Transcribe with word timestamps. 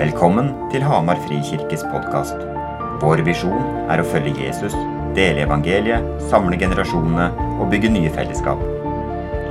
Velkommen 0.00 0.46
til 0.72 0.80
Hamar 0.80 1.18
Frikirkes 1.26 1.82
podkast. 1.92 2.38
Vår 3.02 3.20
visjon 3.26 3.66
er 3.92 4.00
å 4.00 4.06
følge 4.08 4.46
Jesus, 4.46 4.72
dele 5.12 5.42
evangeliet, 5.44 6.06
samle 6.30 6.56
generasjonene 6.56 7.26
og 7.60 7.68
bygge 7.68 7.90
nye 7.92 8.12
fellesskap. 8.14 8.62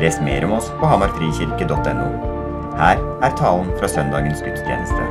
Les 0.02 0.18
mer 0.26 0.48
om 0.48 0.56
oss 0.58 0.72
på 0.80 0.90
hamarfrikirke.no. 0.90 2.08
Her 2.82 2.98
er 2.98 3.38
talen 3.38 3.70
fra 3.78 3.92
søndagens 3.94 4.42
gudstjeneste. 4.42 5.06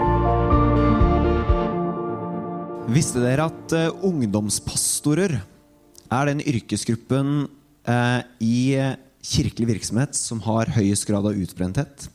Visste 2.99 3.23
dere 3.23 3.47
at 3.53 3.79
eh, 3.79 3.95
ungdomspastorer 4.11 5.39
er 5.39 6.33
den 6.33 6.43
yrkesgruppen 6.43 7.45
eh, 7.87 8.21
i 8.43 8.61
eh, 8.75 8.95
kirkelig 9.23 9.71
virksomhet 9.77 10.19
som 10.19 10.43
har 10.51 10.75
høyest 10.75 11.07
grad 11.07 11.31
av 11.31 11.39
utbrenthet? 11.39 12.11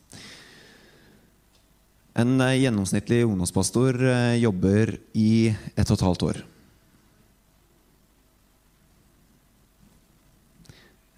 En 2.13 2.37
eh, 2.45 2.59
gjennomsnittlig 2.61 3.23
ungdomspastor 3.25 3.97
eh, 4.05 4.35
jobber 4.43 4.93
i 5.17 5.49
ett 5.73 5.89
og 5.89 5.95
et 5.97 6.05
halvt 6.05 6.25
år. 6.27 6.41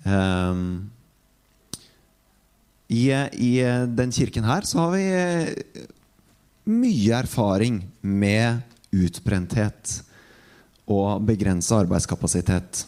Ehm, 0.05 0.63
i, 2.87 3.09
I 3.11 3.51
den 3.97 4.13
kirken 4.13 4.47
her 4.47 4.67
så 4.69 4.85
har 4.85 4.95
vi 4.95 5.03
eh, 5.19 5.85
mye 6.69 7.19
erfaring 7.19 7.81
med 8.01 8.63
utbrenthet 8.95 9.99
og 10.87 11.25
begrensa 11.27 11.81
arbeidskapasitet. 11.83 12.85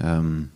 Ehm, 0.00 0.46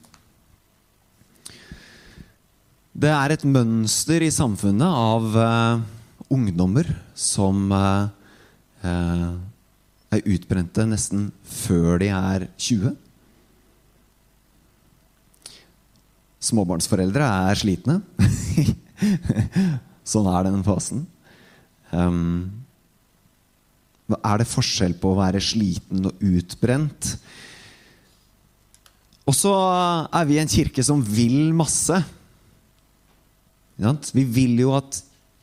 det 2.91 3.11
er 3.15 3.35
et 3.35 3.45
mønster 3.47 4.23
i 4.27 4.33
samfunnet 4.35 4.87
av 4.87 5.37
eh, 5.39 5.83
ungdommer 6.35 6.89
som 7.15 7.71
eh, 7.74 8.09
eh, 8.87 9.30
er 10.10 10.27
utbrente 10.35 10.87
nesten 10.91 11.29
før 11.47 12.01
de 12.02 12.10
er 12.10 12.49
20. 12.59 12.97
Småbarnsforeldre 16.51 17.27
er 17.51 17.60
slitne. 17.60 18.01
sånn 20.10 20.29
er 20.32 20.49
den 20.49 20.65
fasen. 20.66 21.04
Um, 21.91 22.49
er 24.16 24.41
det 24.41 24.49
forskjell 24.51 24.97
på 24.99 25.13
å 25.13 25.19
være 25.21 25.43
sliten 25.45 26.09
og 26.10 26.23
utbrent? 26.27 27.13
Og 29.30 29.37
så 29.37 29.52
er 30.10 30.27
vi 30.27 30.41
en 30.43 30.51
kirke 30.51 30.82
som 30.82 31.04
vil 31.07 31.52
masse. 31.54 32.01
Vi 34.12 34.24
vil 34.28 34.59
jo 34.60 34.74
at 34.76 35.00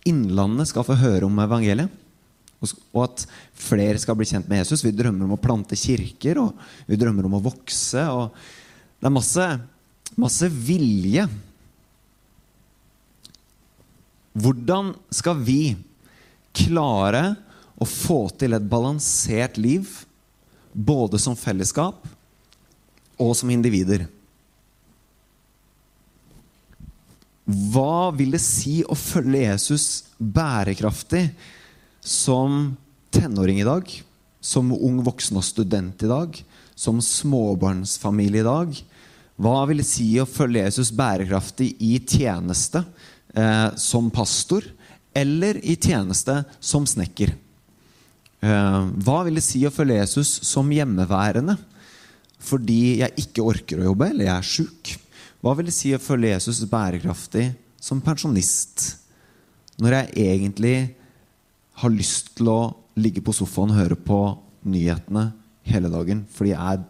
Innlandet 0.08 0.70
skal 0.70 0.86
få 0.88 0.96
høre 0.96 1.28
om 1.28 1.40
evangeliet. 1.44 1.92
Og 2.64 3.02
at 3.04 3.26
flere 3.58 4.00
skal 4.02 4.18
bli 4.18 4.28
kjent 4.30 4.48
med 4.50 4.64
Jesus. 4.64 4.82
Vi 4.86 4.94
drømmer 4.96 5.28
om 5.28 5.36
å 5.36 5.42
plante 5.42 5.78
kirker, 5.78 6.40
og 6.42 6.88
vi 6.90 6.98
drømmer 6.98 7.28
om 7.28 7.36
å 7.38 7.44
vokse. 7.50 8.06
Det 8.98 9.10
er 9.10 9.14
masse, 9.14 9.48
masse 10.18 10.50
vilje. 10.50 11.28
Hvordan 14.38 14.94
skal 15.14 15.38
vi 15.46 15.62
klare 16.58 17.36
å 17.78 17.86
få 17.86 18.24
til 18.40 18.58
et 18.58 18.70
balansert 18.70 19.60
liv, 19.62 19.90
både 20.74 21.20
som 21.22 21.38
fellesskap 21.38 22.06
og 23.22 23.34
som 23.38 23.54
individer? 23.54 24.08
Hva 27.48 28.12
vil 28.12 28.34
det 28.36 28.42
si 28.44 28.82
å 28.84 28.96
følge 29.00 29.46
Jesus 29.46 29.86
bærekraftig 30.20 31.30
som 32.04 32.76
tenåring 33.14 33.62
i 33.62 33.68
dag? 33.68 33.88
Som 34.44 34.74
ung 34.76 35.00
voksen 35.06 35.40
og 35.40 35.46
student 35.48 36.04
i 36.04 36.10
dag? 36.12 36.36
Som 36.76 37.00
småbarnsfamilie 37.00 38.44
i 38.44 38.48
dag? 38.48 38.76
Hva 39.40 39.62
vil 39.70 39.80
det 39.80 39.88
si 39.88 40.10
å 40.20 40.28
følge 40.28 40.66
Jesus 40.66 40.92
bærekraftig 40.92 41.72
i 41.80 41.96
tjeneste 42.04 42.84
eh, 43.32 43.70
som 43.80 44.12
pastor? 44.12 44.68
Eller 45.16 45.62
i 45.64 45.78
tjeneste 45.80 46.42
som 46.60 46.84
snekker? 46.90 47.32
Eh, 48.44 48.82
hva 49.08 49.24
vil 49.24 49.40
det 49.40 49.48
si 49.48 49.64
å 49.64 49.72
følge 49.74 50.02
Jesus 50.02 50.36
som 50.44 50.68
hjemmeværende 50.74 51.56
fordi 52.44 53.00
jeg 53.00 53.24
ikke 53.24 53.44
orker 53.50 53.80
å 53.82 53.88
jobbe, 53.88 54.12
eller 54.12 54.28
jeg 54.28 54.36
er 54.36 54.50
sjuk? 54.52 54.98
Hva 55.42 55.54
vil 55.58 55.70
det 55.70 55.76
si 55.76 55.94
å 55.94 56.02
følge 56.02 56.34
Jesus 56.34 56.64
bærekraftig 56.70 57.52
som 57.82 58.02
pensjonist? 58.04 58.98
Når 59.78 59.94
jeg 59.94 60.28
egentlig 60.32 60.78
har 61.78 61.94
lyst 61.94 62.34
til 62.40 62.50
å 62.50 62.60
ligge 62.98 63.22
på 63.22 63.36
sofaen 63.36 63.76
og 63.76 63.78
høre 63.78 63.98
på 64.02 64.22
nyhetene 64.68 65.30
hele 65.68 65.92
dagen 65.94 66.24
fordi 66.34 66.56
jeg 66.56 66.78
er 66.78 66.86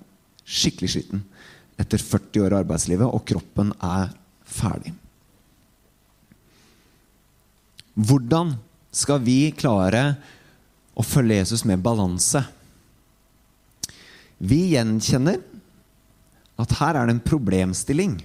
skikkelig 0.48 0.92
sliten 0.94 1.26
etter 1.78 2.02
40 2.02 2.46
år 2.46 2.56
i 2.56 2.58
arbeidslivet, 2.62 3.06
og 3.06 3.26
kroppen 3.28 3.70
er 3.84 4.10
ferdig. 4.48 4.96
Hvordan 7.94 8.56
skal 8.94 9.22
vi 9.22 9.52
klare 9.58 10.02
å 10.98 11.06
følge 11.06 11.38
Jesus 11.38 11.62
med 11.70 11.84
balanse? 11.86 12.42
Vi 14.38 14.72
gjenkjenner 14.74 15.38
at 16.58 16.74
her 16.80 16.98
er 16.98 17.06
det 17.06 17.18
en 17.18 17.28
problemstilling 17.28 18.18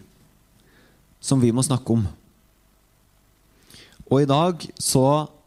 som 1.23 1.41
vi 1.41 1.53
må 1.55 1.63
snakke 1.65 1.95
om. 1.95 2.03
Og 4.11 4.25
i 4.25 4.29
dag 4.29 4.65
så 4.83 5.07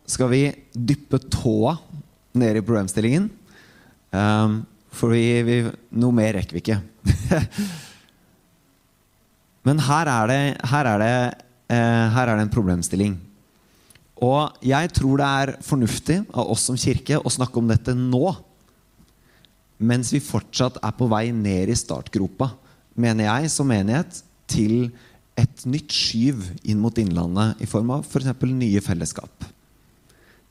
skal 0.10 0.32
vi 0.32 0.44
dyppe 0.74 1.20
tåa 1.30 1.76
ned 2.38 2.58
i 2.58 2.64
problemstillingen. 2.66 3.28
Um, 4.16 4.62
for 4.96 5.12
vi, 5.12 5.60
noe 5.92 6.16
mer 6.16 6.38
rekker 6.38 6.56
vi 6.56 6.64
ikke. 6.64 6.80
Men 9.66 9.82
her 9.82 10.10
er, 10.12 10.32
det, 10.32 10.42
her, 10.72 10.90
er 10.94 11.02
det, 11.02 11.14
uh, 11.74 12.06
her 12.16 12.30
er 12.30 12.38
det 12.38 12.46
en 12.46 12.54
problemstilling. 12.54 13.16
Og 14.24 14.56
jeg 14.64 14.92
tror 14.96 15.20
det 15.20 15.30
er 15.42 15.56
fornuftig 15.66 16.22
av 16.32 16.52
oss 16.54 16.68
som 16.70 16.78
kirke 16.80 17.20
å 17.20 17.34
snakke 17.34 17.60
om 17.60 17.68
dette 17.70 17.96
nå. 17.98 18.30
Mens 19.84 20.14
vi 20.16 20.24
fortsatt 20.24 20.80
er 20.80 20.94
på 20.96 21.10
vei 21.12 21.28
ned 21.36 21.74
i 21.74 21.76
startgropa, 21.76 22.54
mener 22.96 23.28
jeg, 23.28 23.52
som 23.52 23.68
menighet, 23.68 24.22
til 24.48 24.94
et 25.36 25.66
nytt 25.68 25.92
skyv 25.92 26.44
inn 26.64 26.80
mot 26.80 26.96
Innlandet 27.00 27.62
i 27.64 27.68
form 27.68 27.92
av 27.98 28.06
f.eks. 28.06 28.32
For 28.40 28.52
nye 28.52 28.82
fellesskap. 28.84 29.48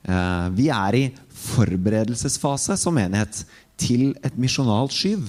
Eh, 0.04 0.48
vi 0.56 0.68
er 0.72 0.98
i 0.98 1.04
forberedelsesfase 1.44 2.76
som 2.80 2.96
menighet 2.96 3.44
til 3.80 4.12
et 4.24 4.36
misjonalt 4.40 4.92
skyv. 4.94 5.24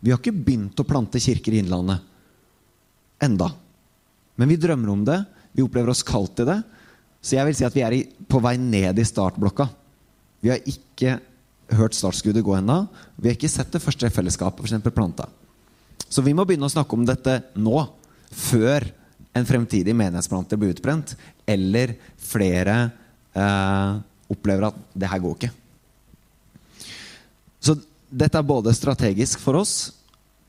Vi 0.00 0.12
har 0.12 0.20
ikke 0.20 0.36
begynt 0.36 0.80
å 0.80 0.86
plante 0.88 1.20
kirker 1.20 1.56
i 1.56 1.62
Innlandet 1.64 2.04
enda. 3.20 3.50
Men 4.36 4.48
vi 4.48 4.60
drømmer 4.60 4.92
om 4.92 5.02
det. 5.04 5.18
Vi 5.52 5.64
opplever 5.64 5.92
oss 5.92 6.04
kalt 6.06 6.36
til 6.38 6.48
det. 6.48 6.60
Så 7.20 7.36
jeg 7.36 7.48
vil 7.48 7.56
si 7.56 7.66
at 7.66 7.76
vi 7.76 7.84
er 7.84 7.96
på 8.30 8.40
vei 8.40 8.54
ned 8.60 9.00
i 9.00 9.04
startblokka. 9.04 9.66
Vi 10.40 10.52
har 10.52 10.62
ikke 10.68 11.18
hørt 11.76 11.96
startskuddet 11.96 12.44
gå 12.44 12.54
ennå. 12.56 12.82
Vi 13.20 13.28
har 13.28 13.36
ikke 13.36 13.52
sett 13.52 13.72
det 13.72 13.82
første 13.82 14.08
fellesskapet 14.12 14.62
for 14.62 14.68
eksempel, 14.68 14.94
planta. 14.96 15.28
Så 16.08 16.24
vi 16.24 16.32
må 16.34 16.46
begynne 16.48 16.66
å 16.66 16.72
snakke 16.72 16.96
om 16.96 17.04
dette 17.06 17.36
nå 17.60 17.84
før 18.30 18.86
en 19.36 19.46
fremtidig 19.46 19.94
menighetsplanter 19.94 20.58
blir 20.58 20.74
utbrent, 20.74 21.14
eller 21.46 21.94
flere 22.18 22.76
eh, 23.34 24.00
opplever 24.30 24.70
at 24.70 24.78
det 24.94 25.10
her 25.10 25.22
går 25.22 25.36
ikke. 25.36 25.52
Så 27.60 27.76
dette 28.10 28.38
er 28.38 28.46
både 28.46 28.74
strategisk 28.74 29.42
for 29.42 29.60
oss, 29.60 29.92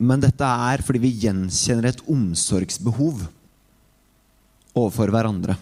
men 0.01 0.21
dette 0.21 0.45
er 0.45 0.81
fordi 0.81 1.03
vi 1.03 1.13
gjenkjenner 1.25 1.91
et 1.91 2.05
omsorgsbehov 2.09 3.25
overfor 4.73 5.11
hverandre. 5.13 5.57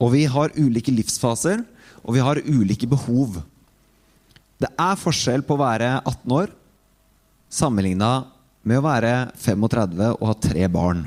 Og 0.00 0.12
vi 0.14 0.26
har 0.28 0.52
ulike 0.56 0.92
livsfaser, 0.92 1.62
og 2.00 2.16
vi 2.16 2.24
har 2.24 2.40
ulike 2.44 2.88
behov. 2.88 3.40
Det 4.60 4.68
er 4.80 5.00
forskjell 5.00 5.44
på 5.44 5.56
å 5.56 5.62
være 5.62 5.92
18 6.00 6.36
år 6.36 6.52
sammenligna 7.50 8.10
med 8.66 8.80
å 8.80 8.84
være 8.84 9.14
35 9.40 10.02
og 10.12 10.26
ha 10.28 10.36
tre 10.38 10.66
barn. 10.72 11.04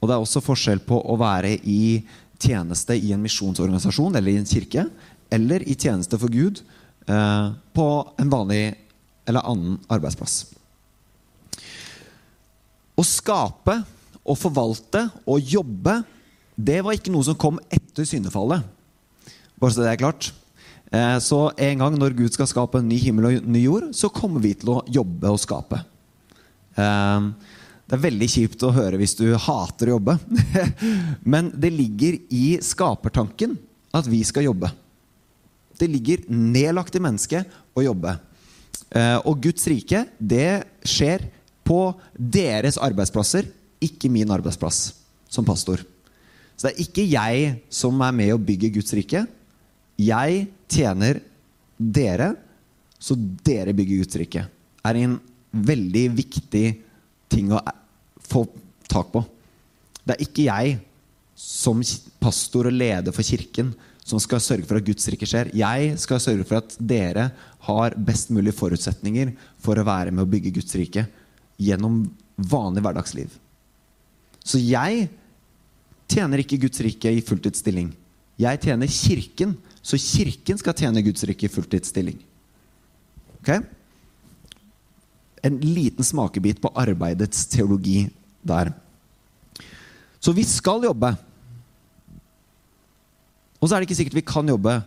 Og 0.00 0.08
det 0.08 0.16
er 0.16 0.24
også 0.24 0.42
forskjell 0.42 0.82
på 0.86 0.98
å 0.98 1.16
være 1.20 1.54
i 1.68 2.02
tjeneste 2.42 2.96
i 2.98 3.12
en 3.14 3.22
misjonsorganisasjon 3.22 4.16
eller 4.18 4.32
i 4.32 4.40
en 4.40 4.48
kirke, 4.48 4.88
eller 5.32 5.62
i 5.62 5.76
tjeneste 5.78 6.18
for 6.20 6.32
Gud 6.32 6.60
eh, 7.06 7.52
på 7.76 7.86
en 8.18 8.32
vanlig 8.32 8.64
eller 9.28 9.46
annen 9.46 9.78
arbeidsplass. 9.92 10.42
Å 12.98 13.04
skape 13.06 13.78
og 14.22 14.38
forvalte 14.38 15.06
og 15.24 15.54
jobbe, 15.54 16.00
det 16.56 16.80
var 16.84 16.98
ikke 16.98 17.14
noe 17.14 17.26
som 17.26 17.38
kom 17.38 17.60
etter 17.72 18.06
syndefallet. 18.06 18.66
Bare 19.62 19.74
så 19.74 19.84
det 19.84 19.92
er 19.92 20.02
klart. 20.02 20.32
Eh, 20.92 21.18
så 21.24 21.40
en 21.56 21.80
gang 21.80 21.96
når 21.96 22.16
Gud 22.18 22.34
skal 22.34 22.50
skape 22.50 22.82
en 22.82 22.88
ny 22.90 22.98
himmel 23.00 23.30
og 23.30 23.48
ny 23.48 23.64
jord, 23.64 23.88
så 23.96 24.12
kommer 24.12 24.44
vi 24.44 24.52
til 24.60 24.74
å 24.74 24.82
jobbe 24.92 25.32
og 25.32 25.40
skape. 25.40 25.80
Eh, 26.76 27.28
det 27.92 27.98
er 27.98 28.04
veldig 28.06 28.28
kjipt 28.30 28.62
å 28.64 28.72
høre 28.72 29.00
hvis 29.00 29.16
du 29.18 29.26
hater 29.36 29.90
å 29.90 29.96
jobbe. 29.96 30.18
Men 31.32 31.50
det 31.56 31.72
ligger 31.74 32.18
i 32.32 32.46
skapertanken 32.64 33.56
at 33.92 34.08
vi 34.08 34.22
skal 34.24 34.46
jobbe. 34.48 34.70
Det 35.80 35.88
ligger 35.90 36.28
nedlagt 36.28 36.94
i 36.96 37.02
mennesket 37.02 37.56
å 37.76 37.84
jobbe. 37.84 38.14
Eh, 38.92 39.18
og 39.24 39.40
Guds 39.44 39.64
rike, 39.68 40.04
det 40.18 40.64
skjer 40.84 41.26
på 41.66 41.80
deres 42.16 42.78
arbeidsplasser, 42.80 43.48
ikke 43.82 44.10
min 44.12 44.30
arbeidsplass 44.34 44.90
som 45.32 45.46
pastor. 45.46 45.80
Så 46.56 46.68
det 46.68 46.74
er 46.74 46.82
ikke 46.84 47.06
jeg 47.08 47.54
som 47.72 47.96
er 48.04 48.12
med 48.14 48.34
å 48.34 48.40
bygge 48.40 48.74
Guds 48.76 48.92
rike. 48.94 49.24
Jeg 50.00 50.46
tjener 50.70 51.20
dere, 51.76 52.32
så 53.02 53.16
dere 53.16 53.74
bygger 53.74 54.18
rike. 54.22 54.46
er 54.84 54.94
en 54.96 55.18
veldig 55.52 56.04
viktig 56.16 56.66
ting 57.28 57.52
å 57.52 57.60
få 58.28 58.46
tak 58.88 59.12
på. 59.12 59.24
Det 60.04 60.14
er 60.14 60.24
ikke 60.24 60.46
jeg 60.48 60.78
som 61.34 61.82
pastor 62.20 62.68
og 62.70 62.76
leder 62.76 63.14
for 63.14 63.26
kirken 63.26 63.72
som 64.02 64.18
skal 64.22 64.42
sørge 64.42 64.66
for 64.66 64.78
at 64.78 64.86
Guds 64.86 65.06
rike 65.12 65.26
skjer. 65.28 65.52
Jeg 65.54 65.94
skal 66.02 66.20
sørge 66.22 66.46
for 66.46 66.58
at 66.58 66.74
dere 66.78 67.30
har 67.68 67.94
best 67.94 68.32
mulig 68.34 68.54
forutsetninger 68.56 69.32
for 69.62 69.78
å 69.78 69.86
være 69.86 70.10
med 70.10 70.24
å 70.24 70.30
bygge 70.30 70.54
Guds 70.58 70.74
rike 70.78 71.06
gjennom 71.62 72.02
vanlig 72.36 72.82
hverdagsliv. 72.82 73.30
Så 74.42 74.58
jeg 74.58 75.06
tjener 76.10 76.42
ikke 76.42 76.58
Guds 76.64 76.82
rike 76.82 77.12
i 77.14 77.22
fulltidsstilling. 77.22 77.92
Jeg 78.42 78.62
tjener 78.64 78.90
Kirken, 78.90 79.54
så 79.82 79.98
Kirken 79.98 80.60
skal 80.60 80.76
tjene 80.78 81.02
Guds 81.02 81.24
rike 81.26 81.48
i 81.48 81.50
fulltidsstilling. 81.50 82.20
Ok? 83.40 83.50
En 85.42 85.58
liten 85.58 86.06
smakebit 86.06 86.62
på 86.62 86.70
arbeidets 86.78 87.48
teologi 87.50 88.06
der. 88.46 88.70
Så 90.22 90.34
vi 90.36 90.44
skal 90.46 90.86
jobbe. 90.86 91.10
Og 93.58 93.66
så 93.66 93.74
er 93.74 93.82
det 93.82 93.90
ikke 93.90 93.98
sikkert 93.98 94.20
vi 94.20 94.30
kan 94.32 94.48
jobbe 94.50 94.78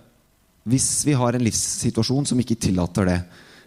hvis 0.65 1.03
vi 1.05 1.13
har 1.13 1.35
en 1.35 1.43
livssituasjon 1.45 2.25
som 2.25 2.39
ikke 2.41 2.57
tillater 2.57 3.05
det. 3.05 3.19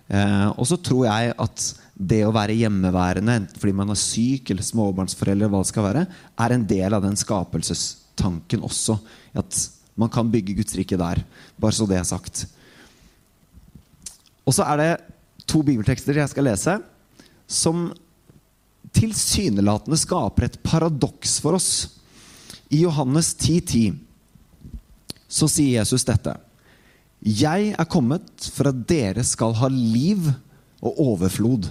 Eh, 0.08 0.48
og 0.56 0.64
så 0.66 0.78
tror 0.82 1.04
jeg 1.06 1.34
at 1.36 1.66
det 1.94 2.22
å 2.24 2.32
være 2.34 2.56
hjemmeværende 2.56 3.34
enten 3.42 3.60
fordi 3.60 3.74
man 3.76 3.92
er 3.92 4.00
syk 4.00 4.50
eller 4.50 4.66
småbarnsforeldre, 4.66 5.50
hva 5.52 5.60
det 5.62 5.70
skal 5.70 5.86
være, 5.86 6.04
er 6.40 6.54
en 6.54 6.64
del 6.72 6.96
av 6.96 7.04
den 7.04 7.18
skapelsestanken 7.20 8.64
også. 8.66 8.96
At 9.38 9.60
man 9.98 10.10
kan 10.12 10.30
bygge 10.30 10.56
Guds 10.60 10.76
rike 10.78 10.98
der. 10.98 11.22
Bare 11.58 11.74
så 11.74 11.86
det 11.90 11.98
er 11.98 12.06
sagt. 12.06 12.46
Og 14.46 14.54
så 14.56 14.64
er 14.64 14.80
det 14.80 14.90
to 15.48 15.62
bibeltekster 15.64 16.16
jeg 16.16 16.30
skal 16.32 16.46
lese, 16.48 16.76
som 17.48 17.88
tilsynelatende 18.96 19.98
skaper 20.00 20.46
et 20.46 20.58
paradoks 20.64 21.38
for 21.42 21.58
oss. 21.58 21.70
I 22.70 22.84
Johannes 22.84 23.34
10,10 23.36 23.60
10, 23.72 23.82
så 25.28 25.48
sier 25.50 25.80
Jesus 25.80 26.06
dette. 26.08 26.34
Jeg 27.20 27.72
er 27.74 27.90
kommet 27.90 28.48
for 28.54 28.70
at 28.70 28.84
dere 28.88 29.24
skal 29.26 29.56
ha 29.58 29.68
liv 29.72 30.30
og 30.78 31.00
overflod. 31.12 31.68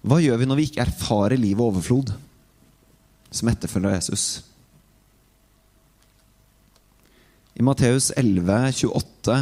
Hva 0.00 0.20
gjør 0.22 0.40
vi 0.40 0.48
når 0.48 0.60
vi 0.60 0.66
ikke 0.68 0.84
erfarer 0.84 1.40
liv 1.40 1.58
og 1.58 1.74
overflod 1.74 2.12
som 3.30 3.50
etterfølger 3.52 3.96
Jesus? 3.96 4.24
I 7.60 7.64
Matteus 7.64 8.06
11, 8.16 8.70
28 8.88 9.34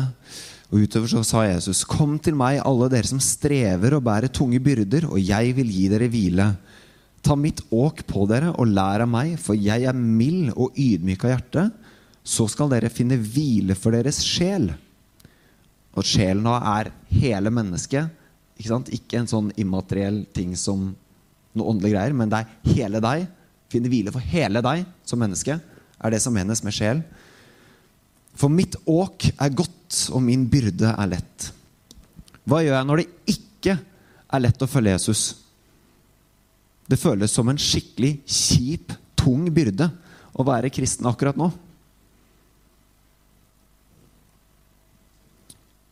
og 0.68 0.80
utover 0.82 1.10
så 1.12 1.20
sa 1.22 1.44
Jesus.: 1.46 1.84
Kom 1.86 2.16
til 2.18 2.34
meg, 2.34 2.58
alle 2.66 2.88
dere 2.90 3.06
som 3.06 3.20
strever 3.22 3.94
og 3.94 4.02
bærer 4.08 4.32
tunge 4.34 4.58
byrder, 4.58 5.06
og 5.06 5.22
jeg 5.22 5.52
vil 5.54 5.70
gi 5.70 5.84
dere 5.92 6.08
hvile. 6.10 6.48
Ta 7.22 7.36
mitt 7.38 7.62
åk 7.70 8.02
på 8.10 8.24
dere 8.26 8.50
og 8.58 8.72
lær 8.74 9.04
av 9.04 9.10
meg, 9.12 9.36
for 9.38 9.54
jeg 9.54 9.86
er 9.86 9.94
mild 9.94 10.50
og 10.56 10.74
ydmyk 10.74 11.28
av 11.28 11.32
hjerte. 11.32 11.64
Så 12.26 12.48
skal 12.50 12.72
dere 12.72 12.90
finne 12.90 13.20
hvile 13.22 13.78
for 13.78 13.94
deres 13.94 14.18
sjel. 14.26 14.66
Og 15.94 16.02
sjelen 16.02 16.42
nå 16.42 16.56
er 16.58 16.90
hele 17.20 17.54
mennesket. 17.54 18.10
Ikke, 18.58 18.80
ikke 18.98 19.22
en 19.22 19.30
sånn 19.30 19.54
immateriell 19.62 20.24
ting 20.34 20.58
som 20.58 20.90
noe 21.54 21.70
åndelige 21.70 21.94
greier, 21.94 22.18
men 22.18 22.34
det 22.34 22.42
er 22.42 22.74
hele 22.74 23.04
deg. 23.04 23.30
Finne 23.70 23.94
hvile 23.94 24.10
for 24.10 24.34
hele 24.34 24.64
deg 24.64 24.84
som 25.06 25.22
menneske, 25.22 25.60
er 25.98 26.14
det 26.14 26.22
som 26.24 26.34
menes 26.34 26.66
med 26.66 26.74
sjel. 26.74 27.06
For 28.38 28.52
mitt 28.52 28.76
åk 28.86 29.30
er 29.34 29.54
godt, 29.56 30.04
og 30.14 30.22
min 30.22 30.44
byrde 30.50 30.92
er 30.92 31.10
lett. 31.10 31.48
Hva 32.48 32.62
gjør 32.62 32.76
jeg 32.76 32.88
når 32.88 33.00
det 33.00 33.34
ikke 33.34 33.74
er 33.74 34.42
lett 34.44 34.62
å 34.62 34.70
følge 34.70 34.94
Jesus? 34.94 35.22
Det 36.88 37.00
føles 37.00 37.32
som 37.34 37.48
en 37.50 37.58
skikkelig 37.60 38.14
kjip, 38.24 38.94
tung 39.18 39.48
byrde 39.52 39.90
å 40.38 40.46
være 40.46 40.70
kristen 40.72 41.08
akkurat 41.10 41.36
nå. 41.36 41.50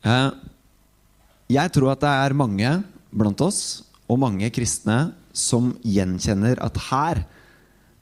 Eh, 0.06 0.30
jeg 1.58 1.72
tror 1.74 1.92
at 1.92 2.04
det 2.04 2.14
er 2.14 2.38
mange 2.38 2.72
blant 3.10 3.42
oss, 3.42 3.60
og 4.06 4.22
mange 4.22 4.48
kristne, 4.54 5.10
som 5.36 5.74
gjenkjenner 5.84 6.62
at 6.64 6.78
her 6.88 7.26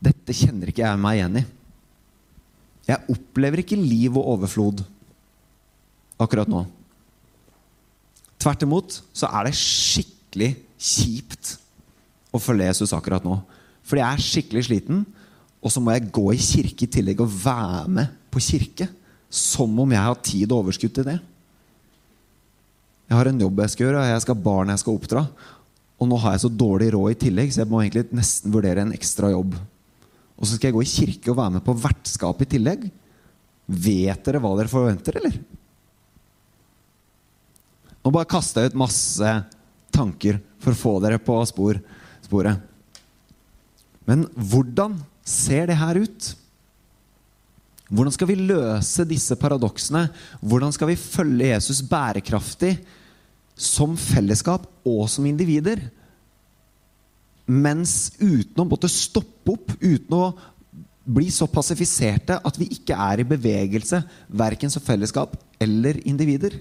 Dette 0.05 0.35
kjenner 0.37 0.69
ikke 0.69 0.83
jeg 0.85 1.01
meg 1.01 1.17
igjen 1.17 1.39
i. 1.41 1.43
Jeg 2.89 3.01
opplever 3.11 3.63
ikke 3.63 3.81
liv 3.81 4.17
og 4.19 4.37
overflod 4.37 4.85
akkurat 6.21 6.51
nå. 6.51 6.65
Tvert 8.41 8.65
imot 8.67 8.99
så 9.17 9.31
er 9.31 9.49
det 9.49 9.57
skikkelig 9.57 10.51
kjipt 10.77 11.55
å 12.35 12.41
følge 12.43 12.69
Jesus 12.69 12.93
akkurat 12.97 13.25
nå. 13.25 13.39
Fordi 13.85 14.03
jeg 14.03 14.11
er 14.11 14.27
skikkelig 14.27 14.65
sliten, 14.69 15.05
og 15.65 15.73
så 15.73 15.81
må 15.81 15.95
jeg 15.95 16.11
gå 16.13 16.27
i 16.35 16.41
kirke 16.41 16.85
i 16.85 16.93
tillegg 16.93 17.23
og 17.25 17.33
være 17.33 17.89
med 17.99 18.17
på 18.33 18.43
kirke. 18.45 18.89
Som 19.35 19.73
om 19.83 19.91
jeg 19.91 20.05
har 20.05 20.21
tid 20.23 20.53
og 20.53 20.65
overskudd 20.65 20.93
til 20.95 21.07
det. 21.09 21.17
Jeg 23.09 23.17
har 23.19 23.31
en 23.31 23.41
jobb 23.41 23.63
jeg 23.65 23.73
skal 23.73 23.87
gjøre, 23.87 24.03
og 24.03 24.13
jeg 24.13 24.25
skal 24.25 24.37
ha 24.37 24.45
barn 24.45 24.73
jeg 24.73 24.83
skal 24.83 24.99
oppdra. 24.99 25.23
Og 26.01 26.11
nå 26.11 26.19
har 26.21 26.35
jeg 26.35 26.45
så 26.45 26.51
dårlig 26.53 26.91
råd 26.95 27.15
i 27.15 27.19
tillegg, 27.25 27.53
så 27.53 27.63
jeg 27.63 27.71
må 27.71 27.81
egentlig 27.81 28.05
nesten 28.15 28.55
vurdere 28.55 28.85
en 28.85 28.95
ekstra 28.97 29.33
jobb. 29.33 29.57
Og 30.35 30.47
så 30.47 30.57
skal 30.57 30.71
jeg 30.71 30.77
gå 30.77 30.85
i 30.85 30.91
kirke 30.91 31.33
og 31.33 31.39
være 31.39 31.57
med 31.57 31.65
på 31.67 31.77
vertskap 31.79 32.41
i 32.43 32.49
tillegg. 32.57 32.87
Vet 33.65 34.25
dere 34.27 34.41
hva 34.43 34.53
dere 34.59 34.73
forventer, 34.73 35.21
eller? 35.21 35.37
Nå 38.05 38.13
bare 38.13 38.29
jeg 38.61 38.75
ut 38.75 38.81
masse 38.83 39.35
tanker 39.95 40.41
for 40.61 40.75
å 40.75 40.81
få 40.81 40.95
dere 41.05 41.21
på 41.23 41.39
spor 41.49 41.79
sporet. 42.25 42.61
Men 44.09 44.27
hvordan 44.35 44.99
ser 45.25 45.71
det 45.71 45.79
her 45.81 46.03
ut? 46.03 46.31
Hvordan 47.89 48.15
skal 48.17 48.29
vi 48.29 48.41
løse 48.41 49.07
disse 49.09 49.37
paradoksene? 49.41 50.07
Hvordan 50.43 50.73
skal 50.75 50.91
vi 50.91 51.01
følge 51.01 51.53
Jesus 51.53 51.83
bærekraftig 51.89 52.75
som 53.55 53.95
fellesskap 54.01 54.67
og 54.89 55.07
som 55.13 55.27
individer? 55.29 55.81
Mens 57.45 58.15
uten 58.21 58.63
å 58.63 58.69
måtte 58.69 58.89
stoppe 58.89 59.53
opp, 59.53 59.75
uten 59.81 60.17
å 60.17 60.27
bli 61.05 61.29
så 61.29 61.45
passifiserte 61.53 62.39
at 62.41 62.57
vi 62.57 62.71
ikke 62.73 62.97
er 62.97 63.21
i 63.21 63.29
bevegelse, 63.29 64.01
verken 64.33 64.73
som 64.73 64.85
fellesskap 64.85 65.37
eller 65.61 66.01
individer. 66.09 66.57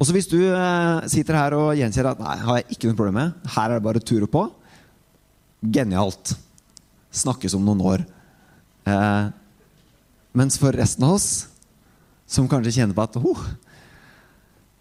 Og 0.00 0.08
så 0.08 0.14
Hvis 0.16 0.30
du 0.30 0.40
eh, 0.40 1.08
sitter 1.12 1.36
her 1.36 1.54
og 1.58 1.74
gjenkjenner 1.76 2.14
at 2.14 2.22
nei, 2.24 2.36
har 2.40 2.58
jeg 2.62 2.74
ikke 2.74 2.88
noe 2.88 2.96
problem 2.96 3.18
med, 3.20 3.50
her 3.52 3.68
er 3.68 3.76
det 3.76 3.84
bare 3.84 4.00
å 4.00 4.30
på 4.32 4.46
Genialt. 5.60 6.32
Snakkes 7.12 7.54
om 7.54 7.66
noen 7.66 7.82
år. 7.84 8.04
Eh, 8.88 9.26
mens 10.32 10.56
for 10.56 10.72
resten 10.72 11.04
av 11.04 11.18
oss, 11.18 11.50
som 12.24 12.48
kanskje 12.48 12.78
kjenner 12.78 12.96
på 12.96 13.04
at 13.04 13.18
oh, 13.20 13.42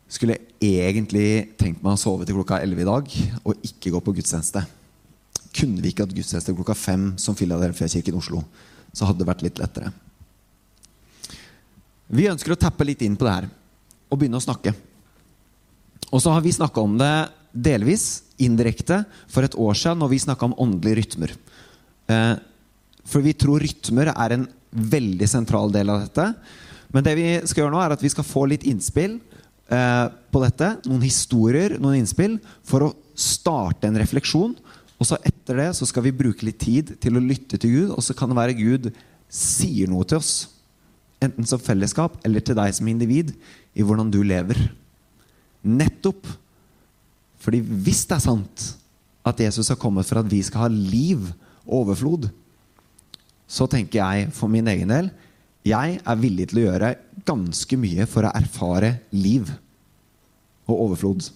Skulle 0.10 0.39
egentlig 0.58 1.54
tenkt 1.60 1.84
meg 1.86 1.94
å 1.94 2.01
sove 2.01 2.25
til 2.25 2.38
klokka 2.39 2.58
11 2.63 2.82
i 2.82 2.88
dag 2.88 3.16
og 3.44 3.66
ikke 3.68 3.94
gå 3.94 4.01
på 4.01 4.16
gudstjeneste. 4.18 4.63
Kunne 5.54 5.84
vi 5.84 5.92
ikke 5.92 6.08
hatt 6.08 6.16
gudstjeneste 6.18 6.56
klokka 6.58 6.75
fem 6.78 7.12
som 7.22 7.38
Filadelfia-kirken 7.38 8.18
Oslo, 8.18 8.42
så 8.94 9.06
hadde 9.06 9.22
det 9.22 9.30
vært 9.30 9.44
litt 9.46 9.62
lettere. 9.62 9.92
Vi 12.10 12.25
ønsker 12.30 12.56
å 12.56 12.60
tappe 12.60 12.88
litt 12.89 13.04
inn 13.06 13.18
på 13.20 13.28
det 13.28 13.36
her 13.36 13.50
og 14.10 14.18
begynne 14.18 14.39
å 14.42 14.44
snakke. 14.44 14.74
Og 16.10 16.24
så 16.24 16.34
har 16.34 16.42
vi 16.42 16.56
snakka 16.58 16.82
om 16.82 16.98
det 16.98 17.13
delvis 17.54 18.24
indirekte 18.42 19.04
for 19.30 19.46
et 19.46 19.58
år 19.58 19.78
siden 19.78 20.01
når 20.01 20.13
vi 20.16 20.24
snakka 20.25 20.48
om 20.48 20.58
åndelige 20.66 21.04
rytmer. 21.04 21.36
Eh, 22.10 22.36
for 23.06 23.25
vi 23.25 23.36
tror 23.38 23.62
rytmer 23.62 24.10
er 24.16 24.36
en 24.36 24.48
veldig 24.70 25.30
sentral 25.30 25.70
del 25.74 25.94
av 25.94 26.08
dette. 26.08 26.25
Men 26.94 27.06
det 27.06 27.13
vi 27.18 27.28
skal 27.46 27.63
gjøre 27.63 27.75
nå 27.75 27.82
er 27.84 27.94
at 27.94 28.04
vi 28.06 28.10
skal 28.10 28.25
få 28.25 28.48
litt 28.50 28.66
innspill 28.70 29.20
eh, 29.73 30.05
på 30.33 30.41
dette. 30.43 30.73
Noen 30.88 31.05
historier, 31.05 31.77
noen 31.81 32.01
innspill, 32.01 32.38
for 32.67 32.88
å 32.88 32.93
starte 33.17 33.89
en 33.89 33.99
refleksjon. 33.99 34.55
Og 34.99 35.07
så 35.07 35.19
etter 35.27 35.61
det 35.61 35.69
så 35.77 35.88
skal 35.88 36.05
vi 36.07 36.15
bruke 36.15 36.45
litt 36.47 36.59
tid 36.61 36.95
til 37.01 37.15
å 37.15 37.23
lytte 37.23 37.59
til 37.59 37.75
Gud, 37.75 37.93
og 37.95 38.03
så 38.03 38.15
kan 38.17 38.31
det 38.31 38.39
være 38.39 38.57
Gud 38.59 38.91
sier 39.31 39.89
noe 39.91 40.07
til 40.07 40.19
oss. 40.19 40.33
Enten 41.23 41.47
som 41.47 41.61
fellesskap 41.61 42.19
eller 42.27 42.43
til 42.43 42.57
deg 42.59 42.75
som 42.75 42.89
individ, 42.91 43.33
i 43.75 43.85
hvordan 43.85 44.11
du 44.11 44.21
lever. 44.25 44.59
Nettopp 45.63 46.27
fordi 47.39 47.61
hvis 47.63 48.03
det 48.07 48.17
er 48.17 48.25
sant 48.25 48.65
at 49.27 49.39
Jesus 49.39 49.69
har 49.71 49.79
kommet 49.79 50.07
for 50.07 50.19
at 50.19 50.27
vi 50.27 50.41
skal 50.43 50.65
ha 50.65 50.69
liv 50.71 51.29
og 51.63 51.85
overflod, 51.85 52.27
så 53.49 53.65
tenker 53.69 54.01
jeg 54.01 54.33
for 54.35 54.51
min 54.51 54.67
egen 54.69 54.91
del 54.91 55.09
jeg 55.69 55.99
er 56.01 56.21
villig 56.21 56.49
til 56.49 56.61
å 56.61 56.67
gjøre 56.67 56.93
ganske 57.27 57.77
mye 57.79 58.07
for 58.09 58.25
å 58.25 58.33
erfare 58.38 58.95
liv 59.13 59.49
og 60.69 60.75
overflod. 60.88 61.29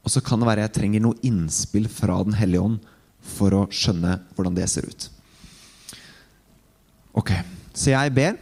Og 0.00 0.12
så 0.14 0.22
kan 0.24 0.40
det 0.40 0.48
være 0.48 0.64
jeg 0.66 0.74
trenger 0.78 1.04
noe 1.04 1.20
innspill 1.26 1.88
fra 1.92 2.18
Den 2.26 2.38
hellige 2.38 2.64
ånd 2.66 2.86
for 3.36 3.54
å 3.54 3.66
skjønne 3.70 4.16
hvordan 4.34 4.56
det 4.56 4.68
ser 4.72 4.88
ut. 4.88 5.10
Ok, 7.20 7.32
Så 7.74 7.92
jeg 7.92 8.12
ber, 8.12 8.34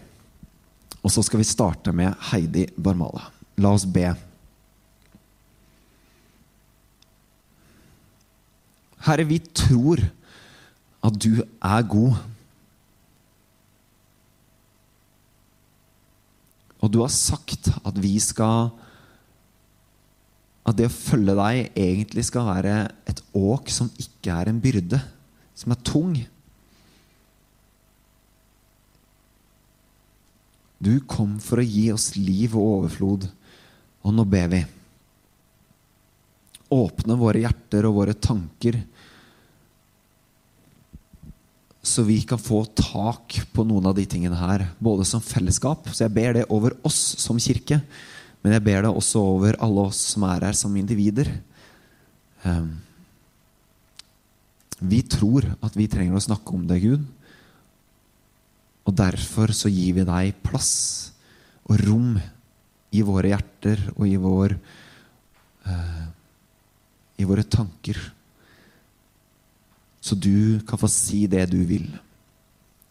og 1.02 1.12
så 1.12 1.22
skal 1.22 1.42
vi 1.42 1.46
starte 1.46 1.92
med 1.92 2.14
Heidi 2.30 2.64
Barmala. 2.76 3.28
La 3.60 3.74
oss 3.74 3.84
be. 3.84 4.06
Herre, 9.04 9.26
vi 9.28 9.38
tror 9.38 10.00
at 11.04 11.14
du 11.22 11.40
er 11.42 11.86
god. 11.88 12.18
Og 16.78 16.92
du 16.92 17.00
har 17.02 17.12
sagt 17.12 17.70
at 17.82 17.96
vi 17.98 18.14
skal 18.22 18.70
At 20.68 20.76
det 20.76 20.84
å 20.84 20.92
følge 20.92 21.32
deg 21.32 21.78
egentlig 21.80 22.26
skal 22.28 22.44
være 22.44 22.72
et 23.08 23.22
åk 23.32 23.70
som 23.72 23.88
ikke 23.96 24.34
er 24.34 24.50
en 24.50 24.58
byrde, 24.60 24.98
som 25.56 25.72
er 25.72 25.78
tung. 25.80 26.10
Du 30.76 30.92
kom 31.08 31.38
for 31.40 31.62
å 31.62 31.64
gi 31.64 31.86
oss 31.94 32.10
liv 32.20 32.52
og 32.52 32.82
overflod, 32.82 33.24
og 34.04 34.12
nå 34.12 34.26
ber 34.28 34.52
vi. 34.52 34.60
Åpne 36.76 37.16
våre 37.16 37.46
hjerter 37.46 37.88
og 37.88 37.96
våre 38.02 38.18
tanker 38.28 38.76
så 41.82 42.02
vi 42.02 42.18
kan 42.26 42.40
få 42.40 42.64
tak 42.76 43.38
på 43.54 43.64
noen 43.66 43.86
av 43.88 43.94
de 43.96 44.04
tingene 44.08 44.36
her, 44.38 44.66
både 44.82 45.06
som 45.06 45.22
fellesskap. 45.22 45.86
Så 45.94 46.04
jeg 46.04 46.14
ber 46.16 46.34
det 46.36 46.48
over 46.52 46.74
oss 46.86 46.98
som 47.22 47.38
kirke, 47.40 47.80
men 48.42 48.54
jeg 48.54 48.64
ber 48.66 48.84
det 48.84 48.90
også 48.90 49.22
over 49.34 49.58
alle 49.62 49.86
oss 49.90 50.00
som 50.12 50.26
er 50.28 50.48
her 50.48 50.58
som 50.58 50.74
individer. 50.78 51.30
Um, 52.42 52.76
vi 54.78 55.00
tror 55.02 55.46
at 55.64 55.78
vi 55.78 55.88
trenger 55.90 56.18
å 56.18 56.22
snakke 56.22 56.54
om 56.54 56.66
det, 56.68 56.80
Gud. 56.82 57.06
Og 58.88 58.94
derfor 58.96 59.52
så 59.56 59.70
gir 59.70 59.98
vi 59.98 60.06
deg 60.08 60.38
plass 60.44 60.74
og 61.68 61.80
rom 61.84 62.12
i 62.94 63.02
våre 63.04 63.34
hjerter 63.34 63.82
og 63.96 64.04
i, 64.08 64.14
vår, 64.20 64.54
uh, 65.68 66.06
i 67.20 67.26
våre 67.28 67.44
tanker. 67.44 67.98
Så 70.08 70.16
du 70.16 70.60
kan 70.64 70.80
få 70.80 70.88
si 70.88 71.26
det 71.28 71.50
du 71.52 71.58
vil 71.68 71.84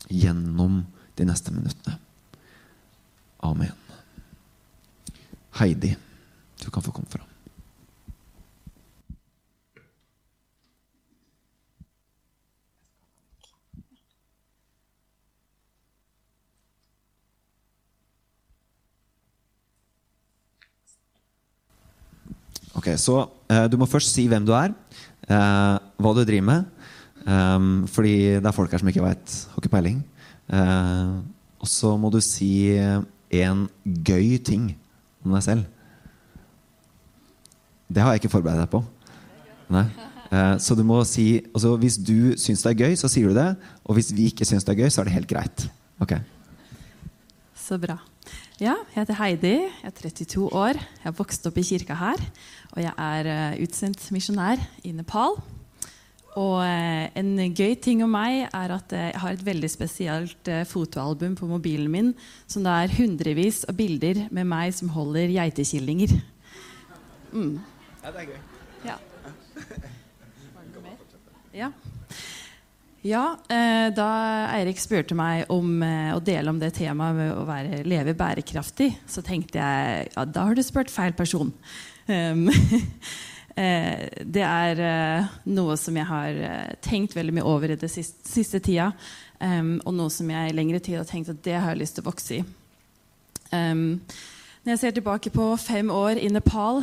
gjennom 0.05 0.83
de 1.17 1.25
neste 1.25 1.49
minuttene. 1.49 1.95
Amen. 3.41 3.73
Heidi, 5.57 5.95
du 6.61 6.69
kan 6.69 6.85
få 6.85 6.93
komme 6.93 7.09
fram. 7.09 7.25
Ok, 22.77 22.93
Så 23.01 23.23
eh, 23.49 23.65
du 23.65 23.81
må 23.81 23.89
først 23.89 24.13
si 24.13 24.27
hvem 24.29 24.45
du 24.45 24.53
er, 24.53 24.69
eh, 25.25 25.77
hva 25.97 26.13
du 26.13 26.21
driver 26.21 26.45
med. 26.53 26.73
Um, 27.27 27.87
fordi 27.91 28.37
det 28.39 28.45
er 28.47 28.55
folk 28.55 28.71
her 28.71 28.79
som 28.79 28.87
ikke 28.87 29.03
veit, 29.03 29.33
har 29.51 29.59
ikke 29.59 29.73
peiling. 29.73 29.99
Uh, 30.47 31.19
og 31.59 31.67
så 31.67 31.97
må 31.99 32.11
du 32.13 32.21
si 32.23 32.71
en 32.71 33.65
gøy 33.83 34.37
ting 34.39 34.69
om 35.25 35.33
deg 35.35 35.43
selv. 35.43 35.65
Det 37.91 38.03
har 38.03 38.13
jeg 38.13 38.23
ikke 38.23 38.31
forberedt 38.31 38.63
deg 38.63 38.71
på. 38.71 38.83
Uh, 39.67 40.55
så 40.59 40.75
du 40.75 40.83
må 40.87 41.01
si 41.07 41.39
altså 41.53 41.73
Hvis 41.79 41.97
du 41.99 42.35
syns 42.39 42.63
det 42.63 42.71
er 42.73 42.81
gøy, 42.85 42.95
så 42.99 43.11
sier 43.11 43.31
du 43.31 43.35
det. 43.35 43.49
Og 43.83 43.99
hvis 43.99 44.13
vi 44.15 44.29
ikke 44.31 44.47
syns 44.47 44.63
det 44.67 44.75
er 44.75 44.85
gøy, 44.85 44.91
så 44.91 45.01
er 45.01 45.09
det 45.09 45.17
helt 45.17 45.31
greit. 45.31 45.67
Okay. 45.99 46.23
Så 47.57 47.79
bra. 47.81 47.97
Ja, 48.59 48.75
jeg 48.95 49.01
heter 49.01 49.19
Heidi. 49.19 49.55
Jeg 49.83 49.91
er 49.91 49.95
32 49.99 50.47
år. 50.55 50.79
Jeg 50.79 51.09
har 51.09 51.15
vokst 51.19 51.47
opp 51.47 51.59
i 51.59 51.67
kirka 51.67 51.99
her. 51.99 52.23
Og 52.75 52.83
jeg 52.83 52.95
er 52.95 53.31
uh, 53.31 53.61
utsendt 53.67 54.07
misjonær 54.15 54.63
i 54.87 54.95
Nepal. 54.95 55.35
Og 56.37 56.59
eh, 56.61 57.07
en 57.17 57.31
gøy 57.57 57.73
ting 57.81 58.03
om 58.05 58.11
meg 58.13 58.45
er 58.45 58.73
at 58.75 58.93
eh, 58.93 59.09
jeg 59.09 59.21
har 59.23 59.37
et 59.37 59.45
veldig 59.47 59.69
spesielt 59.73 60.51
eh, 60.51 60.65
fotoalbum 60.69 61.33
på 61.39 61.49
mobilen 61.49 61.89
min 61.89 62.11
som 62.45 62.65
det 62.65 62.73
er 62.73 62.93
hundrevis 62.99 63.63
av 63.65 63.77
bilder 63.79 64.27
med 64.29 64.49
meg 64.49 64.75
som 64.77 64.91
holder 64.93 65.33
geitekillinger. 65.33 66.13
Mm. 67.33 67.57
Ja, 68.03 68.11
det 68.11 68.21
er 68.21 68.33
gøy. 68.33 68.41
Ja. 68.91 68.99
Ja. 71.57 71.71
ja 73.01 73.21
eh, 73.49 73.87
da 73.97 74.07
Eirik 74.53 74.77
spurte 74.77 75.15
meg 75.17 75.47
om 75.49 75.79
eh, 75.81 76.11
å 76.13 76.19
dele 76.21 76.51
om 76.51 76.59
det 76.61 76.75
temaet 76.77 77.17
med 77.17 77.31
å 77.33 77.45
være, 77.47 77.79
leve 77.87 78.13
bærekraftig, 78.17 78.91
så 79.09 79.23
tenkte 79.25 79.57
jeg 79.57 80.11
ja, 80.11 80.25
da 80.27 80.45
har 80.45 80.53
du 80.53 80.61
spurt 80.61 80.93
feil 80.93 81.17
person. 81.17 81.49
Um, 82.05 82.45
det 83.57 84.43
er 84.45 84.79
eh, 84.85 85.29
noe 85.49 85.77
som 85.81 85.95
jeg 85.97 86.05
har 86.05 86.41
eh, 86.45 86.73
tenkt 86.85 87.15
veldig 87.17 87.33
mye 87.39 87.47
over 87.49 87.73
i 87.73 87.79
det 87.79 87.89
siste, 87.89 88.21
siste 88.29 88.61
tida. 88.61 88.91
og 89.39 89.93
noe 89.93 90.09
som 90.09 90.29
jeg 90.29 90.49
i 90.49 90.55
lengre 90.57 90.79
tid 90.81 90.97
har 90.97 91.05
tenkt 91.05 91.29
at 91.29 91.43
det 91.45 91.57
har 91.57 91.73
jeg 91.73 91.81
lyst 91.81 91.97
til 91.97 92.03
å 92.03 92.09
vokse 92.09 92.37
i. 92.39 92.43
når 93.51 94.71
jeg 94.71 94.79
ser 94.81 94.95
tilbake 94.95 95.29
på 95.29 95.45
fem 95.61 95.91
år 95.93 96.17
i 96.17 96.29
Nepal, 96.33 96.81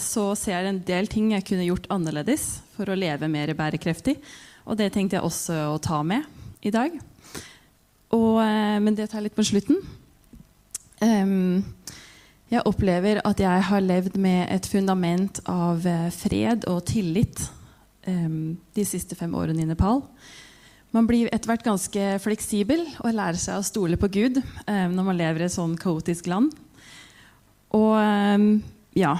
så 0.00 0.24
ser 0.34 0.64
jeg 0.64 0.70
en 0.70 0.80
del 0.80 1.06
ting 1.12 1.32
jeg 1.32 1.44
kunne 1.44 1.66
gjort 1.66 1.90
annerledes 1.92 2.62
for 2.72 2.88
å 2.88 2.96
leve 2.96 3.28
mer 3.28 3.52
bærekraftig. 3.52 4.16
Og 4.64 4.80
det 4.80 4.94
tenkte 4.94 5.18
jeg 5.18 5.28
også 5.28 5.58
å 5.74 5.78
ta 5.78 6.00
med 6.02 6.24
i 6.64 6.72
dag. 6.72 6.96
Og, 8.16 8.40
men 8.80 8.96
det 8.96 9.10
tar 9.10 9.20
jeg 9.20 9.28
litt 9.28 9.36
på 9.36 9.44
slutten. 9.44 9.76
Um, 11.04 11.60
jeg 12.54 12.66
opplever 12.68 13.20
at 13.26 13.40
jeg 13.42 13.66
har 13.68 13.84
levd 13.84 14.16
med 14.20 14.46
et 14.52 14.66
fundament 14.70 15.40
av 15.50 15.84
eh, 15.88 16.08
fred 16.14 16.66
og 16.70 16.84
tillit 16.88 17.42
um, 18.06 18.56
de 18.76 18.86
siste 18.86 19.16
fem 19.18 19.32
årene 19.34 19.64
i 19.64 19.68
Nepal. 19.68 20.02
Man 20.94 21.08
blir 21.08 21.30
etter 21.34 21.50
hvert 21.50 21.64
ganske 21.66 22.10
fleksibel 22.22 22.84
og 23.00 23.16
lærer 23.16 23.40
seg 23.40 23.58
å 23.58 23.66
stole 23.66 23.98
på 23.98 24.10
Gud 24.14 24.38
um, 24.38 24.94
når 24.94 25.08
man 25.08 25.18
lever 25.18 25.42
i 25.42 25.48
et 25.48 25.56
sånn 25.56 25.74
kaotisk 25.80 26.28
land. 26.30 26.52
Og 27.74 27.96
um, 27.98 28.46
ja, 28.94 29.16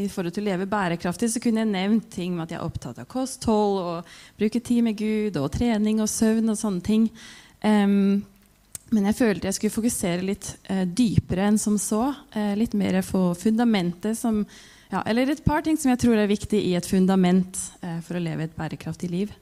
i 0.00 0.08
forhold 0.10 0.34
til 0.34 0.42
å 0.46 0.50
leve 0.50 0.66
bærekraftig 0.70 1.30
så 1.30 1.42
kunne 1.42 1.62
jeg 1.62 1.70
nevnt 1.70 2.10
ting 2.10 2.34
med 2.34 2.46
at 2.46 2.56
jeg 2.56 2.62
er 2.62 2.66
opptatt 2.66 2.98
av 2.98 3.08
kosthold 3.10 3.78
og 3.82 4.12
bruke 4.40 4.62
tid 4.64 4.82
med 4.88 4.98
Gud 4.98 5.38
og 5.38 5.52
trening 5.54 6.02
og 6.02 6.10
søvn 6.10 6.50
og 6.50 6.58
sånne 6.58 6.84
ting. 6.86 7.06
Um, 7.62 8.24
men 8.92 9.08
jeg 9.08 9.18
følte 9.18 9.48
jeg 9.48 9.56
skulle 9.56 9.74
fokusere 9.74 10.26
litt 10.26 10.52
eh, 10.70 10.84
dypere 10.86 11.48
enn 11.50 11.58
som 11.60 11.78
så. 11.80 12.12
Eh, 12.36 12.52
litt 12.58 12.76
mer 12.78 13.00
på 13.06 13.24
fundamentet 13.38 14.18
som 14.18 14.44
ja, 14.92 15.00
Eller 15.08 15.30
et 15.32 15.44
par 15.44 15.62
ting 15.64 15.78
som 15.80 15.88
jeg 15.88 16.02
tror 16.02 16.18
er 16.20 16.28
viktig 16.28 16.58
i 16.60 16.74
et 16.76 16.86
fundament 16.86 17.56
eh, 17.80 18.00
for 18.04 18.18
å 18.18 18.20
leve 18.20 18.44
et 18.44 18.56
bærekraftig 18.58 19.08
liv. 19.08 19.32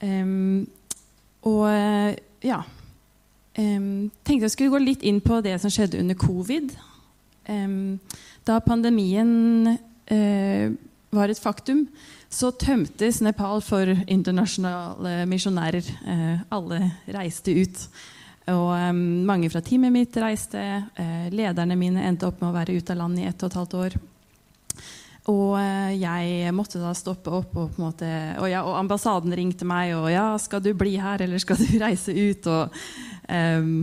Um, 0.00 0.64
og 1.48 1.66
eh, 1.70 2.16
ja 2.44 2.58
um, 3.56 4.10
Tenkte 4.20 4.44
jeg 4.44 4.52
skulle 4.52 4.74
gå 4.74 4.80
litt 4.82 5.04
inn 5.08 5.22
på 5.24 5.38
det 5.44 5.54
som 5.60 5.72
skjedde 5.72 6.00
under 6.00 6.16
covid. 6.20 6.72
Um, 7.48 7.98
da 8.48 8.58
pandemien 8.64 9.76
eh, 10.08 10.72
var 11.16 11.32
et 11.32 11.40
faktum, 11.40 11.86
så 12.32 12.50
tømtes 12.58 13.22
Nepal 13.24 13.62
for 13.64 13.88
internasjonale 14.06 15.24
misjonærer. 15.30 15.88
Eh, 16.06 16.44
alle 16.52 16.80
reiste 17.14 17.54
ut. 17.56 17.86
Og 18.46 18.68
um, 18.70 18.98
mange 19.26 19.48
fra 19.50 19.60
teamet 19.64 19.90
mitt 19.90 20.16
reiste. 20.22 20.60
Uh, 20.94 21.26
lederne 21.34 21.74
mine 21.78 22.04
endte 22.06 22.28
opp 22.28 22.38
med 22.42 22.52
å 22.52 22.54
være 22.54 22.76
ute 22.78 22.94
av 22.94 23.00
landet 23.00 23.24
i 23.24 23.26
ett 23.30 23.42
og 23.42 23.50
et 23.50 23.58
halvt 23.58 23.74
år. 23.80 23.96
Og 25.32 25.56
uh, 25.58 25.90
jeg 25.90 26.52
måtte 26.54 26.78
da 26.78 26.92
stoppe 26.94 27.32
opp. 27.34 27.56
Og, 27.58 27.80
måte, 27.82 28.06
og, 28.38 28.46
ja, 28.52 28.62
og, 28.62 28.76
ambassaden 28.78 29.34
ringte 29.34 29.66
meg 29.66 29.96
og 29.98 30.06
ja, 30.12 30.28
skal 30.38 30.62
du 30.62 30.70
bli 30.78 30.94
her, 31.02 31.26
eller 31.26 31.42
skal 31.42 31.58
du 31.58 31.74
reise 31.86 32.14
ut? 32.14 32.46
Og, 32.46 32.78
um, 33.26 33.74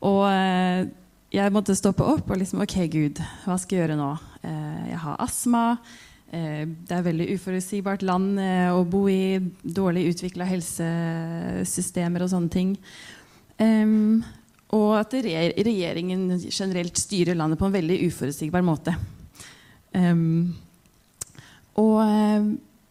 og 0.00 0.22
uh, 0.32 0.88
jeg 1.30 1.52
måtte 1.54 1.76
stoppe 1.76 2.06
opp 2.08 2.32
og 2.32 2.40
liksom 2.40 2.64
OK, 2.64 2.80
Gud, 2.90 3.20
hva 3.44 3.60
skal 3.60 3.76
jeg 3.76 3.84
gjøre 3.84 4.00
nå? 4.00 4.12
jeg 4.40 4.96
har 4.96 5.18
astma. 5.20 5.76
Det 6.32 6.94
er 6.96 7.02
veldig 7.04 7.26
uforutsigbart 7.34 8.00
land 8.08 8.38
å 8.72 8.80
bo 8.88 9.02
i. 9.12 9.36
Dårlig 9.60 10.06
utvikla 10.14 10.46
helsesystemer 10.48 12.24
og 12.24 12.30
sånne 12.32 12.50
ting. 12.50 12.70
Um, 13.60 14.22
og 14.72 14.94
at 15.00 15.14
regjeringen 15.20 16.28
generelt 16.46 16.98
styrer 16.98 17.36
landet 17.36 17.58
på 17.60 17.66
en 17.68 17.74
veldig 17.74 17.98
uforutsigbar 18.06 18.62
måte. 18.64 18.94
Um, 19.92 20.54
og, 21.80 21.98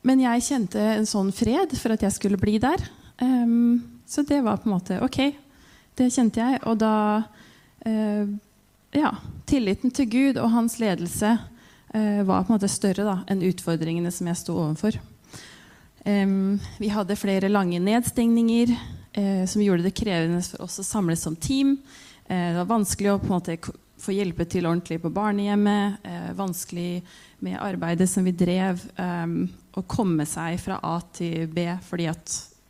men 0.03 0.23
jeg 0.25 0.43
kjente 0.43 0.83
en 0.97 1.07
sånn 1.07 1.31
fred 1.35 1.71
for 1.79 1.95
at 1.95 2.03
jeg 2.03 2.15
skulle 2.17 2.39
bli 2.41 2.57
der. 2.61 2.83
Um, 3.23 4.01
så 4.07 4.25
det 4.27 4.41
var 4.43 4.59
på 4.59 4.69
en 4.69 4.75
måte 4.75 4.99
ok. 5.05 5.19
Det 5.99 6.09
kjente 6.11 6.41
jeg. 6.41 6.61
Og 6.67 6.79
da 6.81 6.95
uh, 7.87 8.25
Ja. 8.95 9.13
Tilliten 9.49 9.89
til 9.89 10.05
Gud 10.05 10.37
og 10.37 10.51
hans 10.53 10.75
ledelse 10.77 11.31
uh, 11.33 12.21
var 12.21 12.43
på 12.43 12.51
en 12.51 12.55
måte 12.59 12.69
større 12.69 13.01
da, 13.01 13.15
enn 13.25 13.41
utfordringene 13.47 14.11
som 14.13 14.27
jeg 14.29 14.37
sto 14.37 14.53
overfor. 14.61 14.99
Um, 16.05 16.59
vi 16.77 16.91
hadde 16.93 17.17
flere 17.17 17.49
lange 17.49 17.79
nedstengninger 17.81 18.75
uh, 19.17 19.45
som 19.49 19.63
gjorde 19.63 19.85
det 19.87 19.95
krevende 19.97 20.41
for 20.45 20.65
oss 20.67 20.79
å 20.81 20.85
samles 20.85 21.21
som 21.25 21.35
team. 21.35 21.77
det 22.29 22.57
var 22.59 22.65
vanskelig 22.69 23.09
å 23.15 23.21
måte 23.25 23.55
få 23.99 24.13
hjelpe 24.15 24.45
til 24.49 24.67
ordentlig 24.67 24.99
på 25.03 25.11
barnehjemmet. 25.13 26.03
Eh, 26.03 26.29
vanskelig 26.37 27.01
med 27.45 27.59
arbeidet 27.61 28.09
som 28.09 28.23
vi 28.23 28.31
drev. 28.35 28.81
Um, 28.97 29.49
å 29.77 29.83
komme 29.87 30.25
seg 30.27 30.59
fra 30.59 30.79
A 30.83 30.97
til 31.13 31.47
B 31.51 31.67
fordi 31.85 32.09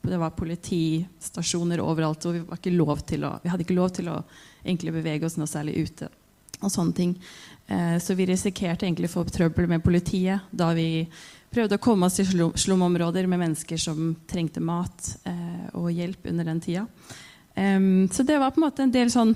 det 0.10 0.19
var 0.19 0.36
politistasjoner 0.38 1.81
overalt. 1.84 2.25
Og 2.29 2.38
vi, 2.38 2.43
å, 2.43 3.36
vi 3.43 3.51
hadde 3.51 3.65
ikke 3.65 3.77
lov 3.77 3.93
til 3.96 4.12
å 4.12 4.22
bevege 4.96 5.25
oss 5.25 5.38
noe 5.39 5.50
særlig 5.50 5.77
ute. 5.86 6.10
og 6.62 6.72
sånne 6.72 6.93
ting. 6.93 7.17
Eh, 7.67 7.98
så 8.03 8.15
vi 8.17 8.25
risikerte 8.27 8.86
egentlig 8.86 9.10
å 9.10 9.19
få 9.19 9.24
trøbbel 9.24 9.69
med 9.69 9.84
politiet 9.84 10.50
da 10.51 10.74
vi 10.74 11.08
prøvde 11.53 11.79
å 11.79 11.82
komme 11.82 12.08
oss 12.08 12.20
til 12.20 12.29
slumområder 12.29 13.27
med 13.29 13.41
mennesker 13.41 13.79
som 13.82 14.13
trengte 14.29 14.62
mat 14.63 15.13
eh, 15.27 15.70
og 15.77 15.89
hjelp 15.94 16.29
under 16.32 16.50
den 16.51 16.62
tida. 16.63 16.86
Um, 17.56 18.08
så 18.13 18.24
det 18.24 18.38
var 18.39 18.53
på 18.53 18.62
en 18.62 18.68
måte 18.68 18.86
en 18.86 18.94
del 18.94 19.10
sånn 19.12 19.34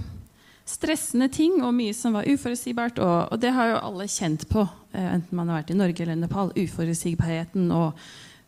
stressende 0.70 1.28
ting 1.34 1.58
og 1.60 1.74
mye 1.76 1.96
som 1.98 2.16
var 2.16 2.28
uforutsigbart. 2.30 3.02
Og, 3.04 3.34
og, 3.34 3.40
det 3.42 3.52
har 3.56 3.74
jo 3.74 3.82
alle 3.90 4.08
kjent 4.12 4.46
på, 4.52 4.64
eh, 4.94 5.10
enten 5.18 5.40
man 5.40 5.50
har 5.50 5.62
vært 5.62 5.74
i 5.74 5.80
Norge 5.80 6.06
eller 6.06 6.22
Nepal. 6.22 6.54
Uforutsigbarheten 6.56 7.72
og 7.76 8.00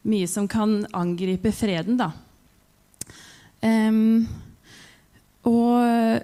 mye 0.06 0.30
som 0.30 0.48
kan 0.48 0.84
angripe 0.94 1.52
freden, 1.56 1.98
da. 2.00 2.12
Um, 3.66 4.28
og 5.50 6.22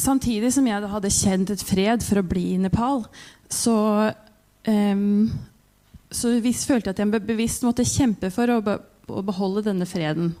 samtidig 0.00 0.52
som 0.54 0.66
jeg 0.68 0.88
hadde 0.92 1.12
kjent 1.12 1.52
et 1.52 1.64
fred 1.64 2.04
for 2.04 2.20
å 2.20 2.26
bli 2.26 2.54
i 2.54 2.60
Nepal, 2.60 3.04
så 3.52 3.76
um, 4.64 5.28
så 6.10 6.36
visst 6.44 6.68
følte 6.68 6.90
jeg 6.90 6.96
at 6.96 7.02
jeg 7.02 7.26
bevisst 7.26 7.64
måtte 7.66 7.86
kjempe 7.86 8.30
for 8.34 8.50
å, 8.52 8.60
be, 8.64 8.78
å 9.10 9.22
beholde 9.26 9.64
denne 9.68 9.88
freden. 9.88 10.34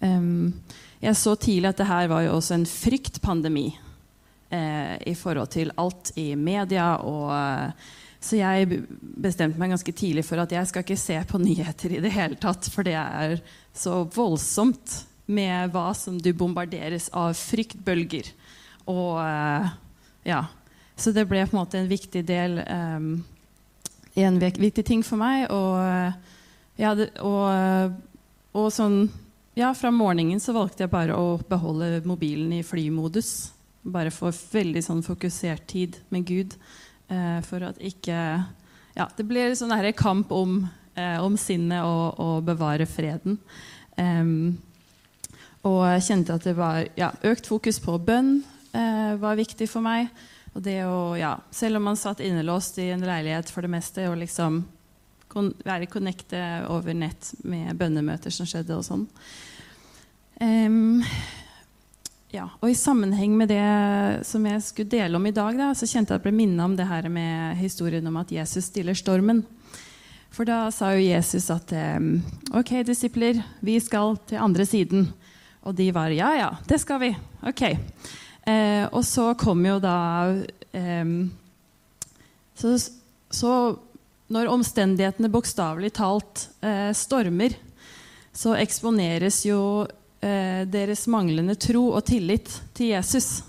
Um, 0.00 0.52
jeg 1.00 1.16
så 1.16 1.34
tidlig 1.40 1.70
at 1.72 1.80
det 1.80 1.88
her 1.88 2.10
var 2.12 2.26
jo 2.26 2.36
også 2.36 2.58
en 2.58 2.68
fryktpandemi 2.68 3.70
eh, 4.52 4.96
i 5.08 5.14
forhold 5.16 5.52
til 5.54 5.72
alt 5.80 6.12
i 6.20 6.34
media. 6.36 6.92
Og, 7.00 7.30
eh, 7.32 7.94
så 8.20 8.36
jeg 8.36 8.82
bestemte 9.00 9.60
meg 9.60 9.72
ganske 9.72 9.94
tidlig 9.96 10.26
for 10.28 10.42
at 10.42 10.52
jeg 10.52 10.68
skal 10.68 10.84
ikke 10.84 11.00
se 11.00 11.16
på 11.30 11.40
nyheter 11.40 11.96
i 11.96 12.02
det 12.04 12.12
hele 12.12 12.36
tatt. 12.40 12.68
For 12.68 12.86
det 12.86 12.98
er 13.00 13.38
så 13.72 14.02
voldsomt 14.12 14.98
med 15.30 15.72
hva 15.72 15.90
som 15.96 16.18
du 16.20 16.32
bombarderes 16.36 17.08
av 17.16 17.32
fryktbølger. 17.38 18.32
Og 18.90 19.20
eh, 19.24 19.74
ja. 20.28 20.44
Så 21.00 21.14
det 21.16 21.24
ble 21.30 21.46
på 21.46 21.56
en 21.56 21.62
måte 21.62 21.80
en 21.80 21.88
viktig 21.88 22.26
del 22.28 22.58
um, 22.60 23.22
En 24.18 24.38
viktig 24.40 24.84
ting 24.86 25.04
for 25.06 25.20
meg. 25.20 25.46
Og, 25.54 25.78
ja, 26.80 26.94
det, 26.98 27.12
og, 27.22 27.94
og 28.56 28.70
sånn 28.74 29.04
ja, 29.58 29.74
fra 29.74 29.90
morgenen 29.92 30.40
så 30.40 30.54
valgte 30.56 30.86
jeg 30.86 30.92
bare 30.92 31.16
å 31.18 31.34
beholde 31.50 32.00
mobilen 32.08 32.52
i 32.56 32.64
flymodus 32.66 33.50
bare 33.82 34.12
få 34.12 34.30
veldig 34.30 34.82
sånn 34.84 35.02
fokusert 35.04 35.66
tid 35.70 35.98
med 36.12 36.26
Gud. 36.28 36.56
Eh, 37.08 37.38
for 37.46 37.64
at 37.66 37.80
ikke 37.80 38.46
Ja, 38.90 39.06
det 39.16 39.24
blir 39.24 39.54
sånn 39.54 39.70
herre 39.70 39.92
kamp 39.94 40.32
om, 40.34 40.64
eh, 40.98 41.22
om 41.22 41.36
sinnet 41.38 41.84
og, 41.86 42.18
og, 42.18 42.42
bevare 42.44 42.86
freden. 42.90 43.38
Um, 43.96 44.58
og 45.62 45.84
jeg 45.86 46.02
kjente 46.08 46.34
at 46.34 46.44
det 46.44 46.56
var 46.58 46.88
ja, 46.98 47.12
økt 47.22 47.46
fokus 47.46 47.78
på 47.80 47.94
bønn 48.02 48.42
eh, 48.74 49.14
var 49.20 49.38
viktig 49.38 49.68
for 49.70 49.84
meg. 49.84 50.10
Og 50.54 50.62
det 50.64 50.80
å, 50.82 51.14
ja, 51.18 51.36
selv 51.54 51.78
om 51.78 51.86
man 51.90 51.98
satt 51.98 52.22
innelåst 52.24 52.80
i 52.82 52.90
en 52.90 53.04
leilighet 53.06 53.50
for 53.52 53.66
det 53.66 53.70
meste, 53.72 54.08
og 54.10 54.18
liksom 54.18 54.64
kon 55.30 55.52
være 55.62 55.86
connecte 55.90 56.40
over 56.70 56.96
nett 56.96 57.30
med 57.46 57.76
bønnemøter 57.78 58.34
som 58.34 58.48
skjedde 58.50 58.74
og 58.74 58.82
sånn. 58.86 59.06
Um, 60.40 61.04
ja, 62.34 62.48
og 62.58 62.70
I 62.70 62.78
sammenheng 62.78 63.36
med 63.38 63.50
det 63.50 64.26
som 64.26 64.44
jeg 64.46 64.62
skulle 64.66 64.90
dele 64.90 65.18
om 65.18 65.26
i 65.26 65.34
dag, 65.34 65.56
da, 65.58 65.70
så 65.74 65.86
kjente 65.86 66.14
jeg 66.14 66.18
at 66.18 66.24
jeg 66.24 66.26
ble 66.28 66.34
minnet 66.40 66.64
om 66.64 66.76
det 66.78 66.88
her 66.90 67.06
med 67.12 67.58
historien 67.60 68.06
om 68.10 68.18
at 68.20 68.30
Jesus 68.34 68.70
stiller 68.70 68.98
stormen. 68.98 69.44
For 70.30 70.46
da 70.46 70.68
sa 70.74 70.92
jo 70.94 71.02
Jesus 71.02 71.48
at 71.50 71.74
um, 71.98 72.20
ok, 72.54 72.80
disipler, 72.86 73.42
vi 73.66 73.78
skal 73.82 74.14
til 74.30 74.42
andre 74.42 74.66
siden. 74.66 75.08
Og 75.66 75.74
de 75.76 75.90
var 75.94 76.14
ja, 76.14 76.30
ja, 76.38 76.50
det 76.70 76.78
skal 76.82 77.02
vi. 77.02 77.10
Ok. 77.46 77.66
Eh, 78.48 78.86
og 78.88 79.04
så 79.04 79.32
kom 79.38 79.64
jo 79.66 79.76
da 79.82 79.98
eh, 80.72 81.12
så, 82.56 82.72
så, 83.30 83.52
når 84.30 84.52
omstendighetene 84.52 85.30
bokstavelig 85.32 85.92
talt 85.98 86.46
eh, 86.64 86.90
stormer, 86.96 87.56
så 88.32 88.54
eksponeres 88.60 89.42
jo 89.48 89.60
eh, 90.22 90.62
deres 90.70 91.06
manglende 91.10 91.56
tro 91.60 91.88
og 91.90 92.04
tillit 92.08 92.52
til 92.76 92.94
Jesus. 92.94 93.40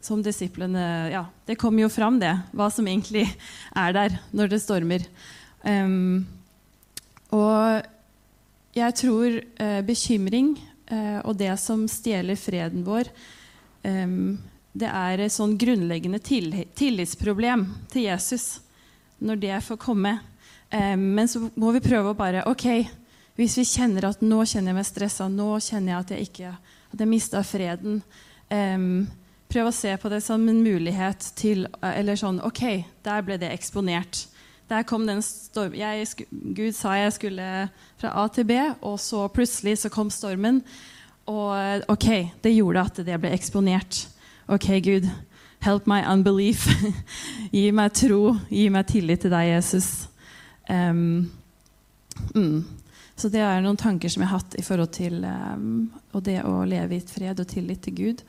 Som 0.00 0.22
disiplene 0.24 1.10
Ja, 1.12 1.26
det 1.44 1.58
kommer 1.60 1.84
jo 1.84 1.92
fram, 1.92 2.20
det. 2.22 2.32
Hva 2.56 2.70
som 2.72 2.86
egentlig 2.88 3.26
er 3.76 3.92
der 3.96 4.14
når 4.32 4.54
det 4.54 4.60
stormer. 4.62 5.04
Og 7.34 7.82
jeg 8.78 8.94
tror 8.98 9.38
eh, 9.40 9.80
bekymring 9.84 10.52
eh, 10.86 11.18
og 11.24 11.36
det 11.40 11.52
som 11.60 11.86
stjeler 11.90 12.38
freden 12.38 12.84
vår, 12.86 13.10
det 13.82 14.88
er 14.88 15.22
et 15.22 15.32
sånn 15.32 15.56
grunnleggende 15.58 16.20
tillitsproblem 16.20 17.66
til 17.92 18.08
Jesus 18.08 18.58
når 19.18 19.40
det 19.42 19.60
får 19.66 19.80
komme. 19.82 20.18
Um, 20.72 21.14
men 21.16 21.28
så 21.30 21.46
må 21.56 21.72
vi 21.72 21.84
prøve 21.84 22.12
å 22.12 22.18
bare 22.18 22.44
OK, 22.50 22.66
hvis 23.38 23.56
vi 23.60 23.64
kjenner 23.64 24.10
at 24.10 24.20
nå 24.24 24.42
kjenner 24.44 24.74
jeg 24.74 24.78
meg 24.78 24.88
stressa, 24.88 25.28
nå 25.32 25.54
kjenner 25.64 25.94
jeg 25.94 26.02
at 26.02 26.12
jeg 26.12 26.28
ikke 26.28 26.52
at 26.88 27.02
jeg 27.02 27.10
mista 27.10 27.42
freden 27.44 28.02
um, 28.50 29.06
Prøv 29.48 29.70
å 29.70 29.72
se 29.72 29.94
på 29.96 30.10
det 30.12 30.18
som 30.20 30.42
en 30.44 30.58
mulighet 30.60 31.30
til 31.38 31.62
Eller 31.80 32.18
sånn 32.20 32.40
OK, 32.44 32.62
der 33.00 33.22
ble 33.24 33.38
det 33.40 33.48
eksponert. 33.54 34.26
Der 34.68 34.84
kom 34.84 35.06
den 35.08 35.22
storm... 35.24 35.72
Jeg, 35.72 36.04
Gud 36.28 36.76
sa 36.76 36.98
jeg 36.98 37.14
skulle 37.16 37.46
fra 37.96 38.10
A 38.20 38.26
til 38.28 38.44
B, 38.44 38.58
og 38.84 38.98
så 39.00 39.22
plutselig 39.32 39.78
så 39.80 39.88
kom 39.92 40.12
stormen. 40.12 40.60
Og 41.28 41.90
OK, 41.92 42.08
det 42.42 42.54
gjorde 42.54 42.84
at 42.88 43.00
det 43.06 43.18
ble 43.20 43.32
eksponert. 43.36 44.06
OK, 44.48 44.70
Gud, 44.84 45.08
help 45.64 45.88
my 45.90 46.00
unbelief. 46.08 46.64
gi 47.56 47.68
meg 47.74 47.92
tro, 47.98 48.36
gi 48.48 48.68
meg 48.72 48.88
tillit 48.88 49.26
til 49.26 49.34
deg, 49.34 49.50
Jesus. 49.52 50.08
Um, 50.68 51.28
mm. 52.34 52.64
Så 53.18 53.30
det 53.32 53.42
er 53.42 53.60
noen 53.64 53.78
tanker 53.78 54.10
som 54.12 54.22
jeg 54.22 54.30
har 54.30 54.40
hatt 54.40 54.56
i 54.56 54.64
forhold 54.64 54.94
til 54.94 55.20
um, 55.26 55.88
det 56.24 56.40
å 56.46 56.62
leve 56.68 56.96
i 56.96 57.04
fred 57.04 57.40
og 57.42 57.50
tillit 57.50 57.82
til 57.84 57.96
Gud. 57.98 58.24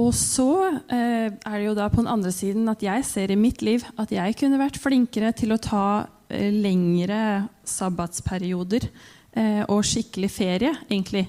Og 0.00 0.10
så 0.16 0.48
eh, 0.90 1.30
er 1.30 1.54
det 1.54 1.66
jo 1.68 1.76
da 1.78 1.86
på 1.90 2.02
den 2.02 2.10
andre 2.10 2.32
siden 2.34 2.66
at 2.70 2.82
jeg 2.82 3.04
ser 3.06 3.30
i 3.30 3.38
mitt 3.38 3.62
liv 3.62 3.84
at 4.00 4.10
jeg 4.10 4.34
kunne 4.40 4.58
vært 4.58 4.80
flinkere 4.82 5.30
til 5.38 5.54
å 5.54 5.60
ta 5.62 5.86
eh, 6.26 6.50
lengre 6.50 7.46
sabbatsperioder 7.62 8.88
eh, 8.88 9.62
og 9.68 9.84
skikkelig 9.86 10.30
ferie, 10.34 10.72
egentlig. 10.88 11.28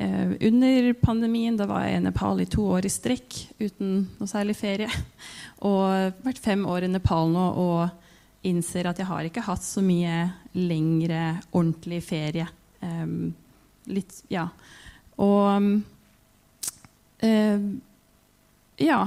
Eh, 0.00 0.32
under 0.40 0.92
pandemien 0.92 1.56
da 1.56 1.66
var 1.68 1.84
jeg 1.84 1.98
i 1.98 2.04
Nepal 2.06 2.38
i 2.40 2.46
to 2.48 2.62
år 2.72 2.86
i 2.88 2.90
strekk 2.92 3.34
uten 3.58 4.06
noe 4.16 4.28
særlig 4.30 4.54
ferie. 4.56 4.88
Og 5.68 6.22
vært 6.24 6.40
fem 6.40 6.62
år 6.64 6.86
i 6.86 6.88
Nepal 6.88 7.28
nå 7.28 7.42
og 7.60 8.46
innser 8.48 8.88
at 8.88 8.96
jeg 8.96 9.04
har 9.10 9.26
ikke 9.28 9.44
hatt 9.44 9.60
så 9.60 9.82
mye 9.84 10.22
lengre, 10.56 11.42
ordentlig 11.52 11.98
ferie. 12.06 12.46
Um, 12.80 13.34
litt 13.92 14.22
Ja. 14.32 14.46
Og 15.20 15.68
uh, 17.20 17.66
Ja. 18.80 19.00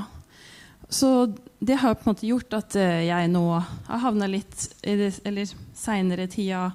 Så 0.94 1.10
det 1.58 1.80
har 1.82 1.96
på 1.98 2.06
en 2.06 2.12
måte 2.12 2.28
gjort 2.30 2.54
at 2.54 2.78
uh, 2.78 3.02
jeg 3.02 3.32
nå 3.34 3.48
har 3.50 4.04
havna 4.04 4.28
litt 4.30 4.68
Eller 4.86 5.50
seinere 5.74 6.28
tida 6.30 6.68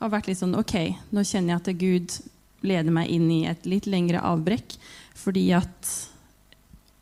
har 0.00 0.12
vært 0.14 0.30
litt 0.30 0.40
sånn 0.40 0.56
OK, 0.56 0.78
nå 1.12 1.26
kjenner 1.28 1.52
jeg 1.52 1.60
at 1.60 1.70
Gud 1.82 2.16
leder 2.66 2.92
meg 2.92 3.10
inn 3.12 3.30
i 3.32 3.44
et 3.48 3.66
litt 3.68 3.88
lengre 3.90 4.22
avbrekk. 4.24 4.76
Fordi 5.16 5.48
at 5.56 5.94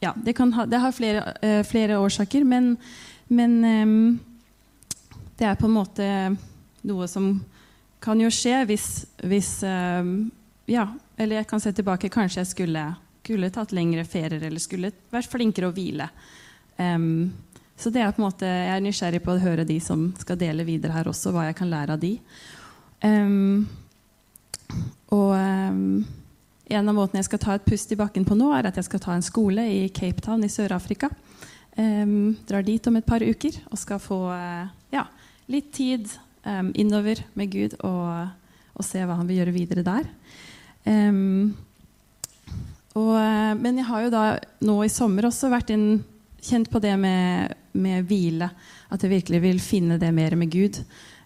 Ja, 0.05 0.13
det, 0.21 0.37
ha, 0.37 0.67
det 0.69 0.79
har 0.83 0.93
flere, 0.93 1.21
uh, 1.41 1.63
flere, 1.65 1.97
årsaker, 1.99 2.45
men, 2.45 2.75
men 3.33 3.53
um, 3.65 4.19
det 5.39 5.47
er 5.49 5.57
på 5.57 5.65
en 5.65 5.79
måte 5.79 6.09
noe 6.85 7.09
som 7.09 7.39
kan 8.05 8.21
jo 8.21 8.29
skje 8.29 8.67
hvis, 8.69 8.89
hvis 9.25 9.55
uh, 9.65 10.05
Ja, 10.69 10.91
eller 11.17 11.41
jeg 11.41 11.49
kan 11.49 11.61
se 11.61 11.73
tilbake. 11.73 12.13
Kanskje 12.13 12.43
jeg 12.43 12.53
skulle 12.53 12.85
skulle 13.25 13.49
tatt 13.51 13.73
lengre 13.73 14.05
ferier 14.05 14.43
eller 14.45 14.61
skulle 14.61 14.93
vært 15.13 15.33
flinkere 15.33 15.71
å 15.71 15.75
hvile. 15.75 16.11
Um, 16.77 17.33
så 17.77 17.91
det 17.91 18.03
er 18.05 18.13
på 18.13 18.21
en 18.21 18.27
måte, 18.27 18.47
jeg 18.47 18.75
er 18.75 18.83
nysgjerrig 18.85 19.23
på 19.25 19.33
å 19.33 19.41
høre 19.41 19.65
de 19.67 19.79
som 19.83 20.11
skal 20.21 20.39
dele 20.39 20.67
videre 20.67 20.93
her 20.95 21.09
også, 21.09 21.33
hva 21.33 21.49
jeg 21.49 21.57
kan 21.59 21.73
lære 21.73 21.97
av 21.97 22.03
de. 22.03 22.13
Um, 23.01 23.65
og 25.15 25.33
um, 25.37 26.05
en 26.73 26.89
av 26.89 26.97
måtene 26.97 27.21
jeg 27.21 27.29
skal 27.29 27.43
ta 27.43 27.57
et 27.59 27.67
pust 27.67 27.93
i 27.93 27.99
bakken 27.99 28.25
på 28.27 28.37
nå, 28.39 28.49
er 28.57 28.69
at 28.69 28.79
jeg 28.81 28.89
skal 28.89 29.03
ta 29.03 29.15
en 29.15 29.25
skole 29.25 29.67
i 29.69 29.89
Cape 29.95 30.25
Town 30.25 30.45
i 30.45 30.51
Sør-Afrika. 30.53 31.11
Um, 31.77 32.37
drar 32.47 32.65
dit 32.65 32.87
om 32.87 32.97
et 32.97 33.07
par 33.07 33.23
uker 33.25 33.57
og 33.67 33.81
skal 33.81 33.99
få 33.99 34.19
uh, 34.31 34.71
ja, 34.95 35.09
litt 35.51 35.73
tid 35.75 36.07
um, 36.47 36.71
innover 36.79 37.25
med 37.35 37.51
Gud 37.51 37.75
og, 37.81 38.31
og, 38.77 38.85
se 38.87 39.03
hva 39.03 39.17
han 39.19 39.27
vil 39.29 39.43
gjøre 39.43 39.57
videre 39.57 39.87
der. 39.87 40.09
Um, 40.87 41.55
og, 42.95 43.17
men 43.59 43.81
jeg 43.81 43.89
har 43.89 44.05
jo 44.05 44.13
da 44.15 44.25
nå 44.63 44.77
i 44.87 44.93
sommer 44.93 45.27
også 45.27 45.51
vært 45.51 45.73
inn, 45.75 46.05
kjent 46.45 46.71
på 46.71 46.79
det 46.79 46.95
med, 47.01 47.57
med, 47.75 48.07
hvile. 48.07 48.53
At 48.95 49.03
jeg 49.03 49.11
virkelig 49.17 49.41
vil 49.43 49.59
finne 49.59 49.99
det 49.99 50.13
mer 50.15 50.37
med 50.39 50.53
Gud. 50.53 50.79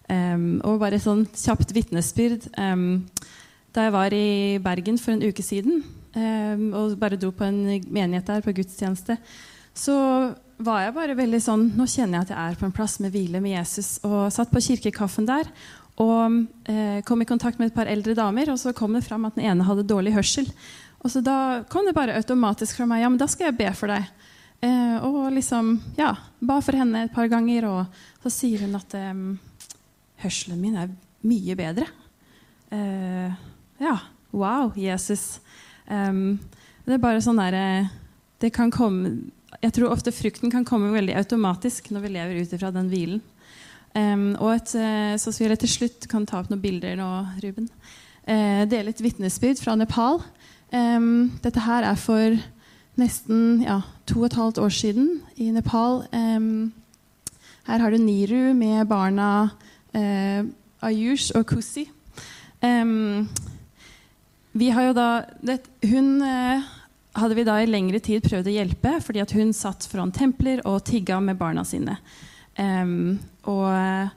og 0.09 0.79
bare 0.81 0.97
sånn 0.97 1.27
kjapt 1.29 1.75
vitnesbyrd. 1.75 2.47
Da 3.75 3.87
jeg 3.87 3.95
var 3.95 4.13
i 4.15 4.59
Bergen 4.63 4.97
for 5.01 5.13
en 5.13 5.23
uke 5.23 5.45
siden 5.45 5.83
og 6.73 6.95
bare 6.97 7.19
dro 7.21 7.29
på 7.31 7.45
en 7.45 7.59
menighet 7.85 8.25
der 8.25 8.41
på 8.41 8.51
gudstjeneste, 8.57 9.13
så 9.77 9.95
var 10.59 10.81
jeg 10.83 10.95
bare 10.95 11.15
veldig 11.15 11.39
sånn 11.43 11.67
Nå 11.77 11.85
kjenner 11.87 12.17
jeg 12.17 12.25
at 12.25 12.31
jeg 12.33 12.39
er 12.39 12.57
på 12.59 12.65
en 12.67 12.73
plass 12.75 12.97
med 13.03 13.13
hvile 13.13 13.39
med 13.43 13.53
Jesus. 13.53 13.99
Og 14.03 14.31
satt 14.33 14.51
på 14.51 14.63
kirkekaffen 14.65 15.29
der 15.29 15.47
og 15.99 16.45
eh, 16.71 17.01
kom 17.07 17.19
i 17.19 17.27
kontakt 17.27 17.59
med 17.59 17.71
et 17.71 17.75
par 17.75 17.89
eldre 17.91 18.15
damer. 18.15 18.51
Og 18.53 18.59
så 18.61 18.73
kom 18.75 18.95
det 18.95 19.03
fram 19.07 19.27
at 19.27 19.35
den 19.35 19.47
ene 19.49 19.67
hadde 19.67 19.87
dårlig 19.87 20.15
hørsel. 20.15 20.47
Og 21.03 21.11
så 21.11 21.23
da 21.23 21.65
kom 21.71 21.87
det 21.87 21.95
bare 21.95 22.15
automatisk 22.19 22.79
fra 22.79 22.87
meg 22.87 23.03
ja, 23.03 23.11
men 23.11 23.19
da 23.19 23.27
skal 23.31 23.49
jeg 23.49 23.59
be 23.59 23.69
for 23.75 23.91
deg. 23.91 24.07
Eh, 24.63 24.95
og 25.03 25.29
liksom, 25.35 25.75
ja, 25.99 26.13
ba 26.43 26.59
for 26.63 26.75
henne 26.79 27.05
et 27.05 27.13
par 27.15 27.29
ganger, 27.31 27.67
og 27.67 28.23
så 28.23 28.31
sier 28.33 28.65
hun 28.65 28.75
at 28.79 28.95
eh, 28.99 29.21
hørselen 30.23 30.59
min 30.59 30.79
er 30.79 30.91
mye 31.27 31.55
bedre. 31.59 31.87
Eh, 32.75 33.47
ja, 33.79 33.97
wow, 34.31 34.73
Jesus. 34.77 35.39
Um, 35.87 36.39
det 36.85 36.97
er 36.97 37.01
bare 37.01 37.21
sånn 37.21 37.39
derre 37.41 37.89
Det 38.37 38.51
kan 38.53 38.69
komme 38.69 39.31
jeg 39.59 39.73
tror 39.75 39.91
ofte 39.91 40.13
frukten 40.13 40.51
kan 40.53 40.65
komme 40.67 40.91
veldig 40.93 41.15
automatisk 41.17 41.89
når 41.91 42.03
vi 42.05 42.11
lever 42.13 42.41
ut 42.43 42.53
ifra 42.55 42.69
den 42.71 42.89
hvilen. 42.91 43.21
Um, 43.97 44.35
og 44.37 44.53
et, 44.53 44.75
eh, 44.77 45.15
så 45.17 45.33
vil 45.33 45.49
jeg 45.49 45.63
til 45.63 45.71
slutt 45.73 46.07
kan 46.11 46.27
ta 46.29 46.39
opp 46.39 46.51
noen 46.51 46.61
bilder 46.61 46.95
nå, 46.99 47.09
Ruben. 47.43 47.67
Uh, 48.29 48.63
dele 48.69 48.93
et 48.93 49.01
vitnesbyrd 49.01 49.59
fra 49.59 49.73
Nepal. 49.75 50.21
Um, 50.69 51.31
dette 51.41 51.65
her 51.65 51.87
er 51.89 51.97
for 51.97 52.37
nesten 52.99 53.63
ja, 53.65 53.81
to 54.05 54.21
og 54.21 54.29
et 54.29 54.37
halvt 54.37 54.61
år 54.61 54.75
siden 54.75 55.09
i 55.41 55.49
Nepal. 55.55 56.03
Um, 56.13 56.69
her 57.65 57.81
har 57.81 57.91
du 57.91 57.97
Niru 57.97 58.53
med 58.53 58.85
barna 58.87 59.49
uh, 59.97 60.41
Ayush 60.85 61.33
og 61.35 61.49
Kusi. 61.49 61.89
Vi 64.51 64.69
har 64.73 64.89
jo 64.89 64.93
da 64.97 65.07
det, 65.45 65.59
Hun 65.85 66.21
uh, 66.21 66.65
hadde 67.19 67.37
vi 67.37 67.45
da 67.47 67.59
i 67.61 67.69
lengre 67.69 67.99
tid 68.03 68.23
prøvd 68.25 68.49
å 68.49 68.55
hjelpe 68.55 68.95
fordi 69.03 69.21
at 69.23 69.33
hun 69.37 69.53
satt 69.55 69.87
foran 69.89 70.13
templer 70.15 70.61
og 70.67 70.83
tigga 70.87 71.19
med 71.23 71.39
barna 71.39 71.65
sine. 71.67 71.97
Um, 72.59 73.19
og 73.47 73.67
eh, 73.71 74.09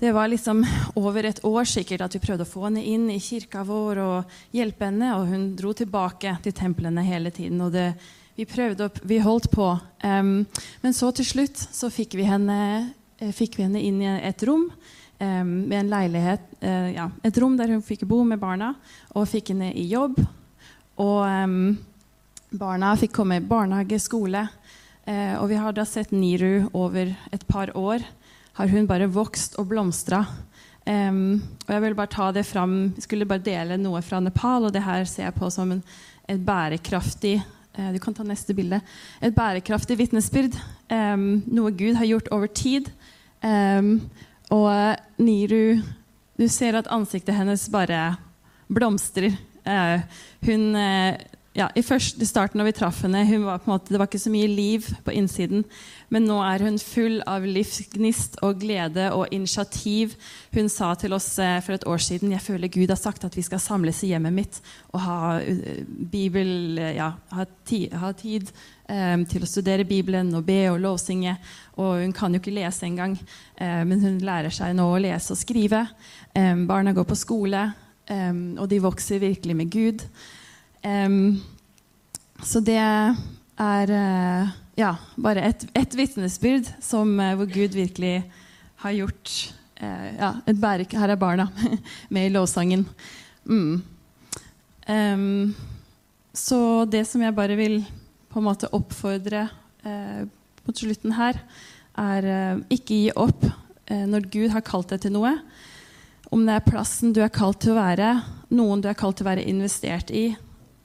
det 0.00 0.14
var 0.16 0.30
liksom 0.32 0.62
over 0.96 1.26
et 1.28 1.42
år 1.44 1.66
sikkert 1.68 2.06
at 2.06 2.14
vi 2.16 2.22
prøvde 2.22 2.46
å 2.46 2.48
få 2.48 2.64
henne 2.66 2.82
inn 2.88 3.10
i 3.12 3.18
kirka 3.20 3.62
vår 3.68 4.00
og 4.00 4.38
hjelpe 4.56 4.88
henne, 4.88 5.10
og 5.18 5.28
hun 5.28 5.50
dro 5.58 5.74
tilbake 5.76 6.38
til 6.44 6.56
templene 6.56 7.04
hele 7.04 7.32
tiden. 7.36 7.60
og 7.60 7.74
det, 7.76 7.92
vi 8.38 8.46
prøvde 8.48 8.86
opp, 8.88 9.02
vi 9.04 9.20
holdt 9.20 9.50
på. 9.52 9.74
Um, 10.02 10.46
men 10.80 10.96
så 10.96 11.10
til 11.12 11.28
slutt 11.28 11.60
så 11.60 11.92
fikk 11.92 12.16
vi 12.16 12.24
henne, 12.24 12.58
eh, 13.20 13.34
fikk 13.36 13.58
vi 13.58 13.68
henne 13.68 13.84
inn 13.84 14.00
i 14.00 14.08
et 14.08 14.48
rom 14.48 14.70
med 15.20 15.76
en 15.76 15.92
leilighet, 15.92 16.46
uh, 16.64 16.88
ja, 16.94 17.10
et 17.26 17.38
rom 17.42 17.58
der 17.58 17.74
hun 17.74 17.84
fikk 17.84 18.06
bo 18.08 18.22
med 18.24 18.40
barna, 18.40 18.74
og 19.12 19.28
fikk 19.28 19.52
henne 19.52 19.72
i 19.76 19.84
jobb. 19.90 20.16
Og 21.00 21.18
um, 21.24 21.76
Barna 22.50 22.96
fikk 22.98 23.12
komme 23.14 23.38
i 23.38 23.44
barnehage, 23.46 24.00
skole. 24.02 24.42
Eh, 25.06 25.36
og 25.38 25.46
vi 25.52 25.58
har 25.60 25.74
da 25.74 25.84
sett 25.86 26.10
Niru 26.10 26.66
over 26.74 27.12
et 27.30 27.44
par 27.46 27.70
år. 27.78 28.02
Har 28.58 28.72
hun 28.72 28.88
bare 28.90 29.06
vokst 29.10 29.54
og 29.60 29.68
blomstra. 29.70 30.24
Um, 30.82 31.38
og 31.68 31.70
jeg 31.70 31.82
vil 31.84 31.94
bare 31.94 32.10
ta 32.10 32.30
det 32.34 32.42
fram, 32.48 32.74
skulle 32.98 33.28
bare 33.28 33.44
dele 33.44 33.76
noe 33.78 34.00
fra 34.02 34.18
Nepal, 34.18 34.66
og 34.66 34.72
det 34.74 34.82
her 34.82 35.04
ser 35.06 35.28
jeg 35.28 35.36
på 35.36 35.50
som 35.52 35.70
en, 35.76 35.82
et 36.24 36.40
bærekraftig 36.42 37.36
uh, 37.38 37.90
Du 37.94 38.00
kan 38.02 38.16
ta 38.16 38.26
neste 38.26 38.56
bilde. 38.56 38.80
Et 39.22 39.34
bærekraftig 39.36 40.00
vitnesbyrd. 40.00 40.58
Um, 40.90 41.44
noe 41.46 41.70
Gud 41.70 42.00
har 42.00 42.10
gjort 42.10 42.32
over 42.34 42.50
tid. 42.50 42.90
Um, 43.46 44.00
og 44.50 44.68
uh, 44.68 44.94
Niru 45.22 45.80
Du 46.40 46.46
ser 46.48 46.78
at 46.78 46.88
ansiktet 46.90 47.36
hennes 47.36 47.66
bare 47.72 48.16
blomstrer. 48.72 49.34
Uh, 49.66 50.00
hun 50.46 50.72
ja, 51.50 51.66
i, 51.74 51.82
første, 51.82 52.22
starten 52.28 52.60
når 52.60 52.68
vi 52.68 52.74
traff 52.78 53.00
henne, 53.02 53.24
var 53.42 53.64
måte, 53.66 53.90
det 53.90 53.98
var 53.98 54.06
ikke 54.06 54.22
så 54.22 54.30
mye 54.30 54.46
liv 54.46 54.86
på 55.02 55.14
innsiden. 55.18 55.64
Men 56.14 56.28
nå 56.28 56.36
er 56.46 56.62
hun 56.62 56.78
full 56.78 57.18
av 57.28 57.42
livsgnist 57.46 58.38
og 58.46 58.60
glede 58.62 59.08
og 59.16 59.34
initiativ. 59.34 60.14
Hun 60.54 60.70
sa 60.70 60.92
til 60.98 61.16
oss 61.16 61.32
eh, 61.42 61.58
for 61.66 61.74
et 61.74 61.86
år 61.90 62.02
siden 62.06 62.36
jeg 62.36 62.44
føler 62.44 62.70
Gud 62.70 62.94
har 62.94 63.00
sagt 63.00 63.26
at 63.26 63.34
vi 63.34 63.42
skal 63.46 63.62
samles 63.62 64.04
i 64.06 64.12
hjemmet 64.12 64.36
mitt 64.36 64.60
og 64.94 65.02
ha 65.02 65.18
Bibel, 66.12 66.78
ja, 66.94 67.12
ha, 67.34 67.48
ti, 67.66 67.88
ha 67.98 68.12
tid 68.14 68.54
um, 68.90 69.24
til 69.28 69.44
å 69.44 69.48
studere 69.48 69.86
Bibelen 69.88 70.32
og 70.36 70.44
be 70.48 70.64
og 70.70 70.80
lovsynge. 70.82 71.36
Og 71.80 72.02
hun 72.02 72.14
kan 72.16 72.34
jo 72.34 72.40
ikke 72.40 72.54
lese 72.54 72.86
engang, 72.88 73.16
uh, 73.60 73.82
men 73.86 74.02
hun 74.04 74.18
lærer 74.24 74.52
seg 74.54 74.74
nå 74.76 74.88
å 74.90 75.00
lese 75.02 75.34
og 75.34 75.40
skrive. 75.40 75.84
Um, 76.34 76.66
barna 76.70 76.94
går 76.96 77.06
på 77.08 77.18
skole, 77.18 77.68
um, 78.10 78.42
og 78.58 78.70
de 78.70 78.82
vokser 78.82 79.22
virkelig 79.22 79.56
med 79.56 79.72
Gud. 79.72 80.04
Så 82.40 82.62
det 82.64 82.78
er 82.80 83.90
uh, 83.92 84.52
ja, 84.80 84.94
bare 85.20 85.44
et, 85.50 85.66
et 85.76 85.96
vitnesbyrd 85.96 86.70
som, 86.80 87.12
uh, 87.20 87.34
hvor 87.36 87.50
Gud 87.52 87.76
virkelig 87.76 88.22
har 88.80 88.96
gjort 88.96 89.38
ja, 89.80 90.34
et 90.44 90.58
bærek, 90.60 90.92
Her 90.92 91.08
er 91.14 91.16
barna 91.16 91.46
med 92.12 92.26
i 92.26 92.32
lovsangen. 92.34 92.82
Mm. 93.48 93.78
Um, 94.84 95.54
så 96.36 96.84
det 96.84 97.06
som 97.08 97.22
jeg 97.24 97.32
bare 97.36 97.56
vil 97.56 97.78
på 98.30 98.38
en 98.38 98.46
måte 98.46 98.70
oppfordre 98.76 99.48
mot 99.82 100.76
slutten 100.76 101.14
her, 101.16 101.38
er 101.98 102.26
ikke 102.70 102.94
gi 102.94 103.10
opp 103.18 103.42
når 103.90 104.28
Gud 104.30 104.52
har 104.54 104.62
kalt 104.62 104.92
deg 104.92 105.02
til 105.02 105.14
noe. 105.16 105.32
Om 106.30 106.44
det 106.46 106.58
er 106.58 106.66
plassen 106.68 107.14
du 107.14 107.22
er 107.24 107.32
kalt 107.34 107.58
til 107.64 107.74
å 107.74 107.80
være, 107.80 108.12
noen 108.54 108.82
du 108.84 108.86
er 108.90 108.98
kalt 108.98 109.18
til 109.18 109.26
å 109.26 109.30
være 109.32 109.46
investert 109.50 110.12
i, 110.14 110.28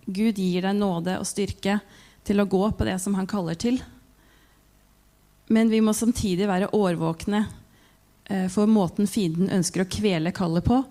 Gud 0.05 0.38
gir 0.38 0.65
deg 0.65 0.77
nåde 0.77 1.19
og 1.19 1.27
styrke 1.29 1.79
til 2.25 2.41
å 2.41 2.47
gå 2.49 2.63
på 2.77 2.86
det 2.88 2.97
som 3.01 3.15
han 3.17 3.29
kaller 3.29 3.58
til. 3.58 3.79
Men 5.53 5.69
vi 5.69 5.81
må 5.86 5.93
samtidig 5.93 6.47
være 6.49 6.71
årvåkne 6.73 7.43
eh, 7.43 8.47
for 8.53 8.69
måten 8.69 9.10
fienden 9.10 9.51
ønsker 9.53 9.84
å 9.84 9.89
kvele 9.89 10.34
kallet 10.34 10.65
på, 10.65 10.81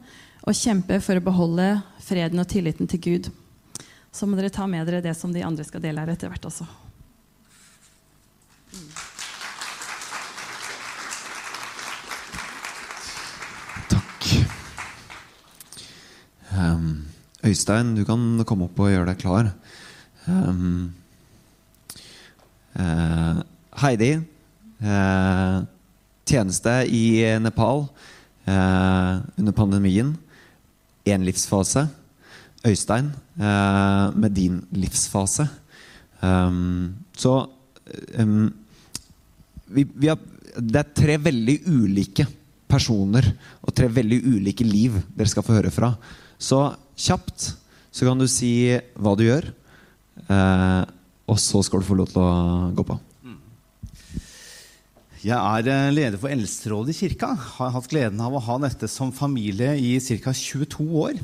og 0.44 0.58
kjempe 0.58 1.00
for 1.02 1.18
å 1.18 1.24
beholde 1.24 1.68
freden 2.04 2.42
og 2.42 2.50
tilliten 2.50 2.90
til 2.90 3.02
Gud. 3.02 3.30
Så 4.14 4.28
må 4.30 4.38
dere 4.38 4.52
ta 4.54 4.68
med 4.70 4.86
dere 4.86 5.02
det 5.02 5.16
som 5.18 5.32
de 5.34 5.42
andre 5.42 5.64
skal 5.66 5.82
dele 5.82 6.04
her 6.04 6.12
etter 6.12 6.30
hvert 6.30 6.46
også. 6.46 6.66
Takk. 13.90 14.28
Um. 16.54 16.86
Øystein, 17.44 17.92
du 17.92 18.06
kan 18.08 18.22
komme 18.48 18.70
opp 18.70 18.78
og 18.80 18.88
gjøre 18.88 19.10
deg 19.10 19.18
klar. 19.20 19.50
Um, 20.24 20.94
uh, 22.78 23.42
Heidi, 23.82 24.14
uh, 24.80 25.58
tjeneste 26.24 26.78
i 26.88 27.04
Nepal 27.44 27.84
uh, 28.48 29.20
under 29.36 29.52
pandemien. 29.52 30.14
Én 31.04 31.26
livsfase. 31.26 31.84
Øystein, 32.64 33.10
med 33.36 34.32
din 34.32 34.62
livsfase. 34.72 35.44
Um, 36.24 36.94
så 37.16 37.34
um, 38.18 38.46
vi, 39.66 39.84
vi 39.84 40.08
har, 40.08 40.18
Det 40.56 40.78
er 40.80 40.94
tre 40.96 41.16
veldig 41.20 41.56
ulike 41.66 42.24
personer 42.70 43.26
og 43.60 43.74
tre 43.76 43.88
veldig 43.92 44.20
ulike 44.24 44.64
liv 44.66 44.96
dere 45.14 45.30
skal 45.30 45.44
få 45.46 45.56
høre 45.58 45.72
fra. 45.74 45.92
Så 46.38 46.60
kjapt 46.96 47.50
så 47.94 48.06
kan 48.06 48.18
du 48.18 48.26
si 48.30 48.74
hva 48.98 49.14
du 49.14 49.22
gjør, 49.26 49.46
eh, 50.26 50.82
og 51.30 51.36
så 51.38 51.60
skal 51.62 51.82
du 51.82 51.86
få 51.86 51.98
lov 52.00 52.08
til 52.10 52.22
å 52.24 52.70
gå 52.74 52.86
på. 52.88 52.96
Jeg 55.24 55.38
er 55.38 55.68
eh, 55.70 55.92
leder 55.94 56.18
for 56.20 56.34
Eldsterådet 56.34 56.90
i 56.90 56.98
kirka. 56.98 57.30
Har 57.58 57.70
hatt 57.76 57.86
gleden 57.88 58.18
av 58.20 58.34
å 58.34 58.42
ha 58.48 58.58
dette 58.66 58.90
som 58.90 59.14
familie 59.14 59.76
i 59.78 59.94
ca. 60.02 60.34
22 60.34 60.88
år. 61.04 61.22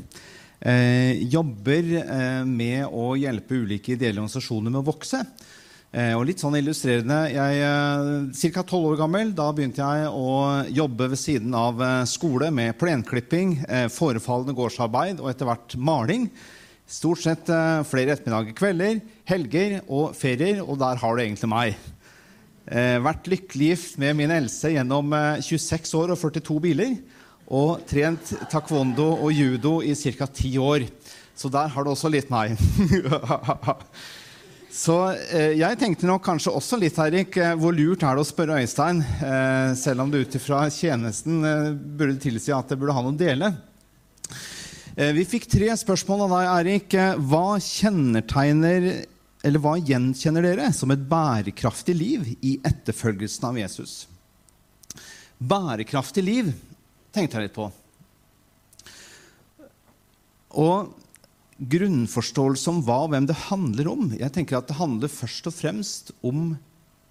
Eh, 0.60 1.22
jobber 1.32 1.88
eh, 2.00 2.44
med 2.46 2.86
å 2.86 3.14
hjelpe 3.18 3.62
ulike 3.62 3.94
ideelle 3.94 4.20
organisasjoner 4.20 4.72
med 4.72 4.82
å 4.82 4.88
vokse. 4.90 5.22
Eh, 5.90 6.12
og 6.14 6.22
litt 6.28 6.38
sånn 6.38 6.54
illustrerende 6.54 7.32
Jeg 7.32 8.52
Ca. 8.54 8.62
tolv 8.62 8.92
år 8.92 9.00
gammel 9.00 9.32
da 9.34 9.48
begynte 9.50 9.82
jeg 9.82 10.10
å 10.14 10.34
jobbe 10.70 11.10
ved 11.10 11.18
siden 11.18 11.56
av 11.58 11.82
skole 12.06 12.52
med 12.54 12.78
plenklipping, 12.78 13.56
forefallende 13.90 14.54
gårdsarbeid 14.54 15.22
og 15.22 15.32
etter 15.32 15.50
hvert 15.50 15.76
maling. 15.76 16.28
Stort 16.90 17.22
sett 17.22 17.46
flere 17.86 18.16
ettermiddager, 18.16 18.54
kvelder, 18.58 19.00
helger 19.30 19.78
og 19.86 20.12
ferier. 20.18 20.62
Og 20.64 20.78
der 20.78 20.98
har 20.98 21.14
du 21.14 21.22
egentlig 21.22 21.50
meg. 21.50 21.76
Vært 23.06 23.30
lykkelig 23.30 23.68
gift 23.72 24.00
med 24.02 24.18
min 24.18 24.34
Else 24.34 24.72
gjennom 24.74 25.14
26 25.38 25.94
år 25.98 26.14
og 26.14 26.18
42 26.18 26.58
biler. 26.66 26.98
Og 27.50 27.82
trent 27.90 28.32
taekwondo 28.50 29.08
og 29.16 29.32
judo 29.34 29.80
i 29.82 29.94
ca. 29.98 30.26
ti 30.26 30.54
år. 30.58 30.86
Så 31.34 31.50
der 31.50 31.68
har 31.72 31.84
du 31.84 31.90
også 31.90 32.10
litt 32.12 32.30
nei. 32.30 32.52
Så 34.70 34.94
eh, 35.34 35.56
jeg 35.58 35.78
tenkte 35.80 36.06
nok 36.06 36.22
kanskje 36.22 36.52
også 36.54 36.78
litt, 36.78 36.98
Eirik, 37.02 37.34
eh, 37.42 37.56
hvor 37.58 37.74
lurt 37.74 38.04
er 38.06 38.14
det 38.14 38.22
å 38.22 38.28
spørre 38.28 38.60
Øystein, 38.62 39.00
eh, 39.02 39.72
selv 39.74 40.04
om 40.04 40.12
det 40.12 40.20
ut 40.22 40.36
ifra 40.38 40.60
tjenesten 40.70 41.40
eh, 41.42 41.72
burde 41.74 42.20
tilsi 42.22 42.54
at 42.54 42.70
det 42.70 42.78
burde 42.78 42.94
ha 42.94 43.02
noe 43.02 43.16
å 43.16 43.18
dele. 43.18 43.50
Eh, 44.94 45.10
vi 45.16 45.26
fikk 45.26 45.48
tre 45.50 45.72
spørsmål 45.74 46.22
av 46.28 46.36
deg, 46.36 46.52
Eirik. 46.54 46.94
Eh, 46.94 47.18
hva 47.18 47.58
kjennetegner 47.58 48.88
eller 49.42 49.64
hva 49.64 49.74
gjenkjenner 49.80 50.44
dere 50.44 50.70
som 50.76 50.94
et 50.94 51.02
bærekraftig 51.08 51.96
liv 51.96 52.30
i 52.38 52.58
etterfølgelsen 52.66 53.50
av 53.50 53.58
Jesus? 53.58 53.94
Bærekraftig 55.40 56.24
liv 56.26 56.54
tenkte 57.14 57.38
jeg 57.38 57.48
litt 57.48 57.56
på. 57.56 57.68
Og 60.60 60.90
grunnforståelse 61.60 62.72
om 62.72 62.80
hva 62.86 63.02
og 63.04 63.12
hvem 63.12 63.26
det 63.28 63.36
handler 63.48 63.90
om. 63.92 64.12
Jeg 64.16 64.32
tenker 64.34 64.58
at 64.58 64.70
Det 64.70 64.78
handler 64.78 65.12
først 65.12 65.46
og 65.50 65.54
fremst 65.54 66.12
om 66.24 66.56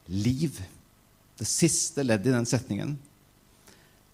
liv. 0.07 0.57
Det 1.38 1.47
siste 1.47 2.03
leddet 2.03 2.31
i 2.31 2.35
den 2.35 2.49
setningen. 2.49 2.97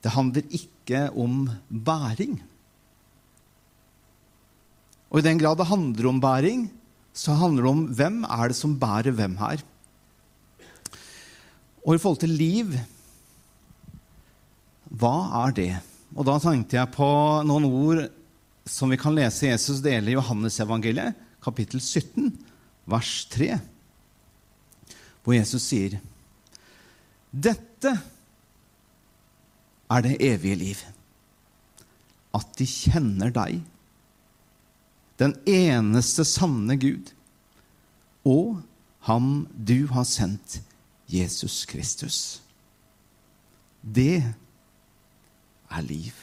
Det 0.04 0.14
handler 0.14 0.44
ikke 0.54 1.08
om 1.18 1.48
bæring. 1.70 2.38
Og 5.10 5.22
i 5.22 5.26
den 5.26 5.40
grad 5.40 5.58
det 5.58 5.70
handler 5.70 6.10
om 6.10 6.20
bæring, 6.22 6.68
så 7.16 7.34
handler 7.40 7.64
det 7.64 7.72
om 7.72 7.86
hvem 7.96 8.18
er 8.28 8.52
det 8.52 8.58
som 8.60 8.76
bærer 8.78 9.16
hvem 9.16 9.38
her. 9.40 9.64
Og 11.86 11.96
i 11.96 12.02
forhold 12.02 12.20
til 12.20 12.36
liv 12.36 12.76
hva 14.96 15.46
er 15.46 15.56
det? 15.56 15.72
Og 16.16 16.28
da 16.28 16.38
tenkte 16.40 16.78
jeg 16.78 16.94
på 16.96 17.08
noen 17.48 17.68
ord 17.68 18.06
som 18.70 18.92
vi 18.92 19.00
kan 19.00 19.16
lese 19.16 19.50
Jesus 19.50 19.82
dele 19.84 20.12
i 20.12 20.16
Johannesevangeliet, 20.16 21.16
kapittel 21.44 21.82
17, 21.84 22.32
vers 22.90 23.14
3, 23.34 23.56
hvor 25.26 25.36
Jesus 25.36 25.68
sier 25.70 26.00
Dette 27.30 27.92
er 29.92 30.06
det 30.06 30.16
evige 30.24 30.58
liv, 30.62 30.80
at 32.36 32.56
de 32.58 32.68
kjenner 32.70 33.34
deg, 33.36 33.60
den 35.22 35.36
eneste 35.48 36.26
sanne 36.28 36.76
Gud, 36.80 37.12
og 38.26 38.64
ham 39.08 39.46
du 39.54 39.86
har 39.92 40.08
sendt, 40.10 40.60
Jesus 41.06 41.62
Kristus. 41.70 42.18
Det 43.86 44.24
er 45.72 45.86
liv. 45.86 46.14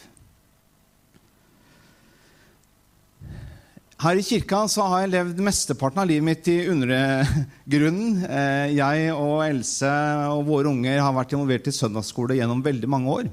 Her 4.02 4.18
i 4.18 4.24
kirka 4.26 4.64
så 4.66 4.82
har 4.90 5.04
jeg 5.04 5.12
levd 5.12 5.40
mesteparten 5.46 6.00
av 6.02 6.08
livet 6.10 6.26
mitt 6.26 6.48
i 6.50 6.56
undergrunnen. 6.72 8.24
Eh, 8.26 8.72
jeg 8.74 9.12
og 9.14 9.44
Else 9.44 9.92
og 10.32 10.42
våre 10.48 10.72
unger 10.72 10.98
har 10.98 11.14
vært 11.14 11.36
involvert 11.36 11.70
i 11.70 11.74
søndagsskole 11.76 12.34
gjennom 12.34 12.64
veldig 12.64 12.90
mange 12.90 13.12
år. 13.20 13.28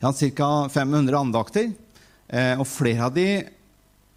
Jeg 0.00 0.06
har 0.06 0.16
ca. 0.38 0.48
500 0.72 1.18
andakter, 1.20 1.68
eh, 2.32 2.56
og 2.56 2.64
flere 2.66 3.10
av 3.10 3.12
de 3.12 3.26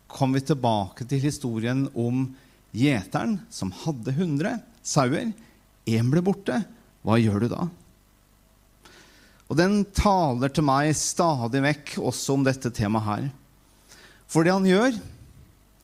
kom 0.08 0.32
vi 0.32 0.40
tilbake 0.40 1.04
til 1.04 1.20
historien 1.20 1.84
om 1.92 2.30
gjeteren 2.72 3.42
som 3.52 3.76
hadde 3.84 4.16
100 4.16 4.62
sauer. 4.88 5.34
Én 5.86 6.14
ble 6.14 6.24
borte. 6.24 6.64
Hva 7.04 7.20
gjør 7.20 7.44
du 7.44 7.52
da? 7.52 7.68
Og 9.56 9.60
den 9.62 9.86
taler 9.96 10.52
til 10.52 10.66
meg 10.68 10.90
stadig 11.00 11.62
vekk 11.64 11.94
også 12.04 12.34
om 12.36 12.42
dette 12.44 12.68
temaet 12.76 13.06
her. 13.08 13.30
For 14.28 14.44
det 14.44 14.52
han 14.52 14.68
gjør, 14.68 14.98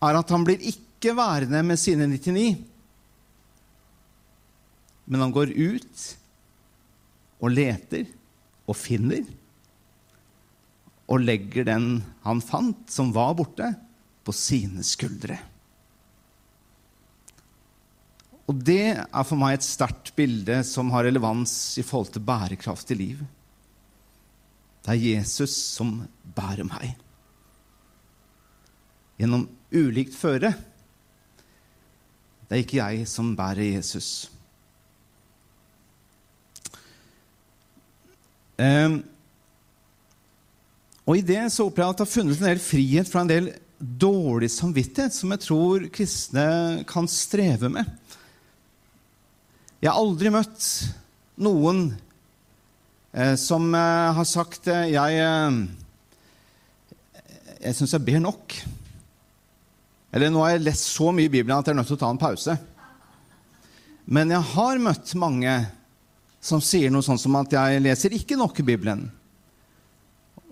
er 0.04 0.20
at 0.20 0.34
han 0.36 0.44
blir 0.44 0.66
ikke 0.74 1.14
værende 1.16 1.62
med 1.64 1.80
sine 1.80 2.10
99. 2.12 2.60
Men 5.08 5.24
han 5.24 5.32
går 5.32 5.56
ut 5.56 6.04
og 7.40 7.56
leter 7.56 8.12
og 8.68 8.76
finner. 8.76 9.24
Og 11.08 11.24
legger 11.24 11.72
den 11.72 11.90
han 12.28 12.44
fant, 12.44 12.84
som 12.92 13.16
var 13.16 13.38
borte, 13.40 13.72
på 14.28 14.36
sine 14.36 14.84
skuldre. 14.84 15.40
Og 18.52 18.66
det 18.68 18.98
er 19.00 19.24
for 19.24 19.40
meg 19.40 19.62
et 19.62 19.72
sterkt 19.72 20.12
bilde 20.20 20.60
som 20.68 20.92
har 20.92 21.08
relevans 21.08 21.78
i 21.80 21.88
forhold 21.88 22.12
til 22.12 22.28
bærekraftig 22.28 23.06
liv. 23.08 23.30
Det 24.82 24.94
er 24.96 25.08
Jesus 25.17 25.54
som 25.78 26.02
bærer 26.36 26.65
meg. 26.65 26.96
Gjennom 29.22 29.46
ulikt 29.72 30.15
føre. 30.17 30.54
Det 32.50 32.58
er 32.58 32.63
ikke 32.65 32.82
jeg 32.82 33.08
som 33.08 33.36
bærer 33.38 33.76
Jesus. 33.78 34.30
Um, 38.62 39.00
og 41.08 41.17
I 41.17 41.26
det 41.26 41.46
så 41.54 41.65
opplever 41.65 41.88
jeg 41.88 41.96
at 41.96 42.02
det 42.02 42.06
har 42.06 42.12
funnet 42.12 42.41
en 42.41 42.50
del 42.50 42.62
frihet 42.62 43.10
fra 43.10 43.24
en 43.24 43.32
del 43.32 43.48
dårlig 43.80 44.52
samvittighet 44.54 45.15
som 45.15 45.34
jeg 45.34 45.44
tror 45.48 45.88
kristne 45.94 46.46
kan 46.89 47.10
streve 47.10 47.72
med. 47.74 47.88
Jeg 49.82 49.89
har 49.89 49.98
aldri 49.98 50.30
møtt 50.34 50.67
noen 51.41 51.88
som 53.36 53.76
eh, 53.76 54.13
har 54.15 54.24
sagt 54.24 54.69
eh, 54.71 54.93
jeg, 54.93 55.19
eh, 55.19 55.52
jeg 57.60 57.76
syns 57.76 57.93
jeg 57.97 58.06
ber 58.08 58.21
nok. 58.24 58.56
Eller 60.15 60.32
nå 60.32 60.39
har 60.43 60.54
jeg 60.54 60.63
lest 60.63 60.88
så 60.93 61.12
mye 61.12 61.28
i 61.28 61.34
Bibelen 61.34 61.58
at 61.58 61.67
jeg 61.67 61.76
er 61.76 61.80
nødt 61.82 61.89
til 61.91 61.97
å 62.00 62.04
ta 62.06 62.12
en 62.12 62.21
pause. 62.21 62.56
Men 64.12 64.32
jeg 64.32 64.54
har 64.54 64.80
møtt 64.84 65.12
mange 65.19 65.54
som 66.41 66.63
sier 66.63 66.91
noe 66.91 67.06
sånn 67.06 67.19
som 67.21 67.36
at 67.38 67.52
'jeg 67.52 67.84
leser 67.84 68.15
ikke 68.15 68.39
nok 68.39 68.60
i 68.60 68.63
Bibelen'. 68.65 69.10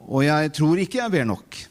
Og 0.07 0.23
'jeg 0.23 0.53
tror 0.53 0.77
ikke 0.77 0.99
jeg 0.99 1.11
ber 1.11 1.25
nok'. 1.25 1.67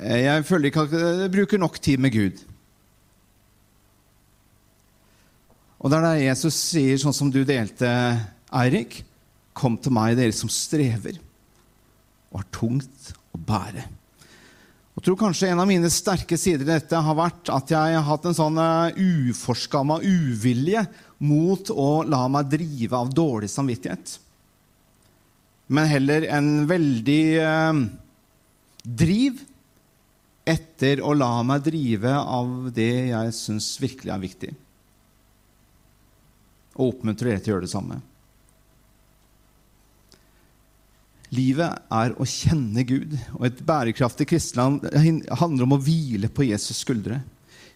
Jeg 0.00 0.44
føler 0.44 0.70
ikke 0.70 0.80
at 0.86 0.92
jeg 0.92 1.30
bruker 1.30 1.58
nok 1.58 1.78
tid 1.82 1.98
med 1.98 2.12
Gud. 2.12 2.38
Og 5.80 5.90
det 5.90 5.98
er 5.98 6.02
der 6.02 6.28
Jesus 6.30 6.54
sier, 6.54 6.96
sånn 6.96 7.12
som 7.12 7.30
du 7.30 7.44
delte, 7.44 7.90
Eirik, 8.54 9.04
'Kom 9.54 9.78
til 9.78 9.94
meg, 9.94 10.16
dere 10.18 10.34
som 10.34 10.50
strever 10.50 11.20
og 12.32 12.40
har 12.40 12.48
tungt 12.50 13.12
å 13.32 13.38
bære'. 13.38 13.86
Jeg 14.94 15.02
tror 15.02 15.16
kanskje 15.18 15.50
En 15.50 15.60
av 15.60 15.66
mine 15.66 15.90
sterke 15.90 16.36
sider 16.38 16.62
i 16.62 16.72
dette 16.74 16.94
har 16.94 17.16
vært 17.18 17.50
at 17.50 17.70
jeg 17.70 17.96
har 17.96 18.06
hatt 18.06 18.26
en 18.26 18.36
sånn 18.36 18.58
uh, 18.58 18.94
uforskamma 18.94 19.98
uvilje 20.02 20.84
mot 21.18 21.70
å 21.70 22.04
la 22.06 22.28
meg 22.28 22.50
drive 22.52 22.94
av 22.94 23.10
dårlig 23.14 23.50
samvittighet. 23.50 24.18
Men 25.66 25.88
heller 25.88 26.26
en 26.28 26.48
veldig 26.68 27.22
eh, 27.40 27.78
driv 28.84 29.40
etter 30.44 31.00
å 31.00 31.14
la 31.16 31.38
meg 31.46 31.64
drive 31.64 32.12
av 32.12 32.68
det 32.76 33.08
jeg 33.08 33.36
syns 33.36 33.70
virkelig 33.80 34.12
er 34.12 34.20
viktig. 34.20 34.50
Og 36.76 36.90
oppmuntre 36.90 37.30
dere 37.30 37.40
til 37.40 37.54
å 37.54 37.56
gjøre 37.56 37.64
det 37.64 37.72
samme. 37.72 38.00
Livet 41.34 41.86
er 41.92 42.14
å 42.20 42.26
kjenne 42.28 42.84
Gud, 42.86 43.16
og 43.34 43.46
et 43.48 43.62
bærekraftig 43.66 44.28
kristenland 44.30 44.84
handler 45.40 45.66
om 45.66 45.74
å 45.76 45.80
hvile 45.82 46.30
på 46.30 46.46
Jesus' 46.46 46.84
skuldre. 46.84 47.22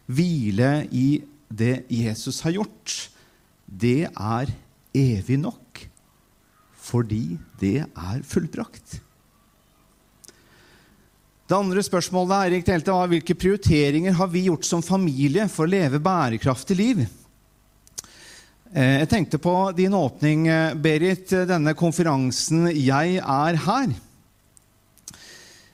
Hvile 0.07 0.87
i 0.95 1.21
det 1.49 1.89
Jesus 1.91 2.43
har 2.45 2.55
gjort. 2.59 2.95
Det 3.67 4.07
er 4.09 4.53
evig 4.97 5.39
nok, 5.41 5.83
fordi 6.89 7.39
det 7.61 7.83
er 7.85 8.25
fullbrakt. 8.25 9.01
Det 11.49 11.57
andre 11.57 11.81
spørsmålet 11.81 12.61
delte 12.67 12.93
var 12.93 13.09
hvilke 13.09 13.37
prioriteringer 13.39 14.13
har 14.19 14.29
vi 14.29 14.47
gjort 14.51 14.67
som 14.69 14.85
familie 14.85 15.47
for 15.49 15.65
å 15.65 15.73
leve 15.73 16.01
bærekraftig 16.05 16.77
liv. 16.77 17.07
Eh, 18.69 18.99
jeg 19.01 19.09
tenkte 19.09 19.39
på 19.41 19.73
din 19.73 19.95
åpning, 19.97 20.47
eh, 20.49 20.75
Berit, 20.75 21.31
denne 21.31 21.73
konferansen 21.75 22.67
'Jeg 22.69 23.17
er 23.17 23.57
her'. 23.57 23.95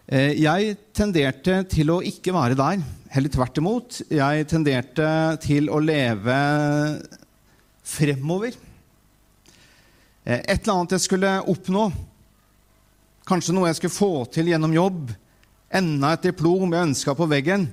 Eh, 0.07 0.43
jeg 0.43 0.77
tenderte 0.93 1.65
til 1.69 1.91
å 1.91 2.03
ikke 2.03 2.33
være 2.33 2.55
der. 2.55 2.83
Heller 3.11 3.29
tvert 3.29 3.59
imot. 3.59 4.03
Jeg 4.11 4.47
tenderte 4.47 5.41
til 5.41 5.69
å 5.71 5.81
leve 5.81 7.03
fremover. 7.83 8.53
Eh, 10.25 10.41
et 10.47 10.63
eller 10.63 10.75
annet 10.75 10.91
jeg 10.91 11.01
skulle 11.01 11.43
oppnå. 11.49 11.93
Kanskje 13.27 13.55
noe 13.55 13.67
jeg 13.67 13.77
skulle 13.77 13.91
få 13.91 14.31
til 14.31 14.47
gjennom 14.47 14.73
jobb. 14.73 15.11
Enda 15.73 16.13
et 16.13 16.23
diplom 16.23 16.71
jeg 16.71 16.87
ønska 16.87 17.17
på 17.17 17.29
veggen. 17.29 17.73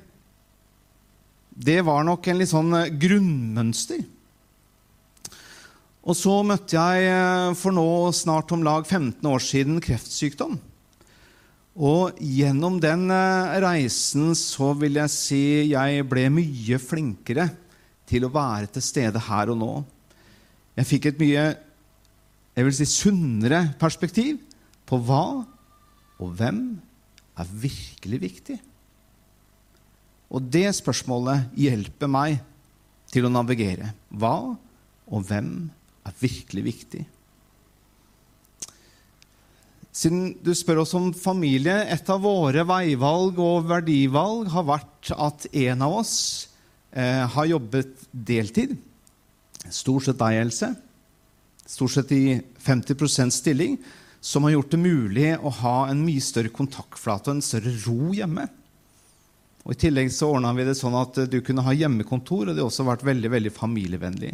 Det 1.54 1.84
var 1.86 2.04
nok 2.04 2.28
en 2.28 2.38
litt 2.38 2.50
sånn 2.50 2.74
eh, 2.74 2.90
grunnmønster. 2.90 4.02
Og 6.02 6.18
så 6.18 6.34
møtte 6.42 6.80
jeg 6.80 7.56
for 7.60 7.76
nå 7.76 7.88
snart 8.18 8.52
om 8.56 8.64
lag 8.66 8.88
15 8.88 9.28
år 9.30 9.44
siden 9.46 9.82
kreftsykdom. 9.84 10.58
Og 11.78 12.18
gjennom 12.20 12.80
den 12.84 13.06
eh, 13.14 13.58
reisen 13.64 14.34
så 14.36 14.74
vil 14.76 14.98
jeg 15.00 15.14
si 15.14 15.44
jeg 15.72 16.08
ble 16.10 16.26
mye 16.34 16.80
flinkere 16.82 17.48
til 18.10 18.26
å 18.26 18.34
være 18.34 18.74
til 18.74 18.84
stede 18.84 19.22
her 19.30 19.54
og 19.54 19.60
nå. 19.62 19.74
Jeg 20.76 20.90
fikk 20.90 21.12
et 21.12 21.22
mye 21.22 21.46
jeg 22.52 22.68
vil 22.68 22.76
si, 22.76 22.88
sunnere 22.90 23.62
perspektiv 23.80 24.42
på 24.90 25.00
hva 25.08 25.24
og 26.22 26.34
hvem 26.36 26.64
er 27.40 27.54
virkelig 27.62 28.20
viktig. 28.26 28.58
Og 30.32 30.44
det 30.52 30.68
spørsmålet 30.76 31.54
hjelper 31.60 32.12
meg 32.12 32.42
til 33.12 33.28
å 33.28 33.32
navigere. 33.32 33.94
Hva 34.12 34.36
og 34.52 35.24
hvem 35.28 35.70
er 36.08 36.22
virkelig 36.22 36.64
viktig? 36.66 37.04
Siden 39.92 40.38
du 40.40 40.54
spør 40.56 40.86
oss 40.86 40.94
om 40.96 41.10
familie, 41.12 41.82
et 41.92 42.08
av 42.10 42.22
våre 42.24 42.64
veivalg 42.68 43.40
og 43.44 43.68
verdivalg 43.68 44.48
har 44.54 44.70
vært 44.70 45.12
at 45.18 45.50
en 45.52 45.84
av 45.84 45.98
oss 46.00 46.14
eh, 46.96 47.28
har 47.28 47.50
jobbet 47.50 48.08
deltid. 48.12 48.78
Stort 49.68 50.08
sett 50.08 50.22
deg, 50.22 50.40
Else. 50.46 50.72
Stort 51.68 51.92
sett 51.98 52.14
i 52.16 52.40
50% 52.64 53.36
stilling. 53.36 53.76
Som 54.22 54.46
har 54.46 54.56
gjort 54.56 54.72
det 54.72 54.80
mulig 54.80 55.30
å 55.42 55.52
ha 55.60 55.76
en 55.90 56.04
mye 56.06 56.22
større 56.24 56.54
kontaktflate 56.54 57.32
og 57.32 57.40
en 57.40 57.46
større 57.46 57.74
ro 57.84 58.14
hjemme. 58.16 58.46
Og 59.66 59.76
I 59.76 59.80
tillegg 59.82 60.12
så 60.14 60.30
ordna 60.32 60.54
vi 60.58 60.66
det 60.66 60.78
sånn 60.78 60.96
at 60.98 61.20
du 61.30 61.40
kunne 61.46 61.66
ha 61.66 61.74
hjemmekontor, 61.76 62.48
og 62.48 62.56
det 62.56 62.64
har 62.64 62.70
også 62.70 62.86
vært 62.88 63.06
veldig 63.06 63.32
veldig 63.34 63.54
familievennlig. 63.54 64.32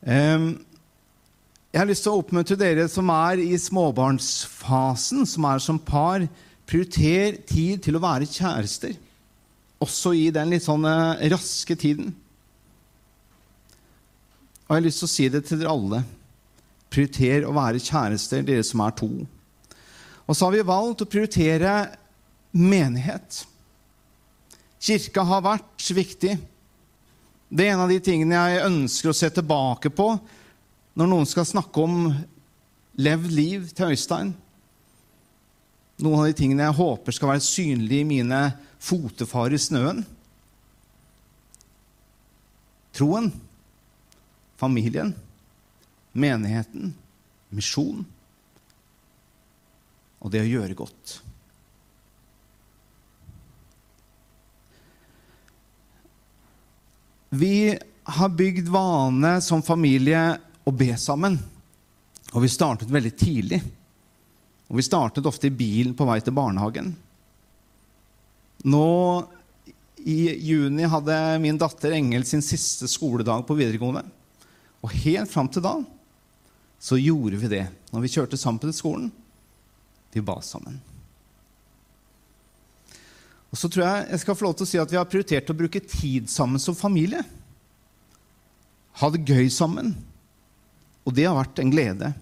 Um, 0.00 0.52
jeg 1.70 1.78
har 1.78 1.86
lyst 1.86 2.02
til 2.02 2.14
å 2.14 2.20
oppmuntre 2.22 2.56
dere 2.58 2.86
som 2.90 3.10
er 3.14 3.42
i 3.42 3.54
småbarnsfasen, 3.60 5.26
som 5.28 5.46
er 5.46 5.60
som 5.62 5.78
par. 5.78 6.24
Prioriter 6.70 7.36
tid 7.46 7.82
til 7.84 7.98
å 7.98 8.02
være 8.02 8.28
kjærester, 8.30 8.94
også 9.82 10.12
i 10.14 10.28
den 10.34 10.52
litt 10.52 10.62
sånn 10.62 10.86
raske 11.32 11.74
tiden. 11.78 12.12
Og 14.70 14.76
jeg 14.76 14.78
har 14.78 14.84
lyst 14.86 15.02
til 15.02 15.08
å 15.08 15.10
si 15.10 15.28
det 15.34 15.40
til 15.48 15.58
dere 15.58 15.72
alle. 15.74 16.02
Prioriter 16.94 17.46
å 17.46 17.54
være 17.56 17.82
kjærester, 17.82 18.44
dere 18.46 18.66
som 18.66 18.82
er 18.86 18.94
to. 18.98 19.10
Og 20.30 20.36
så 20.36 20.46
har 20.46 20.54
vi 20.54 20.66
valgt 20.66 21.02
å 21.02 21.10
prioritere 21.10 21.74
menighet. 22.54 23.40
Kirka 24.78 25.26
har 25.26 25.42
vært 25.42 25.90
viktig. 25.94 26.36
Det 27.50 27.66
er 27.66 27.72
en 27.74 27.82
av 27.82 27.90
de 27.90 27.98
tingene 27.98 28.38
jeg 28.38 28.66
ønsker 28.68 29.10
å 29.10 29.16
se 29.16 29.26
tilbake 29.34 29.90
på 29.90 30.12
når 30.94 31.08
noen 31.10 31.26
skal 31.26 31.48
snakke 31.48 31.82
om 31.82 32.12
levd 33.00 33.32
liv 33.34 33.64
til 33.74 33.90
Øystein. 33.90 34.30
Noen 36.00 36.20
av 36.20 36.28
de 36.30 36.36
tingene 36.38 36.68
jeg 36.68 36.78
håper 36.78 37.16
skal 37.16 37.32
være 37.32 37.42
synlige 37.42 38.04
i 38.04 38.06
mine 38.06 38.40
fotefar 38.78 39.50
i 39.50 39.58
snøen. 39.60 40.04
Troen, 42.94 43.32
familien, 44.60 45.10
menigheten, 46.14 46.94
misjon 47.50 48.06
og 50.20 50.30
det 50.30 50.44
å 50.44 50.50
gjøre 50.52 50.78
godt. 50.78 51.18
Vi 57.30 57.78
har 58.02 58.28
bygd 58.28 58.68
vane 58.68 59.36
som 59.40 59.62
familie 59.62 60.22
å 60.66 60.72
be 60.74 60.96
sammen. 60.98 61.36
Og 62.34 62.42
vi 62.42 62.50
startet 62.50 62.90
veldig 62.90 63.12
tidlig. 63.18 63.60
Og 64.70 64.78
vi 64.78 64.86
startet 64.86 65.26
ofte 65.26 65.46
i 65.46 65.54
bilen 65.54 65.94
på 65.98 66.06
vei 66.08 66.18
til 66.22 66.34
barnehagen. 66.34 66.90
Nå 68.66 68.88
i 70.00 70.18
juni 70.42 70.88
hadde 70.88 71.16
min 71.42 71.58
datter 71.60 71.94
Engel 71.94 72.24
sin 72.26 72.42
siste 72.42 72.88
skoledag 72.90 73.46
på 73.46 73.56
videregående. 73.58 74.04
Og 74.82 74.94
helt 75.04 75.30
fram 75.30 75.50
til 75.52 75.64
da 75.64 75.76
så 76.80 76.96
gjorde 76.96 77.38
vi 77.38 77.50
det. 77.52 77.66
Når 77.92 78.06
vi 78.06 78.14
kjørte 78.14 78.40
sammen 78.40 78.62
til 78.62 78.74
skolen, 78.74 79.10
vi 80.10 80.22
ba 80.24 80.40
sammen. 80.42 80.80
Og 83.50 83.58
så 83.58 83.70
tror 83.70 83.84
jeg 83.86 84.08
jeg 84.12 84.22
skal 84.22 84.38
få 84.38 84.46
lov 84.46 84.56
til 84.58 84.66
å 84.66 84.70
si 84.70 84.80
at 84.80 84.92
vi 84.92 84.98
har 84.98 85.08
prioritert 85.10 85.50
å 85.50 85.58
bruke 85.58 85.82
tid 85.82 86.30
sammen 86.30 86.62
som 86.62 86.76
familie. 86.78 87.22
Ha 89.00 89.10
det 89.10 89.24
gøy 89.26 89.50
sammen. 89.52 89.94
Og 91.06 91.14
det 91.16 91.26
har 91.26 91.38
vært 91.38 91.62
en 91.62 91.72
glede. 91.72 92.12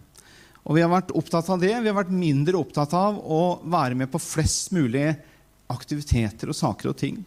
Og 0.64 0.77
vi 0.77 0.85
har 0.85 0.93
vært 0.93 1.12
opptatt 1.17 1.49
av 1.53 1.61
det. 1.61 1.73
Vi 1.73 1.91
har 1.91 1.97
vært 1.97 2.12
mindre 2.12 2.61
opptatt 2.61 2.95
av 2.97 3.19
å 3.21 3.59
være 3.64 3.97
med 3.99 4.11
på 4.12 4.21
flest 4.23 4.73
mulig 4.77 5.11
aktiviteter 5.69 6.49
og 6.49 6.57
saker 6.57 6.93
og 6.93 6.97
ting. 7.01 7.19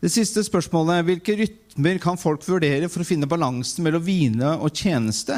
Det 0.00 0.08
siste 0.08 0.42
spørsmålet 0.46 1.04
hvilke 1.04 1.36
rytmer 1.42 1.98
kan 2.00 2.16
folk 2.18 2.46
vurdere 2.46 2.88
for 2.88 3.02
å 3.02 3.08
finne 3.08 3.28
balansen 3.28 3.84
mellom 3.84 4.04
hvile 4.06 4.54
og 4.56 4.72
tjeneste, 4.72 5.36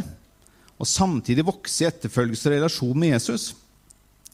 og 0.78 0.88
samtidig 0.88 1.44
vokse 1.46 1.82
i 1.82 1.88
etterfølgelse 1.88 2.48
og 2.48 2.54
relasjon 2.54 3.00
med 3.02 3.12
Jesus? 3.16 3.48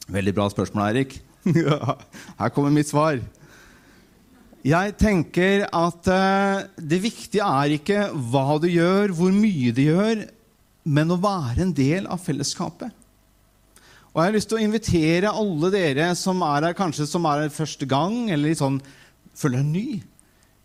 Veldig 0.09 0.35
bra 0.37 0.45
spørsmål, 0.53 0.85
Eirik. 0.89 1.17
Her 2.39 2.51
kommer 2.53 2.73
mitt 2.73 2.89
svar. 2.89 3.21
Jeg 4.65 4.95
tenker 4.99 5.63
at 5.71 6.09
uh, 6.11 6.67
det 6.75 6.99
viktige 7.05 7.45
er 7.45 7.77
ikke 7.77 8.09
hva 8.11 8.57
du 8.59 8.67
gjør, 8.67 9.13
hvor 9.15 9.31
mye 9.31 9.71
du 9.75 9.85
gjør, 9.85 10.25
men 10.89 11.13
å 11.13 11.19
være 11.21 11.63
en 11.63 11.75
del 11.75 12.09
av 12.11 12.19
fellesskapet. 12.23 12.91
Og 14.09 14.19
jeg 14.19 14.27
har 14.27 14.35
lyst 14.35 14.49
til 14.51 14.59
å 14.59 14.65
invitere 14.65 15.31
alle 15.31 15.69
dere 15.71 16.09
som 16.17 16.41
er 16.43 16.65
her 16.67 16.75
kanskje 16.77 17.07
som 17.07 17.27
er 17.29 17.45
her 17.45 17.53
første 17.53 17.87
gang, 17.87 18.25
eller 18.33 18.57
sånn, 18.57 18.81
føler 19.37 19.61
deg 19.61 19.69
ny. 19.69 19.87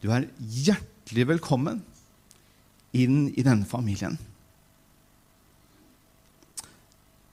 Du 0.03 0.09
er 0.11 0.27
hjertelig 0.39 1.29
velkommen 1.37 1.83
inn 2.97 3.29
i 3.35 3.45
denne 3.45 3.69
familien. 3.69 4.17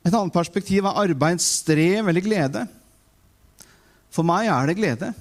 Et 0.01 0.13
annet 0.13 0.33
perspektiv 0.33 0.85
er 0.85 1.01
arbeid, 1.07 1.41
strev 1.41 2.09
eller 2.09 2.25
glede. 2.25 2.65
For 4.11 4.27
meg 4.27 4.49
er 4.51 4.67
det 4.67 4.77
glede. 4.79 5.11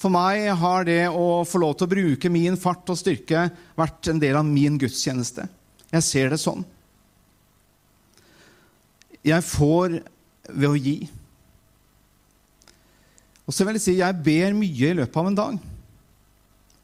For 0.00 0.12
meg 0.12 0.48
har 0.56 0.86
det 0.88 1.02
å 1.12 1.42
få 1.44 1.60
lov 1.60 1.76
til 1.76 1.86
å 1.86 1.92
bruke 1.92 2.32
min 2.32 2.56
fart 2.58 2.88
og 2.90 2.98
styrke 2.98 3.48
vært 3.78 4.10
en 4.10 4.20
del 4.22 4.38
av 4.40 4.46
min 4.48 4.78
gudstjeneste. 4.80 5.44
Jeg 5.90 6.06
ser 6.06 6.32
det 6.32 6.40
sånn. 6.40 6.64
Jeg 9.26 9.44
får 9.44 9.98
ved 10.48 10.68
å 10.70 10.78
gi. 10.78 10.98
Og 13.44 13.52
så 13.52 13.66
vil 13.66 13.76
jeg 13.76 13.84
si 13.84 13.98
jeg 13.98 14.22
ber 14.24 14.54
mye 14.56 14.92
i 14.92 14.96
løpet 14.96 15.20
av 15.20 15.28
en 15.28 15.36
dag. 15.36 15.58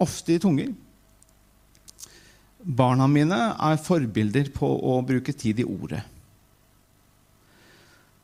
Ofte 0.02 0.34
i 0.34 0.42
tunger. 0.42 0.74
Barna 2.60 3.06
mine 3.08 3.38
er 3.54 3.80
forbilder 3.80 4.50
på 4.52 4.68
å 4.68 4.98
bruke 5.06 5.32
tid 5.32 5.62
i 5.62 5.66
ordet. 5.66 6.02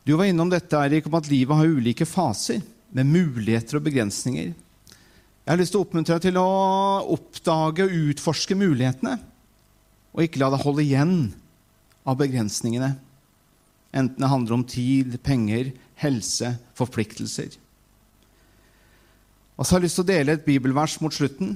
Du 0.03 0.13
var 0.19 0.27
innom 0.27 0.49
dette, 0.51 0.75
Erik, 0.75 1.07
om 1.07 1.15
at 1.15 1.29
livet 1.31 1.55
har 1.55 1.69
ulike 1.79 2.05
faser 2.07 2.59
med 2.93 3.07
muligheter 3.07 3.79
og 3.79 3.85
begrensninger. 3.85 4.51
Jeg 4.51 5.51
har 5.51 5.59
lyst 5.59 5.73
til 5.75 5.79
å 5.79 5.85
oppmuntre 5.85 6.17
deg 6.17 6.25
til 6.27 6.39
å 6.39 6.47
oppdage 7.15 7.85
og 7.87 7.95
utforske 8.11 8.55
mulighetene, 8.59 9.15
og 10.13 10.25
ikke 10.25 10.41
la 10.43 10.49
deg 10.53 10.63
holde 10.63 10.83
igjen 10.83 11.17
av 12.07 12.19
begrensningene, 12.19 12.93
enten 13.95 14.19
det 14.19 14.29
handler 14.31 14.57
om 14.57 14.65
tid, 14.67 15.15
penger, 15.23 15.71
helse, 15.99 16.51
forpliktelser. 16.75 17.55
Og 19.55 19.63
så 19.63 19.75
har 19.75 19.83
jeg 19.83 19.87
lyst 19.87 19.99
til 19.99 20.05
å 20.05 20.09
dele 20.09 20.35
et 20.35 20.43
bibelvers 20.47 20.97
mot 21.03 21.13
slutten. 21.15 21.55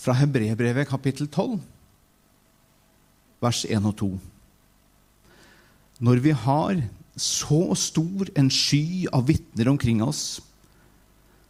Fra 0.00 0.14
Hebrebrevet 0.16 0.88
kapittel 0.88 1.28
12, 1.28 1.58
vers 3.42 3.64
1 3.68 3.90
og 3.90 3.96
2. 4.00 4.10
Når 6.00 6.20
vi 6.24 6.32
har 6.36 6.80
så 7.16 7.74
stor 7.78 8.28
en 8.36 8.50
sky 8.52 9.06
av 9.12 9.26
vitner 9.30 9.68
omkring 9.72 10.02
oss. 10.04 10.40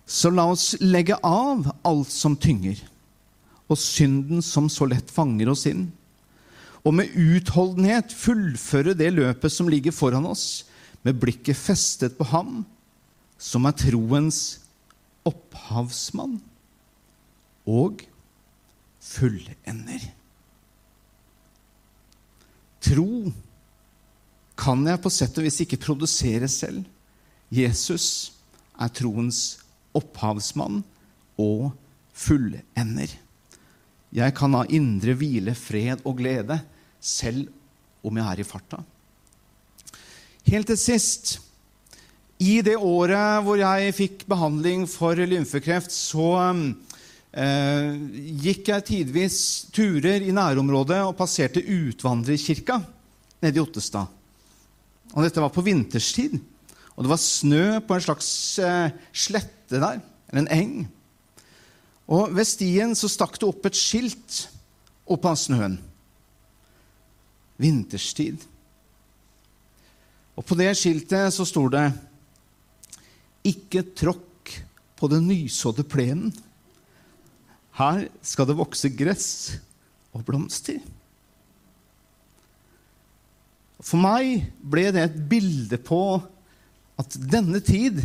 Så 0.07 0.31
la 0.31 0.47
oss 0.53 0.77
legge 0.81 1.19
av 1.27 1.67
alt 1.83 2.13
som 2.15 2.37
tynger, 2.39 2.79
og 3.67 3.79
synden 3.83 4.45
som 4.47 4.71
så 4.71 4.87
lett 4.87 5.11
fanger 5.11 5.51
oss 5.51 5.67
inn. 5.67 5.89
og 6.87 6.95
med 6.95 7.11
utholdenhet 7.19 8.13
fullføre 8.15 8.93
det 8.95 9.09
løpet 9.11 9.51
som 9.51 9.67
ligger 9.67 9.91
foran 9.91 10.27
oss, 10.27 10.63
med 11.03 11.19
blikket 11.19 11.59
festet 11.59 12.15
på 12.15 12.23
ham 12.31 12.61
som 13.43 13.67
er 13.67 13.75
troens 13.75 14.61
opphavsmann 15.27 16.39
og 17.67 18.05
fullender. 19.03 20.07
Tro 22.87 23.33
kan 24.57 24.87
jeg 24.89 25.03
på 25.05 25.13
sett 25.13 25.37
og 25.37 25.47
vis 25.47 25.61
ikke 25.63 25.81
produsere 25.81 26.49
selv. 26.51 26.85
Jesus 27.53 28.33
er 28.81 28.93
troens 28.97 29.59
opphavsmann 29.97 30.83
og 31.41 31.71
fullender. 32.17 33.13
Jeg 34.17 34.35
kan 34.39 34.55
ha 34.57 34.65
indre 34.73 35.17
hvile, 35.19 35.53
fred 35.59 36.03
og 36.09 36.21
glede 36.21 36.59
selv 37.01 37.51
om 38.07 38.17
jeg 38.17 38.27
er 38.27 38.41
i 38.41 38.47
farta. 38.47 38.81
Helt 40.47 40.71
til 40.71 40.79
sist 40.79 41.37
I 42.39 42.61
det 42.63 42.77
året 42.77 43.43
hvor 43.45 43.59
jeg 43.59 43.95
fikk 43.97 44.27
behandling 44.29 44.85
for 44.89 45.17
lymfekreft, 45.17 45.91
så 45.93 46.29
eh, 47.33 47.97
gikk 48.45 48.69
jeg 48.73 48.87
tidvis 48.91 49.39
turer 49.75 50.21
i 50.21 50.35
nærområdet 50.37 51.01
og 51.09 51.17
passerte 51.19 51.65
Utvandrerkirka 51.65 52.79
nede 53.43 53.57
i 53.57 53.65
Ottestad. 53.65 54.13
Og 55.17 55.25
dette 55.25 55.41
var 55.41 55.53
på 55.55 55.65
vinterstid. 55.65 56.37
Og 56.97 57.05
det 57.05 57.13
var 57.13 57.21
snø 57.21 57.65
på 57.85 57.97
en 57.97 58.05
slags 58.05 58.29
eh, 58.61 58.93
slette 59.17 59.81
der, 59.81 60.01
eller 60.29 60.45
en 60.45 60.53
eng. 60.53 60.77
Og 62.07 62.31
ved 62.37 62.47
stien 62.49 62.95
så 62.97 63.09
stakk 63.11 63.41
det 63.41 63.49
opp 63.49 63.67
et 63.67 63.79
skilt 63.79 64.47
opp 65.09 65.27
av 65.29 65.39
snøen. 65.41 65.79
Vinterstid. 67.61 68.45
Og 70.37 70.45
på 70.45 70.57
det 70.59 70.71
skiltet 70.77 71.33
så 71.33 71.47
sto 71.49 71.65
det 71.73 71.87
Ikke 73.49 73.87
tråkk 73.97 74.53
på 74.97 75.09
den 75.13 75.29
nysådde 75.29 75.85
plenen. 75.89 76.35
Her 77.77 78.07
skal 78.25 78.49
det 78.49 78.57
vokse 78.57 78.91
gress 78.97 79.29
og 80.17 80.25
blomster. 80.29 80.81
For 83.87 84.03
meg 84.03 84.49
ble 84.59 84.89
det 84.95 85.05
et 85.07 85.19
bilde 85.31 85.79
på 85.79 86.19
at 86.99 87.19
denne 87.31 87.61
tid 87.63 88.01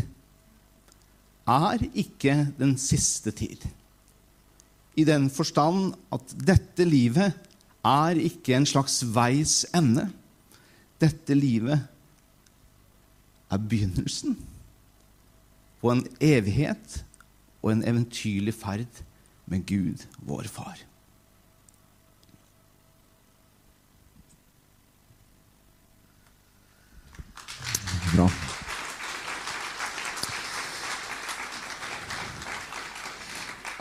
er 1.50 1.82
ikke 1.98 2.36
den 2.60 2.76
siste 2.80 3.34
tid. 3.34 3.64
I 4.94 5.08
den 5.08 5.30
forstand 5.34 5.96
at 6.14 6.36
dette 6.38 6.86
livet 6.86 7.34
er 7.88 8.20
ikke 8.22 8.54
en 8.60 8.68
slags 8.70 9.00
veis 9.16 9.64
ende. 9.74 10.06
Dette 11.02 11.34
livet 11.34 11.80
er 13.52 13.58
begynnelsen 13.72 14.38
på 15.82 15.90
en 15.96 16.06
evighet 16.22 17.02
og 17.64 17.74
en 17.74 17.84
eventyrlig 17.90 18.54
ferd 18.54 19.02
med 19.50 19.66
Gud, 19.66 20.06
vår 20.22 20.46
Far. 20.52 20.78
Bra. 28.12 28.26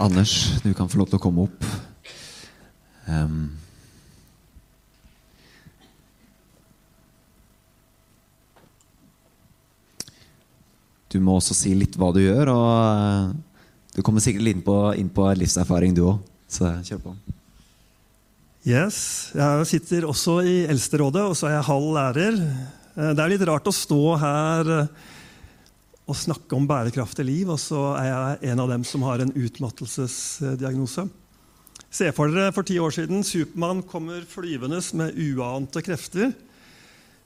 Anders, 0.01 0.63
du 0.63 0.71
kan 0.75 0.89
få 0.89 1.01
lov 1.01 1.11
til 1.11 1.19
å 1.19 1.23
komme 1.23 1.45
opp. 1.45 1.65
Um, 3.11 3.51
du 11.11 11.19
må 11.21 11.35
også 11.37 11.57
si 11.59 11.75
litt 11.77 11.99
hva 12.01 12.13
du 12.15 12.23
gjør, 12.23 12.55
og 12.55 12.71
eh, 12.87 13.69
du 13.97 14.01
kommer 14.07 14.23
sikkert 14.25 14.55
inn 14.55 14.65
på, 14.65 14.79
inn 14.97 15.11
på 15.13 15.27
livserfaring, 15.37 15.93
du 15.99 16.07
òg. 16.07 16.23
Så 16.51 16.71
kjør 16.87 17.05
på. 17.11 17.15
Yes, 18.67 19.33
Jeg 19.37 19.67
sitter 19.69 20.07
også 20.09 20.41
i 20.47 20.57
Eldsterådet, 20.71 21.27
og 21.29 21.37
så 21.37 21.51
er 21.51 21.59
jeg 21.59 21.69
halv 21.69 21.93
lærer. 21.97 22.41
Eh, 22.97 23.13
Det 23.15 23.23
er 23.23 23.33
litt 23.33 23.47
rart 23.47 23.69
å 23.69 23.75
stå 23.75 24.03
her 24.19 24.71
eh, 24.75 24.93
og 26.11 26.19
snakke 26.19 26.57
om 26.59 26.67
bærekraftig 26.67 27.25
liv, 27.27 27.51
og 27.53 27.61
så 27.63 27.93
er 28.01 28.09
jeg 28.11 28.51
en 28.51 28.63
av 28.65 28.71
dem 28.73 28.85
som 28.87 29.05
har 29.07 29.23
en 29.23 29.31
utmattelsesdiagnose. 29.31 31.07
Se 31.91 32.11
for 32.15 32.31
dere 32.31 32.55
for 32.55 32.67
ti 32.67 32.79
år 32.83 32.95
siden 32.95 33.23
Supermann 33.27 33.83
kommer 33.87 34.25
flyvende 34.27 34.81
med 34.99 35.19
uante 35.19 35.83
krefter 35.83 36.33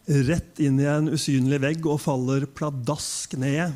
rett 0.04 0.60
inn 0.60 0.76
i 0.80 0.88
en 0.88 1.08
usynlig 1.12 1.60
vegg 1.62 1.86
og 1.88 2.02
faller 2.04 2.44
pladask 2.44 3.36
ned. 3.40 3.72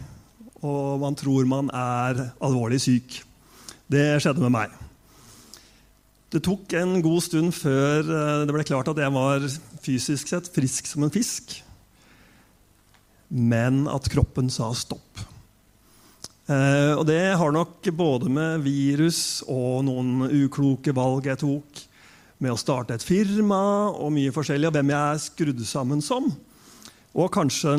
Og 0.61 1.01
man 1.01 1.17
tror 1.17 1.49
man 1.49 1.71
er 1.73 2.21
alvorlig 2.45 2.83
syk. 2.85 3.23
Det 3.89 4.19
skjedde 4.21 4.45
med 4.45 4.53
meg. 4.53 4.75
Det 6.29 6.43
tok 6.45 6.75
en 6.77 6.99
god 7.01 7.25
stund 7.25 7.55
før 7.57 8.05
eh, 8.05 8.45
det 8.45 8.53
ble 8.53 8.67
klart 8.69 8.93
at 8.93 9.01
jeg 9.01 9.15
var 9.15 9.49
fysisk 9.81 10.29
sett 10.29 10.53
frisk 10.53 10.91
som 10.91 11.07
en 11.07 11.15
fisk 11.15 11.63
men 13.29 13.85
at 13.91 14.09
kroppen 14.13 14.49
sa 14.53 14.71
stopp. 14.77 15.27
Eh, 16.49 16.95
og 16.97 17.05
det 17.09 17.37
har 17.37 17.53
nok 17.53 17.85
både 17.93 18.31
med 18.33 18.65
virus 18.65 19.43
og 19.53 19.85
noen 19.85 20.25
ukloke 20.33 20.95
valg 20.97 21.29
jeg 21.29 21.43
tok, 21.45 21.85
med 22.39 22.55
å 22.55 22.61
starte 22.61 22.95
et 22.95 23.05
firma 23.05 23.91
og 23.91 24.13
mye 24.15 24.33
forskjellig, 24.33 24.71
og 24.71 24.77
hvem 24.77 24.93
jeg 24.95 25.01
er 25.13 25.21
skrudd 25.21 25.65
sammen 25.69 26.01
som. 26.05 26.31
Og 27.19 27.29
kanskje 27.35 27.75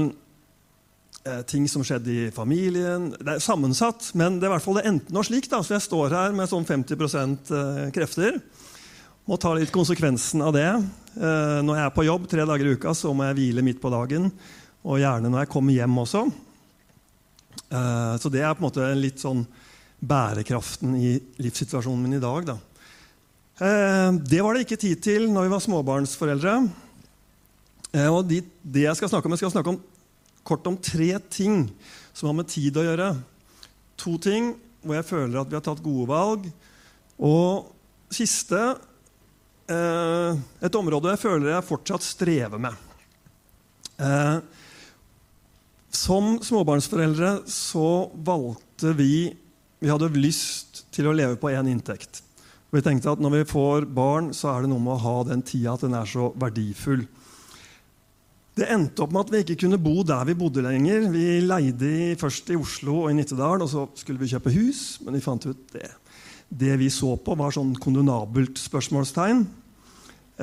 eh, 1.23 1.41
ting 1.49 1.65
som 1.71 1.85
skjedde 1.87 2.13
i 2.13 2.29
familien. 2.35 3.09
Det 3.15 3.37
er 3.37 3.41
sammensatt, 3.43 4.11
men 4.19 4.37
det 4.37 4.45
er 4.45 4.51
i 4.51 4.55
hvert 4.57 4.67
fall 4.67 4.81
det 4.81 4.87
enten 4.91 5.17
nå 5.17 5.25
slik. 5.25 5.49
Da. 5.49 5.63
Så 5.65 5.77
jeg 5.77 5.87
står 5.87 6.13
her 6.13 6.37
med 6.37 6.51
sånn 6.51 6.67
50 6.67 6.93
eh, 6.99 7.83
krefter. 7.95 8.37
Må 9.29 9.39
ta 9.41 9.55
litt 9.55 9.73
konsekvensen 9.73 10.41
av 10.41 10.53
det. 10.55 10.69
Når 11.19 11.75
jeg 11.75 11.83
er 11.83 11.91
på 11.93 12.05
jobb 12.05 12.23
tre 12.31 12.45
dager 12.49 12.65
i 12.65 12.71
uka, 12.73 12.93
så 12.97 13.11
må 13.13 13.27
jeg 13.27 13.35
hvile 13.37 13.61
midt 13.65 13.81
på 13.81 13.91
dagen. 13.93 14.29
Og 14.89 14.97
gjerne 14.97 15.29
når 15.29 15.43
jeg 15.43 15.51
kommer 15.53 15.75
hjem 15.75 15.99
også. 16.01 16.23
Eh, 17.69 18.15
så 18.17 18.31
det 18.33 18.41
er 18.41 18.55
på 18.55 18.63
en 18.63 18.67
måte 18.67 18.87
litt 18.97 19.21
sånn 19.21 19.43
bærekraften 19.99 20.95
i 20.97 21.13
livssituasjonen 21.43 22.01
min 22.05 22.17
i 22.17 22.23
dag. 22.23 22.47
Da. 22.49 22.57
Eh, 23.61 24.09
det 24.31 24.41
var 24.41 24.55
det 24.55 24.65
ikke 24.65 24.79
tid 24.81 25.03
til 25.05 25.27
når 25.29 25.45
vi 25.45 25.53
var 25.53 25.65
småbarnsforeldre. 25.65 26.55
Eh, 27.93 28.09
og 28.09 28.25
det 28.29 28.43
Jeg 28.73 28.97
skal 28.97 29.09
snakke 29.09 29.29
om, 29.29 29.37
jeg 29.37 29.43
skal 29.43 29.53
snakke 29.57 29.75
om, 29.75 29.81
kort 30.43 30.65
om 30.67 30.77
tre 30.77 31.19
ting 31.29 31.67
som 32.13 32.31
har 32.31 32.39
med 32.41 32.49
tid 32.49 32.77
å 32.77 32.85
gjøre. 32.87 33.13
To 34.01 34.17
ting 34.17 34.55
hvor 34.81 34.95
jeg 34.95 35.05
føler 35.05 35.41
at 35.41 35.49
vi 35.49 35.57
har 35.59 35.65
tatt 35.65 35.83
gode 35.83 36.07
valg. 36.09 36.49
Og 37.19 37.69
siste 38.09 38.77
et 39.69 40.75
område 40.79 41.11
jeg 41.11 41.21
føler 41.21 41.51
jeg 41.51 41.67
fortsatt 41.67 42.01
strever 42.01 42.57
med. 42.57 42.73
Som 45.99 46.37
småbarnsforeldre 46.45 47.41
så 47.49 48.09
valgte 48.23 48.93
vi 48.95 49.35
Vi 49.79 49.89
hadde 49.89 50.11
lyst 50.15 50.83
til 50.93 51.07
å 51.07 51.13
leve 51.15 51.37
på 51.39 51.51
én 51.55 51.69
inntekt. 51.71 52.21
Vi 52.69 52.81
tenkte 52.83 53.13
at 53.13 53.21
når 53.23 53.31
vi 53.37 53.45
får 53.47 53.85
barn, 53.95 54.33
så 54.35 54.51
er 54.51 54.65
det 54.65 54.71
noe 54.73 54.83
med 54.83 54.97
å 54.97 55.03
ha 55.05 55.13
den 55.29 55.43
tida 55.47 55.77
at 55.77 55.85
den 55.85 55.95
er 55.95 56.09
så 56.09 56.27
verdifull. 56.35 57.05
Det 58.59 58.67
endte 58.75 59.05
opp 59.05 59.15
med 59.15 59.23
at 59.23 59.31
vi 59.31 59.41
ikke 59.45 59.61
kunne 59.63 59.79
bo 59.79 60.03
der 60.03 60.27
vi 60.27 60.35
bodde 60.35 60.65
lenger. 60.65 61.07
Vi 61.13 61.39
leide 61.47 61.93
først 62.19 62.51
i 62.51 62.59
Oslo 62.59 63.05
og 63.05 63.13
i 63.13 63.15
Nittedal, 63.15 63.63
og 63.63 63.71
så 63.71 63.85
skulle 63.95 64.19
vi 64.19 64.33
kjøpe 64.33 64.51
hus. 64.51 64.83
Men 65.05 65.15
vi 65.15 65.23
fant 65.23 65.47
ut 65.47 65.63
det. 65.71 65.87
Det 66.49 66.75
vi 66.81 66.91
så 66.91 67.15
på, 67.15 67.39
var 67.39 67.55
sånn 67.55 67.71
kondonabelt 67.79 68.59
spørsmålstegn. 68.59 69.45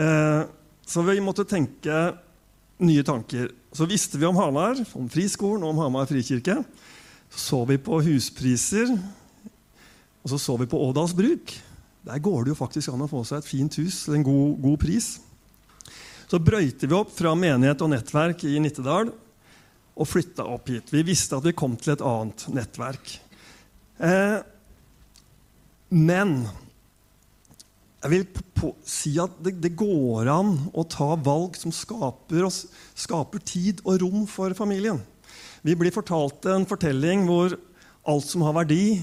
Eh, 0.00 0.42
så 0.88 1.04
vi 1.04 1.20
måtte 1.20 1.44
tenke 1.44 2.06
nye 2.82 3.04
tanker. 3.06 3.50
Så 3.72 3.86
visste 3.88 4.18
vi 4.18 4.26
om 4.28 4.36
Hamar, 4.36 4.80
om 4.96 5.08
friskolen 5.12 5.64
og 5.64 5.74
om 5.74 5.84
Hamar 5.84 6.08
frikirke. 6.10 6.58
Så 7.30 7.42
så 7.42 7.62
vi 7.68 7.76
på 7.82 7.98
huspriser, 8.04 8.92
og 10.22 10.30
så 10.30 10.38
så 10.40 10.56
vi 10.60 10.68
på 10.70 10.80
Ådals 10.88 11.14
bruk. 11.16 11.52
Der 12.06 12.22
går 12.22 12.44
det 12.44 12.54
jo 12.54 12.58
faktisk 12.58 12.92
an 12.92 13.04
å 13.04 13.10
få 13.10 13.24
seg 13.26 13.42
et 13.42 13.48
fint 13.48 13.78
hus 13.80 14.04
til 14.06 14.16
en 14.18 14.26
god, 14.26 14.58
god 14.62 14.78
pris. 14.82 15.08
Så 16.26 16.38
brøyte 16.42 16.86
vi 16.86 16.94
opp 16.96 17.12
fra 17.14 17.34
menighet 17.38 17.82
og 17.82 17.90
nettverk 17.92 18.44
i 18.46 18.58
Nittedal 18.62 19.10
og 19.96 20.08
flytta 20.08 20.46
opp 20.50 20.70
hit. 20.70 20.92
Vi 20.92 21.02
visste 21.06 21.38
at 21.38 21.46
vi 21.46 21.54
kom 21.56 21.76
til 21.78 21.94
et 21.94 22.04
annet 22.04 22.46
nettverk. 22.54 23.12
Eh, 24.02 24.38
men 25.94 26.38
jeg 28.06 28.12
vil 28.12 28.44
på, 28.54 28.70
si 28.86 29.16
at 29.18 29.34
det, 29.42 29.56
det, 29.64 29.72
går 29.74 30.28
an 30.30 30.52
å 30.70 30.84
ta 30.86 31.08
valg 31.18 31.56
som 31.58 31.72
skaper, 31.74 32.44
oss, 32.46 32.60
skaper, 32.94 33.42
tid 33.42 33.82
og 33.82 33.98
rom 34.04 34.28
for 34.30 34.54
familien. 34.54 35.00
Vi 35.66 35.74
blir 35.74 35.90
fortalt 35.90 36.46
en 36.52 36.68
fortelling 36.70 37.24
hvor 37.26 37.56
alt 38.06 38.28
som 38.30 38.46
har 38.46 38.54
verdi, 38.60 39.00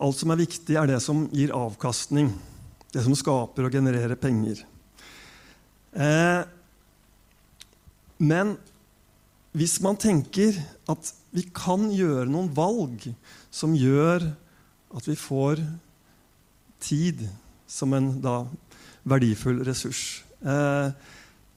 alt 0.00 0.16
som 0.16 0.32
er 0.32 0.40
viktig, 0.40 0.78
er 0.80 0.88
det 0.88 1.02
som 1.04 1.26
gir 1.28 1.52
avkastning. 1.52 2.32
Det 2.88 3.04
som 3.04 3.12
skaper 3.18 3.68
og 3.68 3.76
genererer 3.76 4.16
penger. 4.16 4.64
Eh, 5.92 6.42
men 8.16 8.56
hvis 9.56 9.76
man 9.84 10.00
tenker 10.00 10.56
at 10.88 11.12
vi 11.36 11.44
kan 11.52 11.90
gjøre 11.92 12.30
noen 12.32 12.48
valg 12.56 13.10
som 13.52 13.76
gjør 13.76 14.30
at 14.96 15.04
vi 15.04 15.20
får 15.20 15.60
tid 16.80 17.26
som 17.66 17.92
en 17.96 18.08
da, 18.22 18.38
verdifull 19.06 19.60
ressurs 19.66 20.22
eh, 20.42 20.90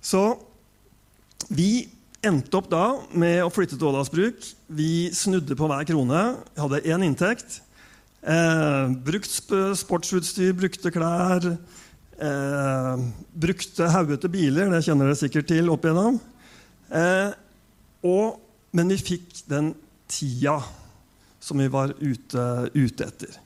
Så 0.01 0.23
vi 1.49 1.87
endte 2.25 2.59
opp 2.59 2.69
da 2.71 2.83
med 3.15 3.41
å 3.45 3.51
flytte 3.53 3.77
til 3.77 3.89
Ådalsbruk. 3.89 4.43
Vi 4.67 5.09
snudde 5.15 5.55
på 5.57 5.69
hver 5.69 5.85
krone. 5.87 6.23
Hadde 6.59 6.81
én 6.83 7.05
inntekt. 7.07 7.61
Eh, 8.21 8.91
brukt 9.07 9.31
sportsutstyr, 9.79 10.51
brukte 10.57 10.91
klær. 10.91 11.47
Eh, 12.19 12.95
brukte 13.31 13.87
haugete 13.93 14.27
biler, 14.31 14.67
det 14.67 14.83
kjenner 14.83 15.07
dere 15.07 15.19
sikkert 15.19 15.47
til 15.47 15.71
opp 15.71 15.85
igjennom. 15.87 16.17
Eh, 16.91 17.31
og, 18.03 18.41
men 18.75 18.91
vi 18.91 18.99
fikk 18.99 19.45
den 19.47 19.71
tida 20.11 20.57
som 21.39 21.61
vi 21.63 21.69
var 21.71 21.93
ute, 22.01 22.43
ute 22.75 23.07
etter. 23.07 23.39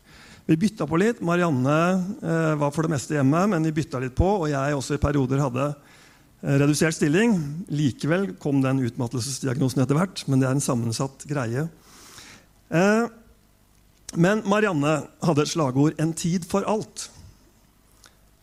Vi 0.45 0.57
bytta 0.59 0.87
på 0.87 0.99
litt. 0.99 1.21
Marianne 1.23 1.77
eh, 2.19 2.53
var 2.59 2.71
for 2.75 2.83
det 2.83 2.91
meste 2.91 3.15
hjemme, 3.15 3.45
men 3.53 3.63
vi 3.63 3.71
bytta 3.77 4.01
litt 4.03 4.15
på. 4.17 4.27
Og 4.43 4.49
jeg 4.51 4.75
også 4.75 4.97
i 4.97 5.01
perioder 5.01 5.39
hadde 5.39 5.69
eh, 5.71 6.57
redusert 6.59 6.97
stilling. 6.97 7.37
Likevel 7.71 8.33
kom 8.43 8.59
den 8.63 8.81
utmattelsesdiagnosen 8.83 9.85
etter 9.85 9.99
hvert, 9.99 10.25
men 10.27 10.43
det 10.43 10.49
er 10.49 10.57
en 10.57 10.63
sammensatt 10.63 11.23
greie. 11.29 11.69
Eh, 12.75 13.05
men 14.19 14.43
Marianne 14.45 14.97
hadde 15.23 15.45
et 15.45 15.53
slagord 15.53 15.95
'En 15.97 16.13
tid 16.13 16.43
for 16.45 16.67
alt'. 16.67 17.07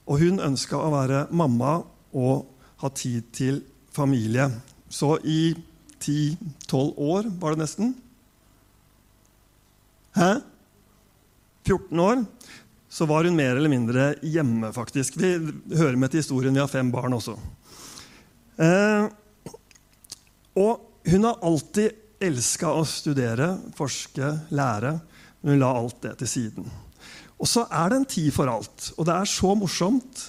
Og 0.09 0.19
hun 0.25 0.41
ønska 0.41 0.81
å 0.81 0.91
være 0.91 1.27
mamma 1.31 1.85
og 2.17 2.47
ha 2.81 2.89
tid 2.89 3.29
til 3.33 3.63
familie. 3.93 4.49
Så 4.89 5.19
i 5.23 5.55
10-12 6.01 6.97
år 6.97 7.29
var 7.39 7.55
det 7.55 7.61
nesten. 7.61 7.95
Hæ? 10.17 10.41
14 11.67 12.01
år 12.01 12.25
så 12.91 13.07
var 13.07 13.25
hun 13.25 13.37
mer 13.39 13.55
eller 13.55 13.71
mindre 13.71 14.15
hjemme, 14.27 14.73
faktisk. 14.75 15.15
Vi 15.21 15.31
hører 15.79 15.97
med 15.97 16.11
til 16.11 16.25
historien. 16.25 16.55
Vi 16.55 16.63
har 16.63 16.71
fem 16.71 16.91
barn 16.91 17.15
også. 17.15 17.37
Eh, 18.59 19.07
og 20.59 21.07
hun 21.07 21.27
har 21.29 21.39
alltid 21.47 21.95
elska 22.21 22.73
å 22.75 22.83
studere, 22.89 23.53
forske, 23.79 24.33
lære. 24.51 24.97
Men 25.41 25.55
hun 25.55 25.63
la 25.63 25.71
alt 25.79 26.01
det 26.03 26.17
til 26.21 26.33
siden. 26.33 26.67
Og 27.41 27.49
så 27.49 27.63
er 27.71 27.93
det 27.93 28.01
en 28.01 28.11
tid 28.11 28.35
for 28.35 28.51
alt. 28.51 28.91
Og 28.99 29.07
det 29.09 29.15
er 29.15 29.31
så 29.31 29.55
morsomt 29.57 30.27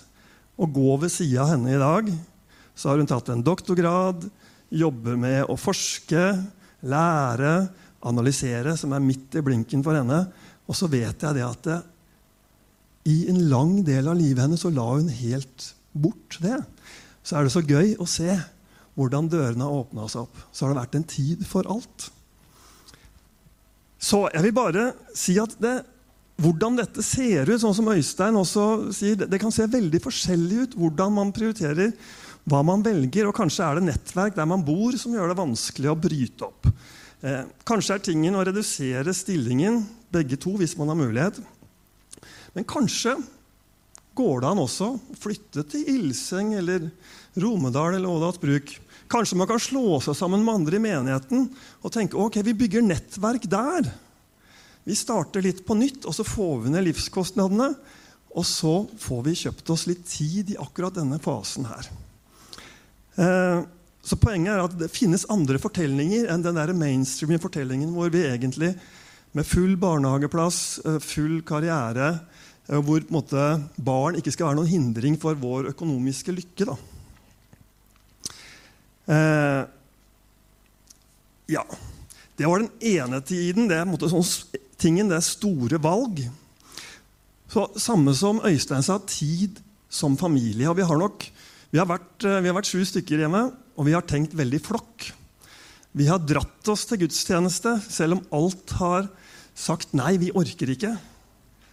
å 0.55 0.69
gå 0.69 0.95
ved 1.01 1.11
sida 1.11 1.41
av 1.43 1.55
henne 1.55 1.73
i 1.73 1.82
dag. 1.82 2.13
Så 2.77 2.91
har 2.91 3.01
hun 3.01 3.09
tatt 3.09 3.34
en 3.34 3.43
doktorgrad, 3.43 4.29
jobber 4.71 5.17
med 5.19 5.49
å 5.49 5.57
forske, 5.59 6.29
lære, 6.86 7.55
analysere, 8.07 8.77
som 8.77 8.93
er 8.95 9.03
midt 9.03 9.36
i 9.38 9.43
blinken 9.45 9.84
for 9.86 9.97
henne. 9.97 10.23
Og 10.72 10.78
så 10.78 10.88
vet 10.91 11.26
jeg 11.26 11.36
det 11.36 11.43
at 11.43 11.67
det, 11.67 11.82
i 13.11 13.26
en 13.32 13.39
lang 13.49 13.80
del 13.84 14.07
av 14.07 14.17
livet 14.17 14.45
hennes 14.45 14.61
så 14.61 14.72
la 14.72 14.86
hun 14.93 15.09
helt 15.11 15.72
bort 15.91 16.38
det. 16.39 16.59
Så 17.26 17.38
er 17.38 17.45
det 17.45 17.53
så 17.53 17.63
gøy 17.65 17.95
å 17.99 18.07
se 18.09 18.30
hvordan 18.95 19.30
dørene 19.32 19.65
har 19.65 19.84
åpna 19.84 20.07
seg 20.11 20.26
opp. 20.26 20.43
Så 20.51 20.65
har 20.65 20.74
det 20.74 20.82
vært 20.82 20.97
en 20.99 21.07
tid 21.09 21.45
for 21.47 21.67
alt. 21.72 22.09
Så 24.01 24.26
jeg 24.34 24.45
vil 24.47 24.55
bare 24.57 24.86
si 25.17 25.36
at 25.41 25.53
det, 25.61 25.76
hvordan 26.41 26.80
dette 26.80 27.03
ser 27.05 27.49
ut, 27.49 27.59
sånn 27.61 27.78
som 27.78 27.91
Øystein 27.93 28.38
også 28.39 28.65
sier, 28.95 29.19
det, 29.26 29.39
kan 29.41 29.53
se 29.53 29.67
veldig 29.69 30.01
forskjellig 30.01 30.65
ut 30.65 30.78
hvordan 30.80 31.13
man 31.19 31.34
prioriterer 31.36 31.93
hva 32.49 32.63
man 32.65 32.86
velger. 32.86 33.30
Og 33.30 33.38
kanskje 33.38 33.67
er 33.67 33.78
det 33.78 33.88
nettverk 33.91 34.38
der 34.38 34.49
man 34.49 34.65
bor, 34.65 34.97
som 34.97 35.13
gjør 35.13 35.34
det 35.34 35.41
vanskelig 35.41 35.91
å 35.91 35.99
bryte 35.99 36.49
opp. 36.49 36.69
Eh, 37.22 37.43
kanskje 37.67 37.97
er 37.97 38.05
tingen 38.07 38.38
å 38.38 38.45
redusere 38.47 39.13
stillingen, 39.13 39.84
begge 40.12 40.39
to, 40.39 40.55
hvis 40.59 40.76
man 40.80 40.91
har 40.91 40.99
mulighet. 40.99 41.39
Men 42.55 42.68
kanskje 42.68 43.16
går 44.18 44.41
det 44.43 44.49
an 44.51 44.62
også 44.62 44.91
å 44.91 45.18
flytte 45.20 45.64
til 45.72 45.88
Ilseng 45.88 46.53
eller 46.59 46.89
Romedal 47.39 47.95
eller 47.95 48.12
Ådalsbruk. 48.12 48.74
Kanskje 49.12 49.38
man 49.39 49.49
kan 49.49 49.59
slå 49.59 49.99
seg 50.03 50.16
sammen 50.20 50.43
med 50.43 50.62
andre 50.62 50.78
i 50.78 50.84
menigheten 50.84 51.49
og 51.82 51.93
tenke 51.95 52.20
ok, 52.20 52.41
vi 52.47 52.55
bygger 52.64 52.86
nettverk 52.86 53.47
der. 53.51 53.89
Vi 54.88 54.97
starter 54.97 55.43
litt 55.45 55.62
på 55.68 55.76
nytt, 55.78 56.07
og 56.09 56.16
så 56.16 56.26
får 56.26 56.64
vi 56.64 56.72
ned 56.74 56.88
livskostnadene. 56.89 57.74
Og 58.32 58.47
så 58.47 58.74
får 58.99 59.22
vi 59.28 59.38
kjøpt 59.43 59.70
oss 59.74 59.86
litt 59.89 60.05
tid 60.07 60.53
i 60.53 60.59
akkurat 60.59 60.95
denne 60.95 61.20
fasen 61.22 61.68
her. 61.68 61.89
Eh, 63.20 63.59
så 64.01 64.18
Poenget 64.18 64.55
er 64.55 64.64
at 64.64 64.78
det 64.80 64.89
finnes 64.93 65.28
andre 65.30 65.59
fortellinger 65.62 66.32
enn 66.32 66.43
den 66.45 66.57
der 66.57 66.72
mainstream 66.74 67.36
fortellingen 67.43 67.91
hvor 67.93 68.09
vi 68.14 68.24
egentlig 68.26 68.72
med 69.38 69.47
full 69.47 69.77
barnehageplass, 69.79 70.79
eh, 70.86 70.99
full 70.99 71.41
karriere, 71.47 72.19
eh, 72.67 72.79
hvor 72.82 73.03
måte, 73.09 73.45
barn 73.77 74.15
ikke 74.19 74.32
skal 74.32 74.49
være 74.49 74.59
noen 74.59 74.71
hindring 74.71 75.19
for 75.19 75.36
vår 75.36 75.71
økonomiske 75.71 76.36
lykke. 76.36 76.77
Eh, 79.07 79.63
ja. 81.47 81.63
Det 82.38 82.47
var 82.47 82.59
den 82.59 82.71
ene 82.82 83.21
tiden. 83.21 83.67
Det 83.69 83.84
måte, 83.86 84.09
sånn, 84.09 84.25
tingen, 84.77 85.09
det 85.11 85.19
er 85.19 85.25
store 85.25 85.77
valg. 85.84 86.23
Så, 87.51 87.67
samme 87.77 88.15
som 88.15 88.39
Øystein 88.47 88.84
sa, 88.84 88.97
tid 89.05 89.59
som 89.91 90.15
familie. 90.17 90.69
Og 90.71 90.77
vi 90.79 90.88
har 90.88 90.97
nok 90.97 91.27
vi 91.71 91.79
har, 91.79 91.88
vært, 91.88 92.25
eh, 92.27 92.51
vært 92.51 92.67
sju 92.67 92.84
stykker 92.84 93.23
hjemme, 93.23 93.45
og 93.79 93.86
vi 93.88 93.93
har 93.95 94.03
tenkt 94.03 94.36
veldig 94.36 94.59
flokk. 94.59 95.11
Vi 95.95 96.07
har 96.07 96.19
dratt 96.19 96.67
oss 96.67 96.84
til 96.86 96.99
gudstjeneste, 97.05 97.77
selv 97.88 98.17
om 98.17 98.25
alt 98.36 98.73
har 98.75 99.07
sagt 99.62 99.93
nei, 99.97 100.16
vi 100.22 100.34
orker 100.34 100.74
ikke. 100.74 100.95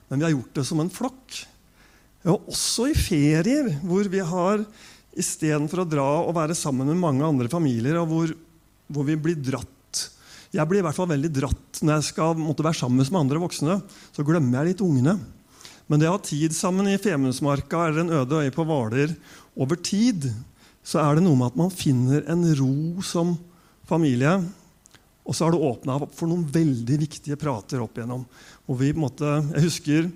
Men 0.08 0.20
vi 0.20 0.28
har 0.28 0.34
gjort 0.34 0.60
det 0.60 0.66
som 0.68 0.82
en 0.82 0.92
flokk. 0.92 1.40
Og 2.28 2.50
også 2.52 2.88
i 2.90 2.96
ferier, 2.98 3.70
hvor 3.86 4.08
vi 4.10 4.20
har 4.24 4.62
istedenfor 5.18 5.82
å 5.82 5.88
dra 5.88 6.08
og 6.22 6.36
være 6.36 6.56
sammen 6.56 6.90
med 6.90 7.00
mange 7.00 7.26
andre 7.26 7.50
familier, 7.50 7.98
og 8.00 8.12
hvor, 8.12 8.34
hvor 8.88 9.08
vi 9.08 9.18
blir 9.18 9.40
dratt 9.40 9.66
Jeg 10.48 10.64
blir 10.64 10.80
i 10.80 10.84
hvert 10.86 10.96
fall 10.96 11.10
veldig 11.10 11.28
dratt 11.28 11.80
når 11.84 11.98
jeg 11.98 12.04
skal 12.06 12.38
måtte 12.40 12.64
være 12.64 12.78
sammen 12.78 13.04
med 13.04 13.18
andre 13.20 13.40
voksne. 13.42 13.74
Så 14.16 14.24
glemmer 14.24 14.62
jeg 14.62 14.70
litt 14.70 14.84
ungene. 14.86 15.18
Men 15.88 16.00
det 16.00 16.08
å 16.08 16.14
ha 16.14 16.20
tid 16.24 16.54
sammen 16.56 16.88
i 16.88 16.96
Femundsmarka 17.00 17.82
eller 17.84 18.00
en 18.00 18.14
øde 18.22 18.40
øye 18.44 18.54
på 18.54 18.64
Hvaler 18.64 19.12
over 19.60 19.76
tid, 19.76 20.24
så 20.80 21.02
er 21.02 21.18
det 21.18 21.26
noe 21.26 21.36
med 21.36 21.50
at 21.50 21.60
man 21.60 21.72
finner 21.72 22.24
en 22.32 22.46
ro 22.56 23.04
som 23.04 23.34
familie. 23.88 24.38
Og 25.28 25.36
så 25.36 25.44
har 25.44 25.52
det 25.52 25.60
åpna 25.60 25.98
opp 26.00 26.14
for 26.16 26.30
noen 26.30 26.46
veldig 26.48 26.96
viktige 27.02 27.36
prater 27.40 27.82
opp 27.84 27.98
igjennom. 27.98 28.24
Og 28.64 28.80
vi 28.80 28.94
måtte, 28.96 29.28
jeg 29.52 29.66
husker 29.66 30.08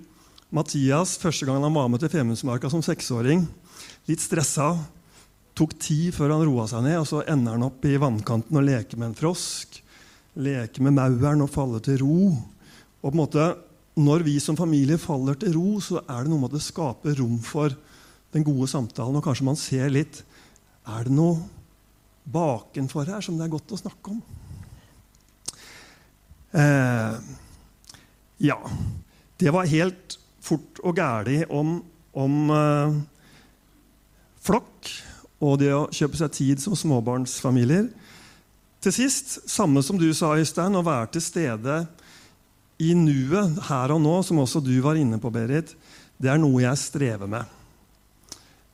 Mathias 0.53 1.15
første 1.21 1.45
gang 1.45 1.61
han 1.61 1.75
var 1.75 1.89
med 1.89 2.01
til 2.01 2.09
Femundsmarka 2.13 2.71
som 2.73 2.81
seksåring. 2.85 3.45
Litt 4.09 4.23
stressa. 4.23 4.71
Tok 5.53 5.75
tid 5.77 6.15
før 6.15 6.33
han 6.33 6.47
roa 6.47 6.65
seg 6.69 6.81
ned, 6.85 6.97
og 6.97 7.05
så 7.05 7.21
ender 7.29 7.53
han 7.53 7.67
opp 7.67 7.85
i 7.85 7.93
vannkanten 8.01 8.57
og 8.57 8.65
leker 8.65 8.97
med 8.97 9.11
en 9.11 9.19
frosk. 9.19 9.77
Leker 10.33 10.85
med 10.85 10.97
mauren 10.97 11.45
og 11.45 11.53
faller 11.53 11.83
til 11.85 12.01
ro. 12.01 12.17
Og 13.03 13.11
på 13.11 13.13
en 13.13 13.21
måte, 13.21 13.53
Når 13.93 14.23
vi 14.25 14.39
som 14.41 14.57
familie 14.57 14.97
faller 14.97 15.35
til 15.37 15.53
ro, 15.53 15.77
så 15.77 15.99
er 16.09 16.23
det 16.23 16.31
noe 16.31 16.41
med 16.41 16.49
at 16.49 16.55
det 16.57 16.65
skaper 16.65 17.19
rom 17.19 17.37
for 17.45 17.69
den 18.33 18.41
gode 18.41 18.65
samtalen, 18.65 19.19
og 19.19 19.21
kanskje 19.21 19.45
man 19.45 19.55
ser 19.55 19.93
litt 19.93 20.23
Er 20.89 21.05
det 21.05 21.13
noe 21.13 21.37
bakenfor 22.25 23.05
her 23.05 23.21
som 23.21 23.37
det 23.37 23.45
er 23.45 23.53
godt 23.53 23.69
å 23.69 23.77
snakke 23.77 24.15
om? 24.15 24.23
Eh, 26.53 27.13
ja. 28.37 28.59
Det 29.37 29.51
var 29.51 29.65
helt 29.67 30.19
fort 30.43 30.79
og 30.83 30.99
gæli 30.99 31.41
om, 31.49 31.79
om 32.13 32.53
eh, 32.53 32.99
flokk 34.43 34.91
og 35.43 35.57
det 35.59 35.73
å 35.75 35.89
kjøpe 35.91 36.19
seg 36.19 36.35
tid 36.37 36.63
som 36.63 36.77
småbarnsfamilier. 36.77 37.89
Til 38.83 38.95
sist, 38.95 39.37
samme 39.49 39.83
som 39.83 39.99
du 39.99 40.09
sa, 40.15 40.33
Øystein, 40.37 40.75
å 40.75 40.85
være 40.85 41.15
til 41.15 41.23
stede 41.23 41.81
i 42.83 42.93
nuet 42.97 43.59
her 43.69 43.93
og 43.95 44.01
nå, 44.03 44.15
som 44.27 44.41
også 44.43 44.61
du 44.63 44.75
var 44.83 44.99
inne 44.99 45.19
på, 45.23 45.31
Berit, 45.33 45.73
det 46.19 46.31
er 46.31 46.39
noe 46.39 46.63
jeg 46.63 46.79
strever 46.79 47.29
med. 47.31 47.59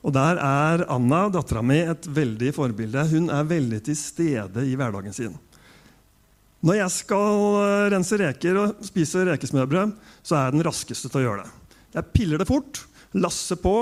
Og 0.00 0.14
Der 0.16 0.38
er 0.40 0.86
Anna, 0.90 1.26
dattera 1.32 1.62
mi, 1.62 1.78
et 1.82 2.06
veldig 2.08 2.54
forbilde. 2.56 3.04
Hun 3.10 3.28
er 3.34 3.48
veldig 3.48 3.82
til 3.84 3.98
stede 3.98 4.64
i 4.66 4.76
hverdagen 4.78 5.14
sin. 5.14 5.36
Når 6.66 6.76
jeg 6.76 6.92
skal 6.92 7.44
eh, 7.62 7.88
rense 7.94 8.20
reker 8.20 8.58
og 8.60 8.84
spise 8.84 9.24
rekesmørbrød, 9.30 9.96
så 10.22 10.36
er 10.36 10.46
jeg 10.46 10.56
den 10.58 10.66
raskeste 10.66 11.08
til 11.08 11.22
å 11.22 11.24
gjøre 11.24 11.44
det. 11.44 11.76
Jeg 11.96 12.12
piller 12.14 12.40
det 12.40 12.48
fort, 12.50 12.82
lasser 13.16 13.58
på, 13.60 13.74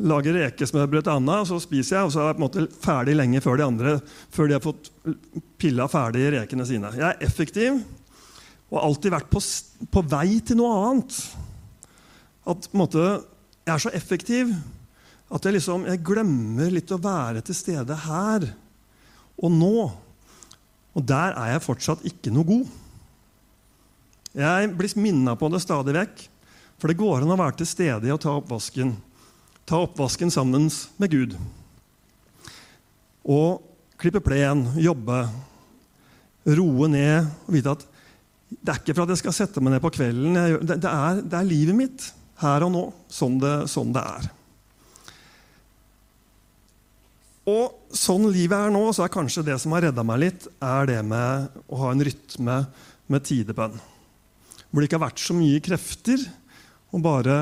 lager 0.00 0.38
rekesmørbrød 0.38 1.04
til 1.04 1.12
Anna, 1.12 1.40
og 1.42 1.48
så 1.50 1.58
spiser 1.60 1.98
jeg. 1.98 2.08
Og 2.08 2.14
så 2.14 2.22
er 2.22 2.30
jeg 2.30 2.38
på 2.38 2.40
en 2.40 2.46
måte 2.46 2.66
ferdig 2.84 3.16
lenge 3.18 3.42
før 3.44 3.58
de 3.58 3.66
andre 3.66 3.96
før 4.32 4.48
de 4.48 4.56
har 4.56 4.64
fått 4.64 4.92
pilla 5.60 5.88
ferdig 5.90 6.30
rekene 6.36 6.66
sine. 6.68 6.92
Jeg 6.96 7.06
er 7.10 7.26
effektiv 7.26 7.80
og 8.70 8.78
har 8.78 8.86
alltid 8.86 9.14
vært 9.16 9.30
på, 9.32 9.42
på 9.90 10.02
vei 10.12 10.38
til 10.46 10.60
noe 10.60 10.76
annet. 10.78 11.16
At 12.50 12.70
måte, 12.78 13.08
jeg 13.66 13.74
er 13.74 13.82
så 13.82 13.90
effektiv 13.94 14.48
At 15.30 15.44
jeg 15.44 15.58
liksom 15.58 15.82
jeg 15.86 16.00
glemmer 16.02 16.70
litt 16.72 16.90
å 16.90 16.98
være 16.98 17.42
til 17.44 17.54
stede 17.54 17.98
her 18.06 18.46
og 19.40 19.52
nå. 19.52 19.74
Og 20.96 21.04
der 21.06 21.36
er 21.38 21.54
jeg 21.54 21.64
fortsatt 21.64 22.04
ikke 22.08 22.32
noe 22.34 22.48
god. 22.48 22.76
Jeg 24.40 24.70
blir 24.78 24.96
minna 24.98 25.36
på 25.38 25.50
det 25.50 25.62
stadig 25.62 25.94
vekk. 25.96 26.26
For 26.80 26.90
det 26.90 26.98
går 27.00 27.22
an 27.22 27.34
å 27.34 27.38
være 27.38 27.60
til 27.60 27.68
stede 27.68 28.08
i 28.08 28.14
å 28.14 28.20
ta 28.20 28.32
oppvasken. 28.38 28.94
Ta 29.68 29.82
oppvasken 29.84 30.32
sammen 30.32 30.70
med 31.00 31.12
Gud. 31.12 31.36
Og 33.28 33.60
klippe 34.00 34.22
plen, 34.24 34.64
jobbe, 34.80 35.20
roe 36.48 36.88
ned 36.88 37.26
og 37.44 37.52
vite 37.52 37.74
at 37.76 37.84
det 38.50 38.72
er 38.72 38.80
ikke 38.80 38.94
for 38.96 39.04
at 39.04 39.12
jeg 39.12 39.20
skal 39.20 39.34
sette 39.36 39.62
meg 39.62 39.76
ned 39.76 39.82
på 39.84 39.92
kvelden. 39.94 40.34
Det, 40.64 40.78
er, 40.88 41.20
det 41.22 41.36
er, 41.36 41.46
livet 41.46 41.76
mitt 41.76 42.06
her 42.40 42.64
og 42.66 42.72
nå, 42.74 42.84
sånn 43.12 43.36
det, 43.42 43.52
sånn 43.70 43.92
det 43.94 44.02
er. 44.02 44.30
Og 47.48 47.94
sånn 47.96 48.26
livet 48.32 48.66
er 48.66 48.72
nå, 48.74 48.82
så 48.92 49.06
er 49.06 49.12
kanskje 49.12 49.46
det 49.46 49.56
som 49.62 49.72
har 49.72 49.86
redda 49.86 50.04
meg 50.04 50.20
litt, 50.24 50.48
er 50.60 50.90
det 50.90 51.00
med 51.06 51.62
å 51.70 51.78
ha 51.80 51.92
en 51.94 52.04
rytme 52.04 52.58
med 53.10 53.24
tidebønn. 53.26 53.78
Hvor 54.70 54.82
det 54.82 54.90
ikke 54.90 55.00
har 55.00 55.08
vært 55.08 55.22
så 55.22 55.34
mye 55.34 55.62
krefter 55.64 56.26
å 56.92 57.00
bare 57.02 57.38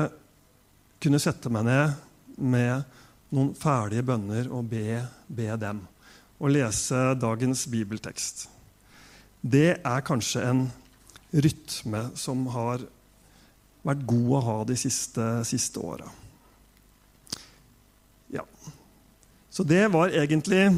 kunne 1.03 1.19
sette 1.21 1.51
meg 1.51 1.67
ned 1.67 2.39
med 2.39 2.95
noen 3.35 3.51
ferdige 3.57 4.05
bønner 4.07 4.49
og 4.55 4.69
be, 4.71 5.01
be 5.27 5.49
dem. 5.61 5.83
Og 6.39 6.55
lese 6.55 7.13
dagens 7.19 7.65
bibeltekst. 7.69 8.47
Det 9.41 9.81
er 9.83 10.07
kanskje 10.07 10.45
en 10.47 10.63
rytme 11.31 12.07
som 12.17 12.47
har 12.55 12.85
vært 13.85 14.07
god 14.07 14.31
å 14.39 14.41
ha 14.47 14.57
de 14.67 14.75
siste, 14.79 15.27
siste 15.47 15.83
åra. 15.83 16.07
Ja. 18.33 18.45
Så 19.49 19.63
det 19.63 19.87
var 19.93 20.13
egentlig 20.13 20.69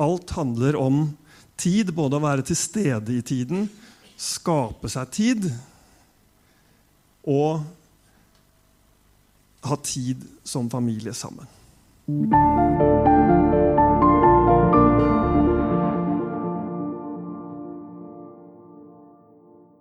Alt 0.00 0.30
handler 0.30 0.76
om 0.80 1.02
tid, 1.60 1.92
både 1.92 2.16
å 2.16 2.24
være 2.24 2.44
til 2.48 2.56
stede 2.56 3.18
i 3.18 3.20
tiden, 3.20 3.66
skape 4.16 4.88
seg 4.88 5.10
tid, 5.12 5.50
og 7.28 7.60
ha 9.68 9.76
tid 9.84 10.24
som 10.40 10.72
familie 10.72 11.12
sammen. 11.12 11.44